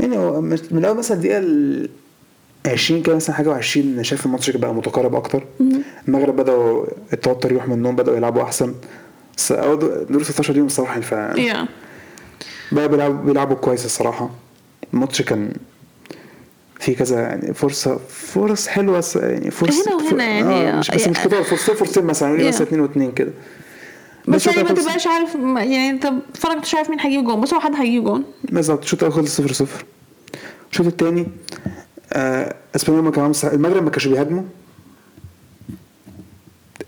يعني 0.00 0.18
هو 0.18 0.40
من 0.40 0.84
أول 0.84 0.96
مثلا 0.96 1.16
الدقيقة 1.16 1.38
ال 1.38 1.88
20 2.66 3.02
كده 3.02 3.14
مثلا 3.16 3.36
حاجة 3.36 3.60
و20 3.60 3.76
أنا 3.76 4.02
شايف 4.02 4.26
الماتش 4.26 4.50
بقى 4.50 4.74
متقارب 4.74 5.14
أكتر. 5.14 5.44
المغرب 6.08 6.36
بدأوا 6.36 6.86
التوتر 7.12 7.52
يروح 7.52 7.68
منهم 7.68 7.96
بدأوا 7.96 8.16
يلعبوا 8.16 8.42
أحسن. 8.42 8.74
بس 9.36 9.52
اول 9.52 9.78
دور 9.78 10.02
دور 10.10 10.22
16 10.22 10.52
دي 10.54 10.60
الصراحه 10.60 11.00
ف 11.00 11.14
بقى 12.72 12.88
بيلعبوا 12.88 13.16
بيلعبوا 13.24 13.56
كويس 13.56 13.84
الصراحة. 13.84 14.30
الماتش 14.94 15.22
كان 15.22 15.52
في 16.80 16.94
كذا 16.94 17.20
يعني 17.20 17.54
فرصة 17.54 18.00
فرص 18.08 18.66
حلوة 18.68 19.04
يعني 19.16 19.50
فرص 19.50 19.88
هنا 19.88 19.96
وهنا 19.96 20.24
يعني. 20.24 20.70
آه 20.70 20.78
مش 20.78 20.90
بس 20.90 21.08
مش 21.08 21.18
كتير 21.18 21.42
فرصتين 21.42 21.74
فرصتين 21.74 22.04
مثلا 22.04 22.28
يعني 22.28 22.42
Yeah. 22.44 22.46
مثلا 22.48 22.66
اثنين 22.66 22.80
واثنين 22.80 23.12
كده. 23.12 23.30
بس 24.28 24.46
يعني 24.46 24.62
ما 24.62 24.68
تبقاش 24.74 25.06
عارف 25.06 25.34
يعني 25.34 25.90
انت 25.90 26.06
بتتفرج 26.06 26.56
مش 26.58 26.74
عارف 26.74 26.90
مين 26.90 27.00
هيجيب 27.00 27.24
جون. 27.24 27.40
بس 27.40 27.54
هو 27.54 27.60
حد 27.60 27.74
هيجيب 27.74 28.04
جون. 28.04 28.24
بالظبط. 28.44 28.82
الشوط 28.82 29.02
الأول 29.02 29.16
خلص 29.16 29.36
0 29.36 29.52
0 29.52 29.84
الشوط 30.72 30.86
الثاني 30.86 31.26
آه 32.12 32.54
اسبانيا 32.76 33.00
ما 33.02 33.10
كانوا. 33.10 33.32
المغرب 33.44 33.82
ما 33.82 33.90
كانوش 33.90 34.06
بيهاجموا. 34.08 34.42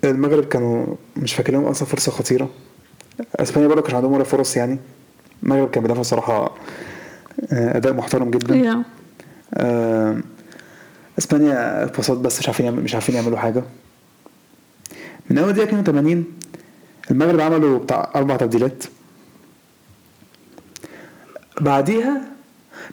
المغرب 0.05 0.45
كانوا 0.45 0.87
مش 1.17 1.35
فاكر 1.35 1.53
لهم 1.53 1.65
أصلا 1.65 1.89
فرصة 1.89 2.13
خطيرة. 2.13 2.51
اسبانيا 3.37 3.69
برضه 3.69 3.83
كان 3.83 3.97
عندهم 3.97 4.13
ولا 4.13 4.25
فرص 4.25 4.57
يعني. 4.57 4.79
المغرب 5.43 5.71
كان 5.71 5.83
بيدافع 5.83 6.03
صراحة 6.03 6.55
آه 7.53 7.77
أداء 7.77 7.93
محترم 7.93 8.31
جدا. 8.31 8.57
يا 8.57 8.83
آه 9.55 10.21
اسبانيا 11.19 11.83
الباصات 11.85 12.19
بس 12.19 12.39
مش 12.39 12.47
عارفين. 12.47 12.73
مش 12.73 12.95
عارفين 12.95 13.15
يعملوا 13.15 13.39
حاجة. 13.39 13.63
من 15.31 15.39
أول 15.39 15.53
دقيقة 15.53 15.81
82 15.81 16.25
المغرب 17.11 17.41
عملوا 17.41 17.79
بتاع 17.79 18.11
أربع 18.15 18.37
تبديلات. 18.37 18.85
بعديها 21.61 22.21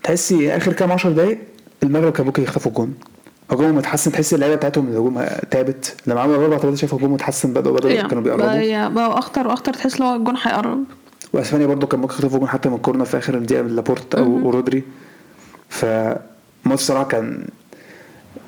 تحسي 0.03 0.57
آخر 0.57 0.73
كام 0.73 0.91
10 0.91 1.09
دقايق 1.09 1.39
المغرب 1.83 2.11
كان 2.11 2.25
ممكن 2.25 2.43
يخطفوا 2.43 2.71
الجون. 2.71 2.95
هجومهم 3.51 3.77
اتحسن 3.77 4.11
تحسي 4.11 4.35
اللعيبة 4.35 4.55
بتاعتهم 4.55 4.87
الهجوم 4.87 5.25
تعبت. 5.51 5.95
لما 6.07 6.21
عملوا 6.21 6.43
أربع 6.43 6.57
تبديلات 6.57 6.77
شايف 6.77 6.93
هجومهم 6.93 7.15
اتحسن 7.15 7.53
بدأوا 7.53 7.75
بدأوا 7.77 7.91
يا 7.91 8.07
كانوا 8.07 8.23
بيقربوا. 8.23 8.87
بقى 8.87 9.19
اخطر 9.19 9.47
واخطر 9.47 9.73
تحس 9.73 9.95
إن 9.95 10.05
هو 10.05 10.15
الجون 10.15 10.35
هيقرب. 10.41 10.83
وأسبانيا 11.33 11.67
برضو 11.67 11.87
كان 11.87 11.99
ممكن 11.99 12.13
يخطفوا 12.13 12.39
جون 12.39 12.47
حتى 12.47 12.69
من 12.69 12.77
corner 12.77 13.05
في 13.05 13.17
آخر 13.17 13.37
الدقيقة 13.37 13.61
من 13.63 13.75
لابورت 13.75 14.15
أو 14.15 14.49
رودري. 14.49 14.83
فالماتش 15.69 16.81
صراحة 16.81 17.03
كان 17.03 17.47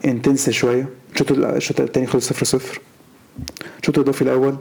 intense 0.06 0.50
شوية. 0.50 0.90
الشوط 1.14 1.32
الشوط 1.32 1.82
الثاني 1.82 2.08
خلص 2.08 2.30
0 2.30 2.46
0 2.46 2.80
الشوط 3.80 3.98
الإضافي 3.98 4.22
الأول 4.22 4.58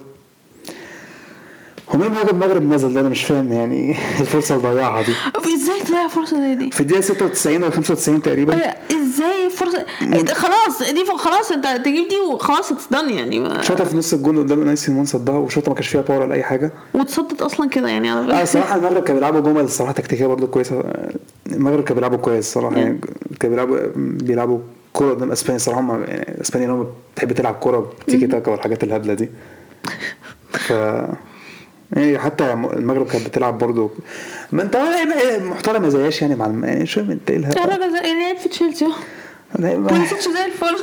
هو 1.90 1.98
مين 1.98 2.12
المغرب 2.30 2.62
نزل 2.72 2.94
ده؟ 2.94 3.00
أنا 3.00 3.08
مش 3.08 3.24
فاهم 3.24 3.52
يعني 3.52 3.96
الفرصة 4.20 4.56
اللي 4.56 4.68
ضيعها 4.68 5.02
دي 5.02 5.12
إزاي 5.54 5.80
تضيع 5.80 6.08
فرصة 6.08 6.36
زي 6.40 6.54
دي؟ 6.54 6.70
في 6.70 6.80
الدقيقة 6.80 7.00
96 7.00 7.64
أو 7.64 7.70
95 7.70 8.22
تقريبا. 8.22 8.54
أيوة، 8.54 8.74
إزاي 8.90 9.50
فرصة؟ 9.50 9.84
إنت 10.02 10.30
خلاص 10.32 10.82
دي 10.92 11.04
خلاص 11.18 11.52
أنت 11.52 11.66
تجيب 11.84 12.08
دي 12.08 12.16
وخلاص 12.34 12.72
it's 12.72 12.86
done 12.90 13.10
يعني. 13.10 13.40
ما- 13.40 13.62
شاطها 13.62 13.84
في 13.84 13.96
نص 13.96 14.12
الجون 14.12 14.38
قدام 14.38 14.64
ياسين 14.64 14.84
بونو 14.86 15.04
صدها 15.04 15.34
وشوطه 15.34 15.68
ما 15.68 15.74
كانش 15.74 15.88
فيها 15.88 16.00
power 16.00 16.22
ولا 16.22 16.34
أي 16.34 16.42
حاجة. 16.42 16.72
وتصدت 16.94 17.42
أصلا 17.42 17.68
كده 17.68 17.88
يعني 17.88 18.10
على 18.10 18.20
آه 18.20 18.24
فكره 18.26 18.42
الصراحه 18.42 18.76
المغرب 18.76 19.02
كانوا 19.02 19.20
بيلعبوا 19.20 19.40
جمل 19.40 19.60
الصراحه 19.64 19.92
تكتيكية 19.92 20.26
برضه 20.26 20.46
كويسة. 20.46 20.82
المغرب 21.52 21.82
كانوا 21.84 21.94
بيلعبوا 21.94 22.18
كويس 22.18 22.38
الصراحه 22.46 22.76
يعني 22.76 23.00
كانوا 23.40 23.56
بيلعبوا 23.56 23.78
بيلعبوا 23.96 24.58
كورة 24.92 25.14
قدام 25.14 25.32
إسبانيا 25.32 25.56
الصراحه 25.56 25.80
هم 25.80 25.90
يعني 26.04 26.40
إسبانيا 26.40 26.68
هم 26.70 26.86
بتحب 27.14 27.32
تلعب 27.32 27.54
كورة 27.54 27.92
تيكي 28.06 28.26
تاكا 28.26 28.50
والحاجات 28.50 28.84
الهبلة 28.84 29.14
دي. 29.14 29.28
ف 30.66 30.72
يعني 31.92 32.18
حتى 32.18 32.52
المغرب 32.52 33.06
كانت 33.06 33.26
بتلعب 33.26 33.58
برضه 33.58 33.90
ما 34.52 34.62
انت 34.62 34.76
محترمة 35.42 35.88
زياش 35.88 36.22
يعني 36.22 36.34
مع 36.36 36.46
الم... 36.46 36.64
يعني 36.64 36.86
شو 36.86 37.00
انت 37.00 37.30
إيه 37.30 37.36
الهبل؟ 37.36 37.54
زي- 37.92 38.08
يعني 38.08 38.38
في 38.38 38.48
تشيلسي. 38.48 38.86
لا، 39.58 39.78
ما- 39.78 40.04
زي 40.34 40.44
الفل. 40.46 40.76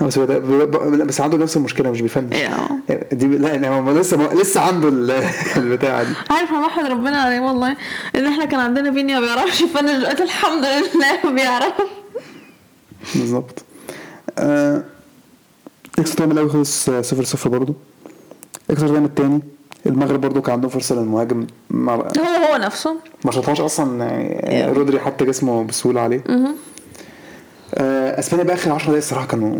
بس 0.00 0.18
هو 0.18 0.24
ده- 0.24 0.38
ب- 0.38 0.70
ب- 0.70 0.94
لا، 0.94 1.04
بس 1.04 1.20
عنده 1.20 1.38
نفس 1.38 1.56
المشكلة 1.56 1.90
مش 1.90 2.00
بيفنش 2.00 2.36
يا. 2.36 2.52
دي 3.12 3.26
لا 3.26 3.48
يعني 3.54 3.68
هو 3.68 3.98
لسه 3.98 4.34
لسه 4.34 4.60
عنده 4.60 4.88
ال- 4.88 5.10
البتاعة 5.56 6.02
دي. 6.02 6.14
عارف 6.30 6.50
أنا 6.50 6.66
بحمد 6.66 6.86
ربنا 6.90 7.16
عليه 7.22 7.40
والله 7.40 7.76
إن 8.16 8.26
إحنا 8.26 8.44
كان 8.44 8.60
عندنا 8.60 8.92
Vini 8.92 9.14
ما 9.14 9.20
بيعرفش 9.20 9.60
ي 9.60 9.64
finish 9.64 9.90
دلوقتي 9.90 10.22
الحمد 10.22 10.64
لله 10.64 11.32
بيعرف. 11.34 11.72
بالظبط. 13.14 13.64
آه، 14.38 14.82
extra 15.98 16.16
time 16.18 16.30
الأول 16.32 16.50
خلص 16.50 16.84
0 16.90 17.24
0 17.24 17.48
برضه 17.50 17.74
extra 18.70 18.88
time 18.88 19.04
التاني. 19.04 19.40
المغرب 19.86 20.20
برضه 20.20 20.40
كان 20.40 20.52
عندهم 20.54 20.70
فرصة 20.70 20.94
للمهاجم 20.94 21.46
ما 21.70 21.92
هو 21.92 22.02
هو 22.52 22.56
نفسه 22.56 22.96
ما 23.24 23.30
شاطهاش 23.32 23.60
أصلا 23.60 24.04
يعني. 24.04 24.72
رودري 24.72 25.00
حتى 25.00 25.24
جسمه 25.24 25.64
بسهولة 25.64 26.00
عليه. 26.00 26.24
آه، 27.74 28.18
أسبانيا 28.18 28.44
بقى 28.44 28.54
آخر 28.54 28.72
10 28.72 28.84
دقايق 28.84 28.96
الصراحة 28.98 29.26
كانوا 29.26 29.58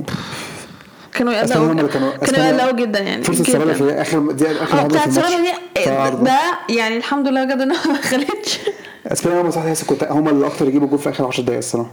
كانوا 1.15 1.33
يقلقوا 1.33 1.89
كانوا- 1.89 2.13
يقلقوا 2.49 2.73
جدا 2.73 2.99
يعني 3.01 3.25
فرصة. 3.25 3.45
سبابه 3.45 3.73
في 3.73 3.91
اخر 3.93 4.33
دي 4.33 4.47
آخر 4.51 4.79
آه 4.79 4.81
عرضه 4.81 4.99
في 4.99 5.11
بتاعت 5.11 5.29
الماتش 5.33 6.17
دي. 6.19 6.25
ده 6.25 6.39
يعني 6.69 6.97
الحمد 6.97 7.29
لله 7.29 7.45
بجد 7.45 7.61
إنها 7.61 7.87
ما 7.93 7.99
دخلتش 7.99 8.61
أسبانيا 9.07 9.43
هم 9.43 9.51
صح 9.51 9.65
تحس 9.65 9.85
كنت 9.85 10.05
هم 10.05 10.29
اللي 10.29 10.47
أكتر 10.47 10.69
يجيبوا 10.69 10.89
جول 10.89 10.99
في 10.99 11.11
آخر 11.11 11.27
10 11.27 11.43
دقايق 11.43 11.59
الصراحة. 11.59 11.91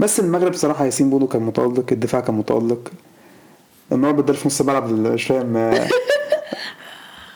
بس 0.00 0.20
المغرب 0.20 0.54
صراحة 0.54 0.84
ياسين 0.84 1.10
بودو 1.10 1.26
كان 1.26 1.42
متألق 1.42 1.84
الدفاع 1.92 2.20
كان 2.20 2.34
متألق 2.34 2.88
النهار 3.92 4.12
بدل 4.12 4.34
في 4.34 4.48
نص 4.48 4.60
الملعب 4.60 4.90
مش 4.90 5.24
فاهم 5.24 5.56
آه، 5.56 5.88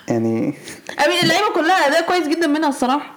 يعني 0.08 0.54
أمين 1.06 1.18
اللعيبة 1.22 1.54
كلها 1.54 1.86
أداء 1.88 2.06
كويس 2.06 2.28
جدا 2.28 2.46
منها 2.46 2.68
الصراحة. 2.68 3.14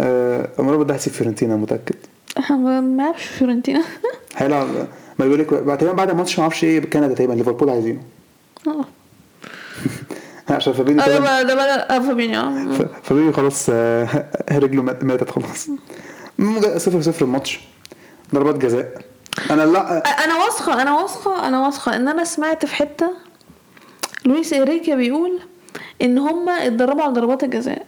آه، 0.00 0.48
النهار 0.58 0.82
ده 0.82 0.94
هيسيب 0.94 1.12
فيورنتينا 1.12 1.56
متأكد. 1.56 1.94
ما 2.50 3.12
في 3.12 3.28
فيورنتينا. 3.38 3.82
هيلعب 4.36 4.66
ما 5.18 5.24
بيقول 5.24 5.38
لك 5.40 5.54
بعد 5.54 5.78
تقريبا 5.78 5.96
بعد 5.96 6.10
الماتش 6.10 6.38
ما 6.38 6.42
أعرفش 6.42 6.64
إيه 6.64 6.80
كندا 6.80 7.14
تقريبا 7.14 7.32
ليفربول 7.32 7.70
عايزينه. 7.70 8.00
آه. 8.66 8.84
عشان 10.54 10.72
فابينيو 10.72 11.02
آه، 11.02 11.42
ده 11.42 11.54
ده 11.88 12.00
فابينيو 12.00 12.40
آه. 12.40 12.72
ف- 12.78 13.06
فابينيو 13.08 13.32
خلاص 13.32 13.70
رجله 14.62 14.82
مات- 14.82 15.04
ماتت 15.04 15.30
خلاص. 15.30 15.68
صفر 16.76 17.00
صفر 17.00 17.24
الماتش. 17.24 17.60
ضربات 18.34 18.54
جزاء. 18.58 19.00
أنا 19.50 19.62
لا 19.62 19.98
أنا 20.24 20.34
واثقه 20.44 20.82
أنا 20.82 20.92
واثقه 21.00 21.48
أنا 21.48 21.66
واثقة 21.66 21.96
إن 21.96 22.08
أنا 22.08 22.24
سمعت 22.24 22.66
في 22.66 22.74
حتة 22.74 23.10
لويس 24.24 24.52
إنريكي 24.52 24.96
بيقول 24.96 25.40
إن 26.02 26.18
هم 26.18 26.48
اتدربوا 26.48 27.02
على 27.02 27.12
ضربات 27.12 27.44
الجزاء. 27.44 27.86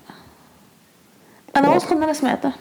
أنا 1.56 1.68
واثقه 1.68 1.92
إن 1.96 2.02
أنا 2.02 2.12
سمعتها. 2.12 2.52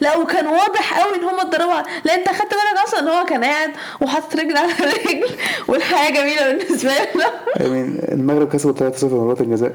لا 0.00 0.16
وكان 0.16 0.46
واضح 0.46 1.00
قوي 1.04 1.16
إن 1.16 1.24
هم 1.24 1.40
اتدربوا. 1.40 1.82
لا 2.04 2.14
أنت 2.14 2.28
خدت 2.28 2.50
بالك 2.50 2.84
أصلا 2.86 3.00
إن 3.00 3.08
هو 3.08 3.24
كان 3.24 3.44
قاعد 3.44 3.70
وحاطط 4.00 4.36
رجل 4.36 4.56
على 4.56 4.72
رجل 4.92 5.24
والحياة 5.68 6.10
جميلة 6.10 6.52
بالنسبة 6.52 6.90
له. 6.90 7.24
يعني 7.56 8.12
المغرب 8.12 8.52
كسبوا 8.52 8.72
3 8.72 8.96
0 8.96 9.08
ضربات 9.08 9.40
الجزاء. 9.40 9.72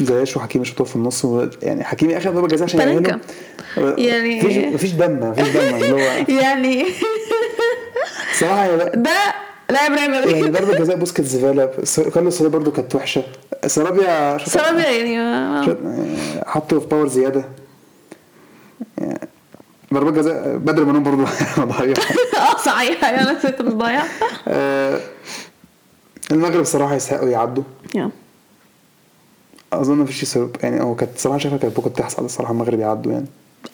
زياش 0.00 0.36
وحكيمي 0.36 0.64
شاطوا 0.64 0.86
في 0.86 0.96
النص. 0.96 1.26
يعني 1.62 1.84
حكيمي 1.84 2.16
اخر 2.16 2.30
ضربة 2.30 2.48
جزاء 2.48 2.64
عشان 2.68 2.80
يعني- 3.98 4.38
مفيش 4.38 4.56
مفيش 4.56 4.90
دم 4.90 5.30
مفيش 5.30 5.48
دم 5.48 5.74
اللي 5.74 5.92
هو 5.92 5.98
يعني 6.42 6.86
صراحة 8.40 8.64
يا 8.66 8.76
لا- 8.76 8.92
ده 8.96 9.10
لاعب 9.70 9.92
ريال 9.92 10.12
يعني 10.14 10.42
مدريد 10.42 10.52
ضربه 10.52 10.78
جزاء 10.78 10.96
بوسكيتس 10.96 11.26
زباله 11.26 11.66
كارلوس 12.14 12.38
سولير 12.38 12.50
برضو 12.50 12.70
كانت 12.72 12.94
وحشه 12.94 13.22
سرابيا 13.66 14.38
سبب 14.38 14.78
يعني 14.78 15.20
آه. 15.20 15.76
حطوا 16.46 16.80
في 16.80 16.86
باور 16.86 17.08
زيادة. 17.08 17.44
يعني 18.98 19.28
ضربات 19.94 20.14
جزاء 20.14 20.56
بدر 20.56 20.84
منهم 20.84 21.02
برضو 21.02 21.24
ضيع 21.58 21.94
آه 22.38 22.56
صحيح. 22.64 23.04
أنا 23.04 23.32
نسيت 23.32 23.60
آه، 24.48 25.00
المغرب 26.30 26.64
صراحة 26.64 26.94
يستحقوا 26.94 27.28
يعدوا. 27.28 27.62
يا. 27.94 28.10
أظن 29.72 29.98
مفيش 29.98 30.24
سبب. 30.24 30.56
يعني 30.62 30.82
هو 30.82 30.94
كانت 30.94 31.18
صراحة 31.18 31.38
شايفها 31.38 31.58
كانت 31.58 31.78
ممكن 31.78 31.92
تحصل 31.92 32.24
الصراحة 32.24 32.52
المغرب 32.52 32.80
يعدوا 32.80 33.12
يعني. 33.12 33.26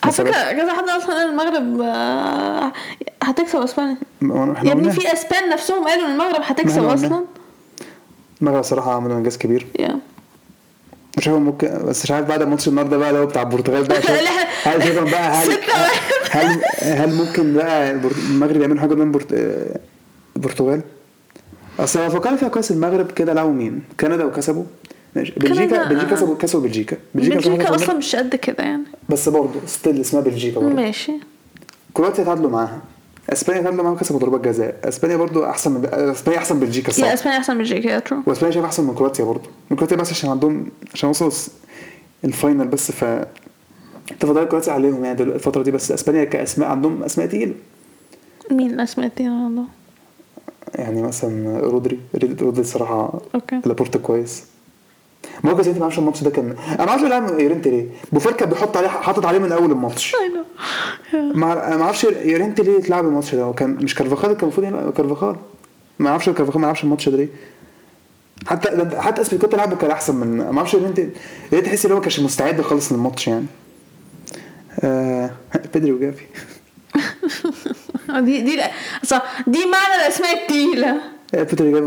على 0.03 0.13
فكرة 0.13 0.31
كذا 0.53 0.73
حد 0.73 0.89
أصلا 0.89 1.15
قال 1.15 1.29
المغرب 1.29 1.81
آه، 1.81 2.73
هتكسب 3.23 3.59
أسبانيا 3.59 3.97
يا 4.63 4.73
ابني 4.73 4.91
في 4.93 5.13
أسبان 5.13 5.49
نفسهم 5.49 5.85
قالوا 5.89 6.07
إن 6.07 6.13
المغرب 6.13 6.41
هتكسب 6.43 6.85
أصلا. 6.85 7.25
المغرب 8.43 8.63
صراحة 8.63 8.95
عملوا 8.95 9.17
إنجاز 9.17 9.39
كبير 9.39 9.67
يا 9.79 9.99
مش 11.19 11.29
عارف 11.29 11.41
ممكن 11.41 11.69
بس 11.85 12.05
مش 12.05 12.11
عارف 12.11 12.29
بعد 12.29 12.43
ماتش 12.43 12.69
النهارده 12.69 12.97
بقى 12.97 13.11
اللي 13.11 13.21
هو 13.21 13.27
بتاع 13.27 13.43
البرتغال 13.43 13.85
بقى 13.85 13.99
هل 14.65 14.83
شايفهم 14.83 15.11
بقى 15.11 15.31
هل. 15.31 15.59
هل 16.31 16.63
هل 16.83 17.15
ممكن 17.15 17.55
بقى 17.55 17.91
المغرب 18.31 18.61
يعملوا 18.61 18.81
حاجة 18.81 18.95
من 18.95 19.21
آه، 19.33 19.79
البرتغال؟ 20.37 20.81
أصل 21.79 22.01
لو 22.03 22.11
فكرت 22.11 22.39
فيها 22.39 22.49
كويس 22.49 22.71
المغرب 22.71 23.11
كده 23.11 23.33
لعبوا 23.33 23.53
مين؟ 23.53 23.83
كندا 24.01 24.25
وكسبوا 24.25 24.65
ماشي. 25.17 25.33
بلجيكا 25.37 25.67
كندا- 25.67 25.89
بلجيكا 25.89 26.15
كسبوا 26.15 26.37
كسبوا 26.37 26.63
بلجيكا. 26.63 26.97
بلجيكا 27.15 27.35
بلجيكا 27.35 27.57
كسبوا 27.65 27.75
أصلا 27.77 27.95
مش 27.97 28.17
قد 28.17 28.37
كده 28.37 28.65
يعني. 28.65 28.83
بس 29.09 29.29
برضه 29.29 29.61
still 29.67 30.01
اسمها 30.01 30.23
بلجيكا 30.23 30.61
برضه. 30.61 30.75
ماشي. 30.75 31.13
كرواتيا 31.95 32.25
تعادلوا 32.25 32.51
معاها. 32.51 32.81
إسبانيا 33.33 33.63
تعادلوا 33.63 33.85
معاها 33.85 33.95
وكسبوا 33.95 34.21
ضربات 34.21 34.41
جزاء. 34.41 34.75
إسبانيا 34.85 35.17
برضو 35.17 35.45
أحسن 35.45 35.71
من 35.73 35.85
إسبانيا 35.93 36.39
أحسن 36.39 36.55
من 36.57 36.61
بلجيكا 36.61 36.89
الصراحه 36.89 37.15
إسبانيا 37.15 37.39
أحسن 37.39 37.53
من 37.53 37.59
بلجيكا 37.59 37.99
true 37.99 38.19
وإسبانيا 38.27 38.55
شايف 38.55 38.65
أحسن 38.65 38.85
من 38.85 38.95
كرواتيا 38.95 39.25
برضو 39.25 39.49
من 39.71 39.77
كرواتيا 39.77 39.97
بس 39.97 40.11
عشان 40.11 40.31
عندهم 40.31 40.67
عشان 40.95 41.09
وصلوا 41.09 41.31
ال 42.25 42.32
final 42.32 42.69
بس 42.69 42.93
ف 42.93 43.05
تفضل 44.21 44.45
كرواتيا 44.45 44.73
عليهم 44.73 45.05
يعني 45.05 45.23
الفترة 45.23 45.63
دي 45.63 45.71
بس. 45.71 45.93
إسبانيا 45.93 46.25
كأسماء 46.25 46.69
عندهم 46.69 47.03
أسماء 47.03 47.27
تقيلة. 47.27 47.55
مين 48.51 48.71
الأسماء 48.75 49.07
التانية 49.07 49.31
عنده 49.45 49.63
يعني 50.75 51.03
مثلا 51.03 51.61
رودري. 51.61 51.99
رودري 52.15 52.61
الصراحة 52.61 53.21
okay. 53.35 53.61
لابورت 53.67 53.99
كويس. 53.99 54.45
ماركوس 55.45 55.67
انت 55.67 55.77
ما 55.77 55.83
أعرفش 55.83 55.99
الماتش 55.99 56.23
ده 56.23 56.31
كان 56.31 56.57
أنا 56.69 56.85
ما 56.85 56.89
أعرفش 56.89 57.03
بيلعب 57.03 57.41
يورنتي 57.41 57.71
ليه 57.71 57.87
بوفال 58.13 58.33
كان 58.33 58.49
بيحط 58.49 58.77
عليه 58.77 58.89
حاطط 58.89 59.27
عليه 59.27 59.39
من 59.39 59.53
أول 59.53 59.71
الماتش. 59.73 60.17
ما 61.15 61.83
أعرفش 61.83 62.05
يورنتي 62.05 62.63
ليه 62.63 62.79
اتلعب 62.79 63.05
الماتش 63.07 63.35
ده. 63.35 63.43
هو 63.43 63.53
كان 63.53 63.71
مش 63.71 63.95
كارفاخال 63.95 64.33
كان 64.33 64.43
المفروض 64.43 64.67
يلعب 64.67 64.93
كارفاخال. 64.93 65.37
ما 65.99 66.11
أعرفش 66.11 66.29
كارفاخال 66.31 66.61
ما 66.61 66.67
يلعبش 66.67 66.85
الماتش 66.85 67.09
ده 67.09 67.17
ليه. 67.17 67.29
حتى 68.47 69.01
حتى 69.01 69.21
أزبيليكويتا 69.23 69.57
لعبه 69.57 69.77
كان 69.77 69.91
أحسن 69.91 70.17
من 70.17 70.37
ما 70.51 70.59
أعرفش 70.59 70.75
يورنتي 70.75 71.09
ليه 71.53 71.61
تحس 71.61 71.85
إن 71.87 71.91
هو 71.93 71.97
ما 71.99 72.03
كانش 72.03 72.21
مستعد 72.21 72.61
خالص 72.61 72.93
للماتش 72.93 73.29
يعني. 73.29 73.47
آه 74.81 75.31
بيدري 75.75 75.93
وجافي. 75.93 76.25
دي 78.27 78.41
دي 78.41 78.61
صح. 79.03 79.23
دي 79.47 79.59
معنى 79.59 80.03
الأسماء 80.03 80.43
التقيلة. 80.43 81.01
آه، 81.35 81.43
بيدري 81.43 81.73
جافي 81.73 81.83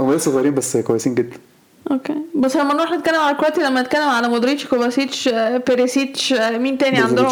هم 0.00 0.12
لسه 0.12 0.30
صغيرين 0.30 0.54
بس 0.54 0.76
كويسين 0.76 1.14
جدا. 1.14 1.36
okay 1.90 2.14
بس 2.34 2.56
لما 2.56 2.74
نروح 2.74 2.92
نتكلم 2.92 3.20
على 3.20 3.36
كرواتيا 3.36 3.68
لما 3.68 3.82
نتكلم 3.82 4.08
على 4.08 4.28
مودريتش 4.28 4.66
كوفاسيتش 4.66 5.28
بيريسيتش 5.68 6.32
مين 6.32 6.78
تاني 6.78 6.98
عندهم. 6.98 7.26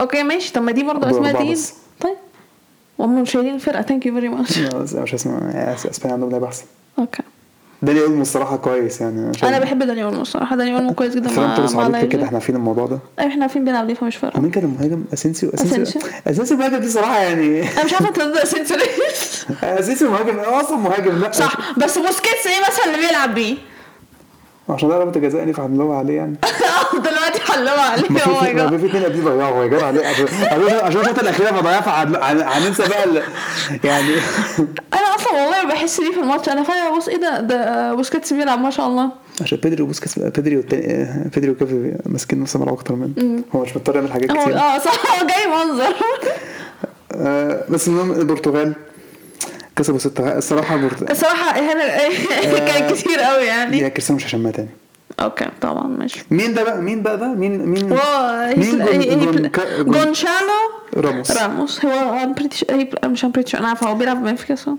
okay 0.00 0.22
ماشي 0.22 0.52
طب 0.52 0.62
ما 0.62 0.72
دي 0.72 0.82
برضه 0.82 1.10
اسماء 1.10 1.32
بس. 1.52 1.74
طيب 2.00 2.16
وهم 2.98 3.24
شايلين 3.24 3.54
الفرقة 3.54 3.82
thank 3.82 4.06
you 4.06 4.14
very 4.14 4.28
much 4.28 4.58
مش 4.58 5.26
يعني 5.26 5.74
اسبانيا 5.74 6.14
عندهم 6.14 6.30
لعيبه 6.30 6.46
احسن 6.46 6.64
okay 6.98 7.22
داني 7.84 8.00
أولمو 8.00 8.22
الصراحة 8.22 8.56
كويس 8.56 9.00
يعني 9.00 9.32
أنا 9.42 9.58
بحب 9.58 9.78
داني 9.82 10.04
أولمو 10.04 10.22
الصراحة. 10.22 10.56
داني 10.56 10.74
أولمو 10.74 10.94
كويس 10.94 11.14
جدا 11.14 11.40
مع 11.40 11.56
توريس 11.56 11.76
عليك 11.76 12.08
كده 12.08 12.24
إحنا 12.24 12.36
عارفين 12.38 12.56
الموضوع 12.56 12.86
ده؟ 12.86 12.98
أيوه 13.18 13.30
إحنا 13.30 13.42
عارفين 13.42 13.64
بيلعب 13.64 13.86
ليه؟ 13.86 13.94
فمش 13.94 14.16
فارقة. 14.16 14.38
ومين 14.38 14.50
كان 14.50 14.64
المهاجم؟ 14.64 15.04
أسينسيو؟ 15.12 15.50
أسينسيو. 15.54 16.02
أسينسيو. 16.26 16.56
المهاجم 16.56 16.76
دي 16.78 16.88
صراحة 16.88 17.18
يعني. 17.18 17.62
أنا 17.72 17.84
مش 17.84 17.92
عارفة 17.94 18.10
ضد 18.10 18.36
أسينسيو 18.36 18.76
ليه. 18.76 18.84
أسينسيو 19.80 20.10
مهاجم 20.10 20.38
هو 20.38 20.60
أصلا 20.60 20.76
مهاجم 20.76 21.18
لأ. 21.18 21.32
صح 21.32 21.78
بس 21.78 21.98
بوسكيتس 21.98 22.46
إيه 22.46 22.66
مثلا 22.68 22.94
اللي 22.94 23.06
بيلعب 23.06 23.34
بيه؟ 23.34 23.56
عشان 24.68 24.88
ده 24.88 24.98
ضربه 24.98 25.20
جزاء 25.20 25.42
ينفع 25.42 25.66
نلوم 25.66 25.90
عليه 25.90 26.16
يعني. 26.16 26.36
حلوة 27.54 27.80
عليه 27.80 28.04
ما 28.10 28.20
أو 28.20 28.40
ماي 28.40 28.54
جاد 28.54 28.76
في 28.76 28.86
اثنين 28.86 29.04
قبليه 29.04 29.22
ضيعوا 29.24 29.62
يا 29.64 29.68
جدع 29.68 29.86
عليه 29.86 30.06
عشان 30.82 31.00
الشوطه 31.00 31.20
الأخيرة 31.20 31.50
ما 31.50 31.60
ضيعها 31.60 31.80
فهن- 31.80 32.16
هن- 32.22 32.42
هننسى 32.48 32.82
بقى 32.88 33.22
يعني. 33.84 34.14
أنا 34.94 35.14
أصلا 35.16 35.32
والله 35.32 35.64
بحس 35.64 36.00
ليه 36.00 36.12
في 36.12 36.20
الماتش. 36.20 36.48
أنا 36.48 36.62
فعلا 36.62 36.96
بص 36.96 37.08
إيه 37.08 37.16
ده؟ 37.16 37.40
ده 37.40 37.94
بوسكيتس 37.94 38.32
بيلعب 38.32 38.58
ما 38.60 38.70
شاء 38.70 38.86
الله. 38.86 39.08
عشان 39.40 39.58
بيدري 39.62 39.82
وبوسكيتس 39.82 40.18
بيدري 40.18 40.56
والتاني 40.56 41.30
بيدري 41.34 41.50
وكافي 41.50 41.94
ماسكين 42.06 42.42
نص 42.42 42.54
الملعب 42.54 42.74
أكتر 42.74 42.94
منه. 42.94 43.42
هو 43.54 43.60
مش 43.62 43.76
مضطر 43.76 43.94
يعمل 43.96 44.12
حاجات 44.12 44.30
هو 44.30 44.42
كتير. 44.44 44.58
آه 44.58 44.78
صح. 44.78 45.20
هو 45.20 45.26
جاي 45.26 45.46
منظر. 45.46 45.94
آه، 47.16 47.64
بس 47.68 47.88
المهم 47.88 48.12
البرتغال 48.12 48.72
كسبوا 49.76 49.98
ستة. 49.98 50.38
الصراحة 50.38 50.80
الصراحة 51.10 51.58
هنا 51.60 51.98
كان 52.68 52.94
كتير 52.94 53.20
قوي 53.20 53.44
يعني. 53.44 53.78
يا 53.78 53.88
كريستيانو 53.88 54.16
مش 54.16 54.26
هشمها 54.26 54.52
تاني. 54.52 54.68
okay 55.20 55.46
طبعا 55.60 55.86
ماشي. 55.86 56.24
مين 56.30 56.54
ده 56.54 56.64
بقى؟ 56.64 56.80
مين 56.82 57.02
بقى 57.02 57.18
ده؟ 57.18 57.28
مين 57.34 57.66
مين 57.66 57.92
هو 57.92 58.50
مين 58.56 58.78
جون- 59.18 59.50
جونسالو 59.84 60.60
راموس. 60.96 61.30
راموس. 61.36 61.84
هو 61.84 62.12
هي- 62.70 62.90
مش 63.04 63.24
sure 63.50 63.54
أنا 63.58 63.68
عارفة 63.68 63.86
هو 63.90 63.94
بيلعب 63.94 64.16
في 64.16 64.22
بنفيكا 64.24 64.54
صح؟ 64.54 64.72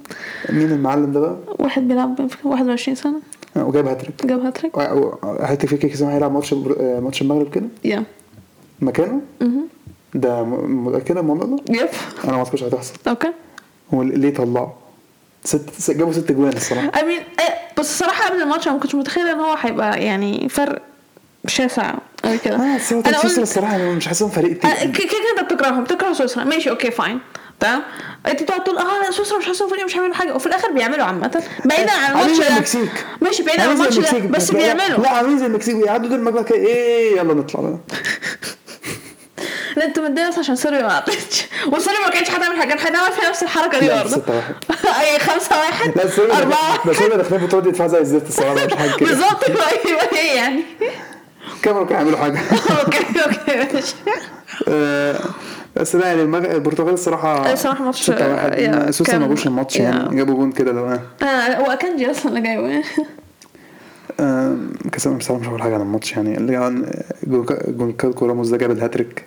مين 0.49 0.71
المعلم 0.71 1.11
ده 1.11 1.19
بقى؟ 1.19 1.35
واحد 1.59 1.87
بيلعب 1.87 2.15
في 2.15 2.21
بنفيكا 2.21 2.49
21 2.49 2.95
سنة. 2.95 3.19
وجايب 3.55 3.87
هاتريك. 3.87 4.25
جاب 4.25 4.39
hat-trick. 4.45 4.77
hat-trick 5.23 5.65
في 5.65 5.77
كيس 5.77 6.01
هيلعب 6.03 6.31
ماتش 6.33 6.53
آه، 6.53 6.99
ماتش 6.99 7.21
المغرب 7.21 7.49
كده؟ 7.49 7.65
يا 7.85 8.03
مكانه؟ 8.81 9.21
ده 10.13 10.43
متأكدة 10.43 11.19
الموضوع 11.19 11.45
ده؟ 11.47 11.63
yep 11.81 11.87
أنا 12.23 12.31
ما 12.31 12.37
أعتقدش 12.37 12.63
هتحصل. 12.63 12.93
okay. 13.07 13.31
هو 13.93 14.03
ليه 14.03 14.33
طلعه؟ 14.33 14.73
ست 15.47 15.91
جابوا 15.91 16.13
ست 16.13 16.31
جوان 16.31 16.53
الصراحة. 16.53 16.87
I 16.91 16.95
mean 17.01 17.39
إيه، 17.41 17.55
بس 17.77 17.89
الصراحة 17.91 18.29
قبل 18.29 18.41
الماتش 18.41 18.67
أنا 18.67 18.75
ما 18.75 18.81
كنتش 18.81 18.95
متخيلة 18.95 19.31
إن 19.31 19.39
هو 19.39 19.53
هيبقى 19.61 20.03
يعني 20.03 20.49
فرق 20.49 20.81
شاسع 21.47 21.93
أوي 22.25 22.37
كده. 22.37 22.55
آه 22.55 22.77
بس 22.77 22.93
هو 22.93 23.03
سويسرا 23.21 23.43
الصراحة 23.43 23.75
أنا 23.75 23.91
مش 23.91 24.07
حاسسهم 24.07 24.29
فريق 24.29 24.65
آه، 24.65 24.73
تقيل 24.73 24.91
ك- 24.91 24.95
كده 24.97 25.07
كده 25.07 25.41
أنت 25.41 25.53
بتكرههم 25.53 25.83
بتكره 25.83 26.13
سويسرا. 26.13 26.43
ماشي 26.43 26.69
okay 26.69 26.91
fine. 26.91 27.19
تمام؟ 27.59 27.81
أنت 28.27 28.43
بتقعد 28.43 28.63
تقول 28.63 28.77
آه 28.77 29.11
سويسرا 29.11 29.37
مش 29.37 29.45
حاسسهم 29.45 29.69
فريق 29.69 29.85
مش 29.85 29.95
هيعملوا 29.95 30.13
حاجة. 30.15 30.35
وفي 30.35 30.45
الآخر 30.45 30.71
بيعملوا 30.71 31.05
عامة. 31.05 31.43
بعيدا 31.65 31.91
عن 31.91 32.11
الماتش 32.11 32.37
ده. 32.39 32.47
المكسيك. 32.47 33.05
ماشي 33.21 33.43
بعيدا 33.43 33.63
عن 33.63 33.71
الماتش 33.71 33.97
ده 33.99 34.19
بس 34.19 34.51
بيعملوا. 34.51 34.97
لا 35.03 35.09
عاملين 35.09 35.37
زي 35.39 35.45
المكسيك. 35.45 35.75
بيعدوا 35.75 36.09
دول 36.09 36.19
المجموعة 36.19 36.43
كده 36.45 36.57
إيه 36.57 37.17
يلا 37.17 37.33
نطلع. 37.33 37.61
بقى 37.61 37.77
لا 39.75 39.85
انت 39.85 39.99
متضايق 39.99 40.29
بس 40.29 40.39
عشان 40.39 40.55
صربيا 40.55 40.81
ما 40.81 40.93
عدتش 40.93 41.45
وصربيا 41.67 41.99
ما 41.99 42.09
كانتش 42.09 42.31
هتعمل 42.31 42.57
حاجة. 42.59 42.69
كانت 42.69 42.81
هتعمل 42.81 43.11
فيها 43.19 43.29
نفس 43.29 43.43
الحركة 43.43 43.79
دي 43.79 43.87
برضه. 43.89 44.15
6-1. 44.15 44.19
أي 45.01 45.19
5 45.19 45.59
1 45.59 45.97
لا 45.97 46.07
سوري 46.09 46.31
أربعة 46.31 46.85
ده 46.87 46.93
سوري 46.93 47.17
داخلين 47.17 47.41
البطوله 47.41 47.63
دي 47.63 47.71
دفاع 47.71 47.87
زي 47.87 47.99
الزفت 47.99 48.27
الصراحه 48.27 48.53
مش 48.65 48.73
حاجة 48.73 48.91
كده. 48.97 49.09
بالظبط 49.09 49.43
إيه 50.13 50.35
يعني. 50.35 50.63
كانوا 51.61 51.85
كانوا 51.85 52.01
يعملوا 52.01 52.17
حاجة. 52.19 52.39
أوكي 52.85 52.97
أوكي 53.25 53.73
ماشي. 53.73 53.95
آه، 54.67 55.19
بس 55.75 55.95
لا 55.95 56.07
يعني 56.07 56.21
المغ- 56.21 56.51
البرتغال 56.51 56.93
الصراحة 56.93 57.53
الصراحة 57.53 57.83
ماتش- 57.83 58.03
6 58.03 58.33
1 58.33 58.59
يا، 58.59 58.91
سويسرا 58.91 59.15
ما 59.15 59.19
كان- 59.19 59.21
جابوش 59.29 59.47
الماتش. 59.47 59.75
يعني 59.77 60.15
جابوا 60.15 60.33
جون 60.35 60.51
كده 60.51 60.71
لو 60.71 60.87
آه، 60.87 61.55
هو 61.57 61.71
اكنجي 61.71 62.11
أصلا 62.11 62.27
اللي 62.37 62.41
جاي 62.41 62.83
آه، 64.19 64.57
كاس 64.91 65.05
الامم 65.05 65.17
بصراحة 65.19 65.41
مش 65.41 65.47
هقول 65.47 65.61
حاجة 65.61 65.75
عن 65.75 65.81
الماتش 65.81 66.11
يعني. 66.11 66.37
اللي 66.37 66.83
جون 67.67 67.91
كالكو 67.91 68.25
راموس 68.25 68.47
ده 68.49 68.57
جاب 68.57 68.71
الهاتريك. 68.71 69.24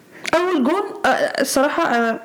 اول 0.58 0.64
جون 0.64 0.82
آه، 1.06 1.08
الصراحة 1.40 1.82
آه، 1.82 2.20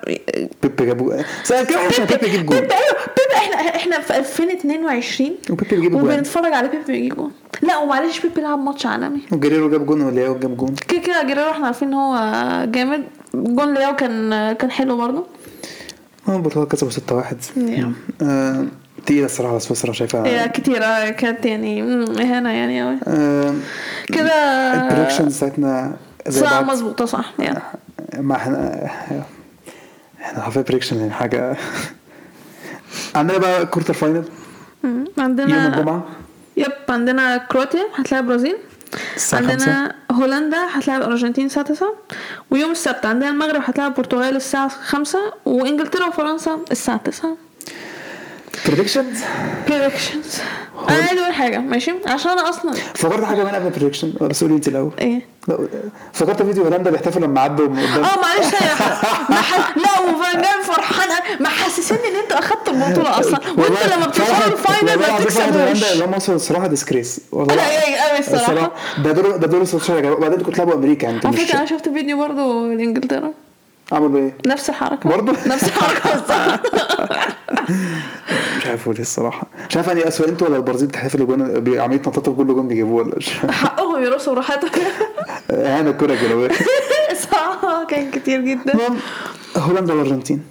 بيبي 0.63 0.85
جابوا 0.85 1.13
سأل 1.43 1.67
كده 1.67 1.79
عشان 1.79 2.05
بيبي 2.05 2.27
يجيب 2.27 2.45
جون؟ 2.45 2.59
بيبي 2.59 2.73
أيوه 2.73 2.95
بيبي 3.17 3.35
إحنا 3.35 3.75
إحنا 3.75 3.99
في 3.99 4.17
2022 4.17 5.29
وبيبي 5.49 5.75
بيجيب 5.75 5.91
جون. 5.91 6.01
وبنتفرج 6.01 6.53
على 6.53 6.67
بيبي 6.67 6.83
بيجيب 6.87 7.15
جون. 7.15 7.31
لا 7.61 7.77
ومعلش 7.77 8.19
بيبي 8.19 8.41
لعب 8.41 8.59
ماتش 8.59 8.85
عالمي. 8.85 9.19
وجريرو 9.31 9.69
جاب 9.69 9.85
جون 9.85 10.01
ولياو 10.01 10.39
جاب 10.39 10.57
جون. 10.57 10.75
كده 10.87 10.99
كده 11.01 11.23
جريرو 11.23 11.51
إحنا 11.51 11.65
عارفين 11.65 11.87
إن 11.87 11.93
هو 11.93 12.15
جامد. 12.65 13.03
جون 13.33 13.73
لياو 13.73 13.95
كان 13.95 14.53
كان 14.53 14.71
حلو 14.71 14.97
برضه. 14.97 15.25
آه 16.29 16.35
البرتغال 16.35 16.67
كسبوا 16.67 16.91
6 16.91 17.15
1 17.15 17.37
آه، 18.21 18.65
تقيلة 19.05 19.25
الصراحة 19.25 19.51
على 19.51 19.59
سويسرا 19.59 19.93
شايفها. 19.93 20.47
كتيرة 20.47 21.09
كانت 21.09 21.45
يعني 21.45 21.81
مم، 21.81 22.17
إهانة 22.19 22.49
يعني 22.51 22.99
آه، 23.07 23.53
كده 24.07 24.33
ال 24.73 24.79
predictions 24.79 25.37
بتاعتنا 25.37 25.97
صح 26.29 26.53
بعض. 26.61 26.63
مظبوطة 26.71 27.05
صح 27.05 27.33
yeah. 27.39 27.61
ما 28.19 28.35
إحنا 28.35 28.85
إحنا 30.21 30.41
حرفيا 30.41 30.61
prediction 30.61 30.97
يعني 30.99 31.11
حاجة. 31.11 31.57
عندنا 33.15 33.37
بقى 33.37 33.65
quarter 33.65 33.93
final 33.93 34.25
مم. 34.83 35.05
يوم 35.05 35.25
عندنا 35.25 35.67
الجمعة. 35.67 36.03
yep 36.57 36.71
عندنا 36.89 37.37
كرواتيا 37.37 37.83
هتلاعب 37.95 38.25
برازيل. 38.27 38.57
الساعة 39.15 39.41
5 39.41 39.51
عندنا 39.51 39.95
هولندا 40.11 40.57
هتلاعب 40.71 41.01
الارجنتين 41.01 41.45
الساعة 41.45 41.65
9 41.65 41.93
ويوم 42.51 42.71
السبت 42.71 43.05
عندنا 43.05 43.29
المغرب 43.29 43.61
هتلاعب 43.65 43.91
البرتغال 43.91 44.35
الساعة 44.35 44.67
5 44.67 45.19
وإنجلترا 45.45 46.07
وفرنسا 46.07 46.59
الساعة 46.71 46.97
9 46.97 47.37
predictions 48.67 49.19
بريدكشنز 49.69 50.39
أنا 50.89 50.97
عايز 51.07 51.19
أقول 51.19 51.33
حاجة 51.33 51.57
ماشي؟ 51.57 51.91
عشان 52.05 52.31
أنا 52.31 52.49
أصلا 52.49 52.73
فكرت 52.95 53.23
حاجة 53.23 53.43
من 53.43 53.49
قبل 53.49 53.69
بريدكشن 53.69 54.13
بس 54.21 54.43
قولي 54.43 54.55
أنت 54.55 54.67
الأول. 54.67 54.91
إيه؟ 55.01 55.21
لا، 55.47 55.57
فكرت 56.13 56.41
فيديو 56.43 56.63
هولندا 56.63 56.89
بيحتفلوا 56.91 57.27
لما 57.27 57.41
عدوا 57.41 57.67
من 57.67 57.79
قدام. 57.87 58.03
آه 58.03 58.15
معلش 58.21 58.55
ح- 58.55 59.77
لا 59.77 59.99
وفان 59.99 60.41
جام 60.41 60.61
فرحان 60.63 61.09
ما 61.39 61.49
حسسني 61.49 61.97
إن 61.97 62.15
انت 62.23 62.31
اخدت 62.31 62.69
البطولة 62.69 63.09
أصلا. 63.19 63.39
وانت 63.57 63.93
لما 63.95 64.05
بتوصل 64.07 64.31
الفاينل 64.51 64.99
ما 64.99 65.17
بتكسبوش 65.19 65.91
اللي 65.93 66.05
هم 66.05 66.13
وصلوا 66.15 66.35
الصراحة 66.35 66.67
ديسكريس 66.67 67.21
والله 67.31 67.55
لا، 67.55 68.09
قوي 68.09 68.19
الصراحة. 68.19 68.71
ده 68.97 69.11
دول 69.11 69.39
ده 69.39 69.47
دول 69.47 69.67
16 69.67 69.95
يا 69.95 69.99
جماعة 70.01 70.15
وبعدين 70.17 70.37
كنتوا 70.37 70.53
تلعبوا 70.53 70.73
أمريكا 70.73 71.05
يعني 71.05 71.19
على 71.25 71.35
مش 71.37 71.41
فكرة 71.43 71.57
أنا 71.57 71.65
شفت 71.65 71.89
فيديو 71.89 72.17
برضو 72.17 72.67
لإنجلترا. 72.73 73.31
عملوا 73.91 74.17
إيه؟ 74.19 74.37
نفس 74.47 74.69
الحركة. 74.69 75.09
برضو؟ 75.09 75.31
نفس 75.53 75.69
بالظبط. 76.05 76.73
مش 78.57 78.65
عارف 78.67 78.81
أقول 78.83 78.95
إيه 78.95 79.01
الصراحة. 79.01 79.47
مش 79.69 79.75
عارف 79.77 79.89
اني 79.89 80.07
اسوء 80.07 80.29
أنتوا 80.29 80.47
ولا 80.47 80.57
البرازيل 80.57 80.87
بتحتفل 80.87 81.27
جون 81.27 81.41
عملية 81.79 81.97
نطاطة 81.99 82.31
بكل 82.31 82.47
جون 82.47 82.67
بيجيبوه 82.67 83.03
ولا 83.03 83.15
حقهم 83.51 84.03
يرقصوا 84.03 84.33
براحتهم. 84.33 84.71
أنا 85.51 85.89
الكورة 85.89 86.15
كده 86.15 86.49
صح 87.31 87.83
كان 87.89 88.11
كتير 88.11 88.41
جدا. 88.41 88.73
هولندا 89.57 89.93
والأرجنتين. 89.93 90.43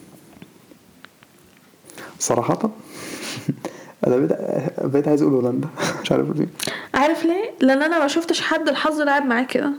صراحة؟ 2.18 2.70
أنا 4.06 4.16
بقيت 4.16 4.32
بقيت 4.84 5.08
عايز 5.08 5.22
أقول 5.22 5.34
هولندا. 5.34 5.68
مش 6.02 6.12
عارف 6.12 6.26
ليه. 6.36 6.48
عارف 6.94 7.24
ليه؟ 7.24 7.50
لأن 7.60 7.82
أنا 7.82 7.98
ما 7.98 8.08
شفتش 8.08 8.40
حد 8.40 8.68
الحظ 8.68 9.00
لعب 9.00 9.26
معاه 9.26 9.42
كده. 9.42 9.72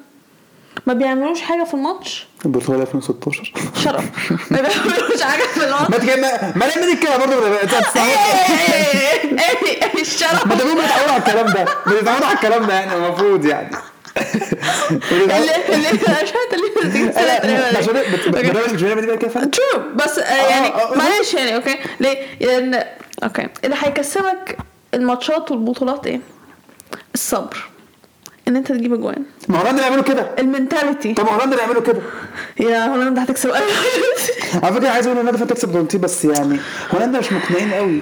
ما 0.87 0.93
بيعملوش 0.93 1.41
حاجة 1.41 1.63
في 1.63 1.73
الماتش؟ 1.73 2.27
البرتغال 2.45 2.81
2016 2.81 3.53
شرف. 3.83 4.31
ما 4.51 4.61
بيعملوش 4.61 5.21
حاجة 5.21 5.41
في 5.41 5.65
الماتش. 5.65 5.89
ما 5.89 5.97
تجي 5.97 6.21
ما 6.55 6.67
نعمل 6.67 6.91
الكلام 6.93 7.19
برضه 7.19 7.49
ما 7.49 7.57
الشرف. 10.01 10.47
ما 10.47 10.55
تقولوا 10.55 10.83
بتتعودوا 10.83 11.11
على 11.11 11.17
الكلام 11.17 11.45
ده. 11.45 11.63
بتتعودوا 11.87 12.25
على 12.25 12.35
الكلام 12.35 12.65
ده 12.65 12.73
يعني 12.73 12.95
المفروض 12.95 13.45
يعني. 13.45 13.75
true 19.51 19.81
بس 19.95 20.19
آه، 20.19 20.47
يعني 20.49 20.67
آه، 20.67 20.93
آه. 20.93 20.97
معلش 20.97 21.33
يعني 21.33 21.55
okay 21.55 21.79
ليه؟ 21.99 22.17
لأن 22.41 22.83
okay 23.23 23.47
اللي 23.63 23.75
هيكسبك 23.79 24.57
الماتشات 24.93 25.51
والبطولات 25.51 26.07
إيه؟ 26.07 26.21
الصبر. 27.13 27.72
إن 28.47 28.55
أنت 28.55 28.67
تجيب 28.71 28.93
أجوان. 28.93 29.23
ما 29.49 29.57
هولندا 29.59 29.81
بيعملوا 29.81 30.03
كده. 30.03 30.27
ال 30.39 30.46
mentality. 30.46 31.13
طب 31.13 31.25
ما 31.25 31.31
هولندا 31.31 31.55
بيعملوا 31.55 31.81
كده. 31.81 31.99
yeah 32.59 32.85
هولندا 32.87 33.23
هتكسب 33.23 33.51
على 34.63 34.73
فكرة 34.73 34.89
عايز 34.89 35.07
أقول 35.07 35.19
إن 35.19 35.25
هولندا 35.27 35.45
تكسب 35.45 35.69
الارجنتين 35.69 36.01
بس 36.01 36.25
يعني 36.25 36.59
هولندا 36.93 37.19
مش 37.19 37.33
مقنعين 37.33 37.73
قوي. 37.73 38.01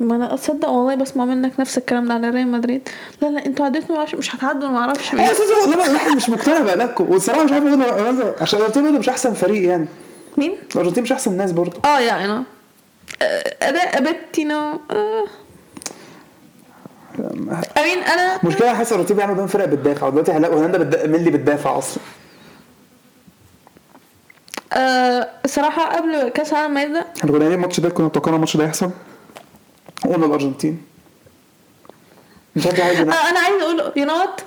ما 0.00 0.16
أنا 0.16 0.34
أصدق 0.34 0.68
والله 0.68 0.94
بسمع 0.94 1.24
منك 1.24 1.60
نفس 1.60 1.78
الكلام 1.78 2.08
ده 2.08 2.14
على 2.14 2.30
ريال 2.30 2.48
مدريد. 2.48 2.88
لا 3.22 3.26
لا 3.26 3.46
أنتوا 3.46 3.64
عديتوا 3.66 4.02
مش- 4.02 4.14
مش 4.14 4.34
هتعدوا 4.34 4.68
ما 4.68 4.78
أعرفش. 4.78 5.14
إيه 5.14 5.30
أستاذ 5.30 5.46
والله 5.62 5.86
الواحد 5.90 6.16
مش 6.16 6.28
مقتنع 6.30 6.58
بأدائكم. 6.58 7.10
والصراحة 7.10 7.44
مش 7.44 7.52
عارف 7.52 7.64
هولندا 7.64 8.34
عشان 8.40 8.58
الارجنتين 8.58 8.98
مش 8.98 9.08
أحسن 9.08 9.34
فريق 9.34 9.68
يعني. 9.68 9.86
مين؟ 10.36 10.52
الارجنتين 10.74 11.02
مش 11.02 11.12
أحسن 11.12 11.36
ناس 11.36 11.52
برضه. 11.52 11.80
آه 11.84 11.98
أنا. 12.24 12.44
أداء 13.62 14.12
بتينو 14.30 14.80
أمين 17.78 17.98
أنا 17.98 18.38
مشكلة 18.44 18.74
حاسس 18.74 18.92
الارجنتين 18.92 19.16
بيعملوا 19.16 19.36
بين 19.36 19.46
فرق 19.46 19.64
بتدافع 19.64 20.06
ودلوقتي 20.06 20.32
هنلاقي 20.32 20.54
هولندا 20.54 21.06
مين 21.06 21.14
اللي 21.14 21.30
بتدافع 21.30 21.78
أصلا. 21.78 22.02
آه 24.72 25.28
الصراحه 25.44 25.96
قبل 25.96 26.28
كأس 26.28 26.52
العالم 26.52 26.74
ما 26.74 26.82
يبدأ. 26.82 27.00
إحنا 27.00 27.30
كنا 27.30 27.38
قايلين 27.38 27.52
الماتش 27.52 27.80
ده 27.80 27.88
كنا 27.88 28.06
متوقعين 28.06 28.34
الماتش 28.34 28.56
ده 28.56 28.64
يحصل؟ 28.64 28.90
قلنا 30.04 30.26
الأرجنتين. 30.26 30.82
مش 32.56 32.66
عارف 32.66 32.80
عايز 32.80 33.00
أنا 33.00 33.14
عايز 33.14 33.62
أقول 33.62 33.92
يو 33.96 34.04
نو 34.04 34.12
وات 34.18 34.40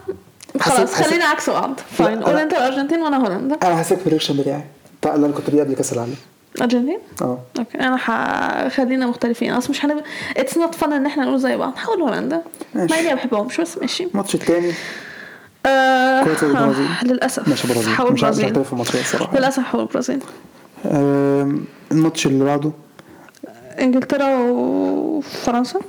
خلاص 0.59 0.93
خلينا 0.93 1.25
عكس 1.25 1.49
بعض. 1.49 1.79
فاين 1.97 2.23
قول. 2.23 2.37
أنت 2.37 2.53
الأرجنتين 2.53 3.01
وأنا 3.01 3.17
هولندا. 3.17 3.57
أنا 3.63 3.77
حسيت 3.77 3.99
بالرياكشن 4.03 4.37
بتاعي. 4.37 4.63
بتاع 5.01 5.15
اللي 5.15 5.25
أنا 5.25 5.35
كنت 5.35 5.49
بيه 5.49 5.63
قبل 5.63 5.73
كأس 5.73 5.93
العالم. 5.93 6.15
أرجنتين؟ 6.61 6.97
آه. 7.21 7.39
okay. 7.59 7.77
أنا 7.79 7.97
هخلينا 8.01 9.05
مختلفين. 9.07 9.51
اصل 9.53 9.69
مش 9.69 9.85
هنبقى 9.85 10.03
it's 10.37 10.57
not 10.57 10.75
fun 10.75 10.93
إن 10.93 11.05
إحنا 11.05 11.25
نقول 11.25 11.39
زي 11.39 11.57
بعض. 11.57 11.73
هقول 11.77 12.01
هولندا. 12.01 12.41
مع 12.75 12.99
إني 12.99 13.07
ما 13.07 13.13
بحبهمش 13.13 13.61
بس 13.61 13.77
ماشي. 13.77 14.03
الماتش 14.03 14.35
التاني. 14.35 14.71
آه 15.65 16.23
كرواتيا 16.23 16.47
والبرازيل. 16.47 16.85
آه، 16.85 17.03
للأسف. 17.05 17.47
ماشي 17.47 17.67
برازيل 17.67 17.93
هقول 17.93 18.13
مش 18.13 18.23
عارف 18.23 18.39
في 18.39 18.73
الماتش 18.73 18.93
ده 18.93 18.99
الصراحة. 18.99 19.37
للأسف 19.37 19.63
هقول 19.75 19.85
برازيل 19.85 20.19
آم، 20.85 21.65
الماتش 21.91 22.25
اللي 22.27 22.43
بعده. 22.45 22.71
إنجلترا 23.79 24.35
وفرنسا. 24.49 25.79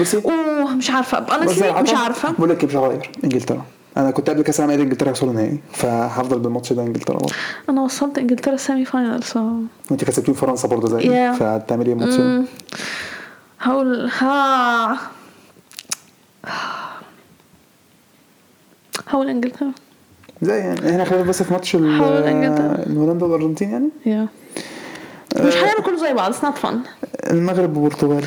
بصي 0.00 0.16
أوه 0.16 0.74
مش 0.74 0.90
عارفة. 0.90 1.18
أنا 1.18 1.44
مش؟ 1.82 1.90
عارفة. 1.94 2.30
بقول 2.32 2.50
لك 2.50 2.60
إيه، 2.64 2.68
مش 2.68 2.76
هغير. 2.76 3.10
إنجلترا. 3.24 3.64
أنا 3.96 4.10
كنت 4.10 4.30
قبل 4.30 4.42
كأس 4.42 4.60
العالم 4.60 4.70
قايل 4.72 4.82
إنجلترا 4.82 5.08
هيوصلوا 5.08 5.32
نهائي 5.32 5.58
فهفضل 5.72 6.38
بالماتش 6.38 6.72
ده 6.72 6.82
إنجلترا 6.82 7.16
برضه. 7.18 7.34
أنا 7.68 7.82
وصلت 7.82 8.18
إنجلترا 8.18 8.56
semi 8.56 8.84
final 8.84 9.22
so 9.22 9.52
وأنت 9.90 10.04
كسبتين 10.04 10.34
فرنسا 10.34 10.68
برضه 10.68 10.88
زي 10.88 11.00
Yeah. 11.02 11.38
فهتعملي 11.38 11.86
إيه 11.88 11.92
الماتش؟ 11.94 12.14
ده؟ 12.14 12.42
هقول 13.60 14.10
ها. 14.18 14.98
هقول 19.08 19.28
إنجلترا. 19.28 19.72
زي 20.42 20.58
يعني 20.58 20.90
إحنا 20.90 21.04
خلينا 21.04 21.24
بس 21.24 21.42
في 21.42 21.52
ماتش. 21.52 21.74
الهولندا 21.74 23.24
والأرجنتين 23.26 23.70
يعني؟ 23.70 23.88
yeah 24.06 24.28
مش 25.36 25.54
هنعمل 25.56 25.82
كله 25.86 25.96
زي 25.96 26.12
بعض 26.14 26.30
it's 26.30 26.44
not 26.44 26.58
fun 26.58 26.80
المغرب 27.30 27.76
والبرتغال 27.76 28.24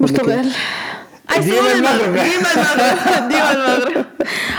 برتغال. 0.00 0.50
عايز 1.32 1.44
ديما 1.44 1.56
تقول 1.58 1.70
المغرب. 1.70 2.12
ديما 2.14 2.52
المغرب 2.54 3.28
ديما 3.28 3.52
المغرب 3.52 4.04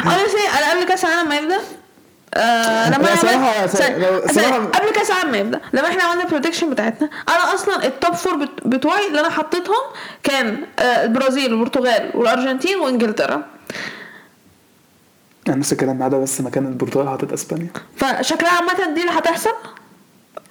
honestly 0.03 0.57
أنا 0.57 0.71
قبل 0.71 0.83
كاس 0.83 1.05
العالم 1.05 1.29
ما 1.29 1.35
يبدا 1.37 1.59
آه 2.35 2.89
لما 2.89 3.15
صراحة- 3.15 3.69
صراحة- 4.31 4.77
قبل 4.77 4.89
كاس 4.95 5.11
العالم 5.11 5.31
ما 5.31 5.37
يبدا 5.37 5.59
لما 5.73 5.87
إحنا 5.87 6.03
عملنا 6.03 6.23
ال 6.23 6.27
prediction 6.27 6.69
بتاعتنا. 6.69 7.09
أنا 7.29 7.53
أصلا 7.53 7.85
ال 7.85 7.92
top 7.92 8.13
four 8.13 8.35
بت- 8.35 8.67
بتوعي 8.67 9.07
اللي 9.07 9.19
أنا 9.19 9.29
حطيتهم 9.29 9.81
كان 10.23 10.57
آه 10.79 11.03
البرازيل 11.03 11.53
والبرتغال 11.53 12.11
والأرجنتين 12.13 12.79
وإنجلترا. 12.79 13.41
يعني 15.47 15.59
نفس 15.59 15.71
الكلام 15.73 15.97
ما 15.99 16.05
عدا 16.05 16.17
بس 16.17 16.41
مكان 16.41 16.65
البرتغال 16.67 17.09
حاطط 17.09 17.33
إسبانيا. 17.33 17.67
فشكلها 17.97 18.51
عامة 18.51 18.93
دي 18.95 19.01
اللي 19.01 19.11
هتحصل؟ 19.19 19.53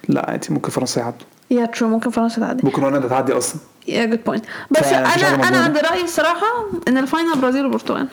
لا 0.09 0.29
عادي 0.29 0.47
ممكن 0.53 0.69
فرنسا 0.71 1.01
يعدوا 1.01 1.25
yeah 1.55 1.65
true 1.65 1.87
ممكن 1.87 2.09
فرنسا 2.09 2.41
تعدي 2.41 2.61
ممكن 2.63 2.83
هولندا 2.83 3.07
تعدي 3.07 3.33
أصلا 3.33 3.55
yeah 3.87 4.05
good 4.05 4.23
point 4.23 4.45
بس 4.71 4.83
أنا 4.87 5.47
أنا. 5.47 5.57
عندي 5.57 5.79
رايي 5.79 6.03
الصراحه 6.03 6.47
ان 6.87 6.97
ال 6.97 7.03
final 7.03 7.35
برازيل 7.41 7.63
والبرتغال 7.65 8.07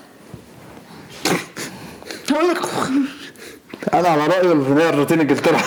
هقول 2.30 2.49
لك 2.51 2.59
أنا 3.95 4.09
على 4.09 4.26
رايي 4.26 4.53
ال 4.53 4.57
final 4.57 4.82
الارجنتين 4.88 5.20
انجلترا 5.20 5.57
بص 5.57 5.62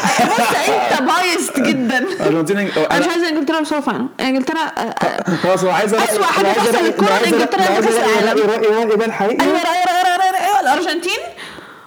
انت 0.70 1.02
بايظت 1.02 1.60
جدا 1.60 2.06
ارجنتين 2.26 2.58
أنا 2.58 3.00
مش 3.00 3.08
عايزه 3.08 3.30
انجلترا 3.30 3.58
يوصلوا 3.60 3.82
final 3.82 4.08
انجلترا 4.20 4.60
آه، 4.60 4.82
آه، 4.82 5.36
خلاص 5.36 5.64
هو 5.64 5.70
عايز 5.70 5.94
أسوأ 5.94 6.24
حاجة 6.26 6.54
تحصل 6.54 6.84
للكرة 6.86 7.08
إن 7.08 7.34
إنجلترا 7.34 7.62
في 7.62 7.82
كأس 7.82 7.96
العالم. 7.96 8.40
رايي 8.52 8.68
رايي 8.68 8.94
يبان 8.94 9.12
حقيقي 9.12 9.44
أيوه 9.46 9.56
أيوه 9.58 9.66
أيوه 9.66 10.24
أيوه 10.24 10.38
أيوه 10.48 10.60
الارجنتين 10.60 11.20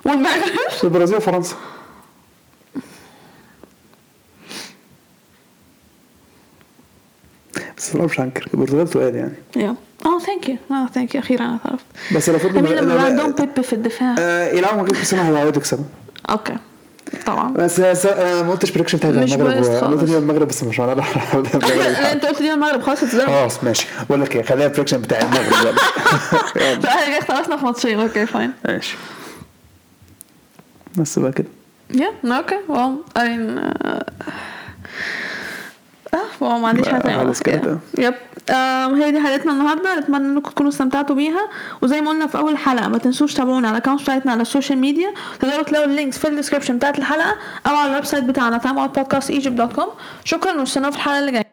والمغرب 0.04 0.42
البرازيل 0.84 1.16
وفرنسا 1.16 1.54
بس 7.78 7.96
لا 7.96 8.04
مش 8.04 8.20
هنكر 8.20 8.48
البرتغال 8.54 8.88
تقال 8.88 9.16
يعني. 9.16 9.32
yeah 9.56 9.74
آه 10.06 10.18
thank 10.18 10.48
you 10.48 10.56
آه 10.70 10.86
thank 10.94 11.14
you 11.14 11.20
أخيرا 11.20 11.44
أنا 11.44 11.58
عرفت 11.64 11.84
بس 12.16 12.28
مين 12.28 12.64
لما 12.66 13.02
عندهم 13.04 13.32
بيبي 13.32 13.62
في 13.62 13.72
الدفاع. 13.72 14.14
آه، 14.18 14.48
يلعبوا 14.52 14.82
غير 14.82 14.92
كريستيانو 14.92 15.34
هيعودوا 15.34 15.60
يكسبوا 15.62 15.84
okay 16.30 16.56
طبعا. 17.26 17.52
بس 17.52 17.80
آه، 17.80 18.42
ما 18.42 18.50
قلتش 18.50 18.70
prediction 18.70 18.98
بتاعت 18.98 19.14
المغرب. 19.14 19.64
قلت 19.64 20.04
ديما 20.04 20.18
المغرب 20.18 20.48
بس 20.48 20.64
مش 20.64 20.78
معناها 20.80 20.94
لا 20.94 21.02
أنت 22.12 22.26
قلت 22.26 22.42
ديما 22.42 22.52
المغرب 22.52 22.82
خلاص 22.82 23.04
خلاص 23.04 23.64
ماشي. 23.64 23.86
بقول 24.08 24.20
لك 24.20 24.36
إيه 24.36 24.42
خليها 24.42 24.68
prediction 24.68 25.00
بتاع 25.00 25.18
المغرب. 25.20 25.74
فاحنا 26.82 27.06
جاي 27.12 27.20
خلصنا 27.20 27.56
في 27.56 27.64
ماتشين. 27.64 28.00
okay 28.00 28.26
fine 28.26 28.52
ماشي. 28.64 28.96
بس 30.96 31.18
بقى 31.18 31.32
كده. 31.32 31.48
Yeah, 31.92 32.24
okay. 32.24 32.60
Well, 32.68 33.04
I 33.14 33.22
mean, 33.28 33.58
uh, 33.58 34.02
آه 36.14 36.58
ما 36.58 36.68
عنديش 36.68 36.88
حاجة 36.88 37.00
تانية. 37.02 37.18
خلاص 37.18 37.42
كده. 37.42 37.78
yep. 37.98 38.14
هي 38.96 39.10
دي 39.10 39.20
حلقتنا 39.20 39.52
النهارده. 39.52 39.98
اتمنى 39.98 40.26
إنكم 40.26 40.50
تكونوا 40.50 40.70
استمتعتوا 40.70 41.16
بيها. 41.16 41.48
وزي 41.82 42.00
ما 42.00 42.10
قلنا 42.10 42.26
في 42.26 42.38
أول 42.38 42.58
حلقة 42.58 42.88
ما 42.88 42.98
تنسوش 42.98 43.34
تابعونا 43.34 43.68
على 43.68 43.76
ال 43.78 43.81
accounts 43.81 44.02
بتاعتنا 44.02 44.32
على 44.32 44.42
ال 44.42 44.47
social 44.47 44.78
media 44.78 45.14
تقدروا 45.40 45.62
تلاقوا 45.64 45.86
ال 45.86 45.92
links 45.92 46.18
في 46.18 46.28
ال 46.28 46.32
description 46.32 46.76
بتاعت 46.76 46.98
الحلقة 46.98 47.36
أو 47.66 47.76
على 47.76 47.90
ال 47.90 48.04
website 48.04 48.24
بتاعنا 48.24 48.58
timeoutpodcastegypt.com 48.58 49.86
شكرا 50.24 50.52
واستنوا 50.60 50.90
في 50.90 50.96
الحلقة 50.96 51.18
اللي 51.18 51.32
جاية. 51.32 51.45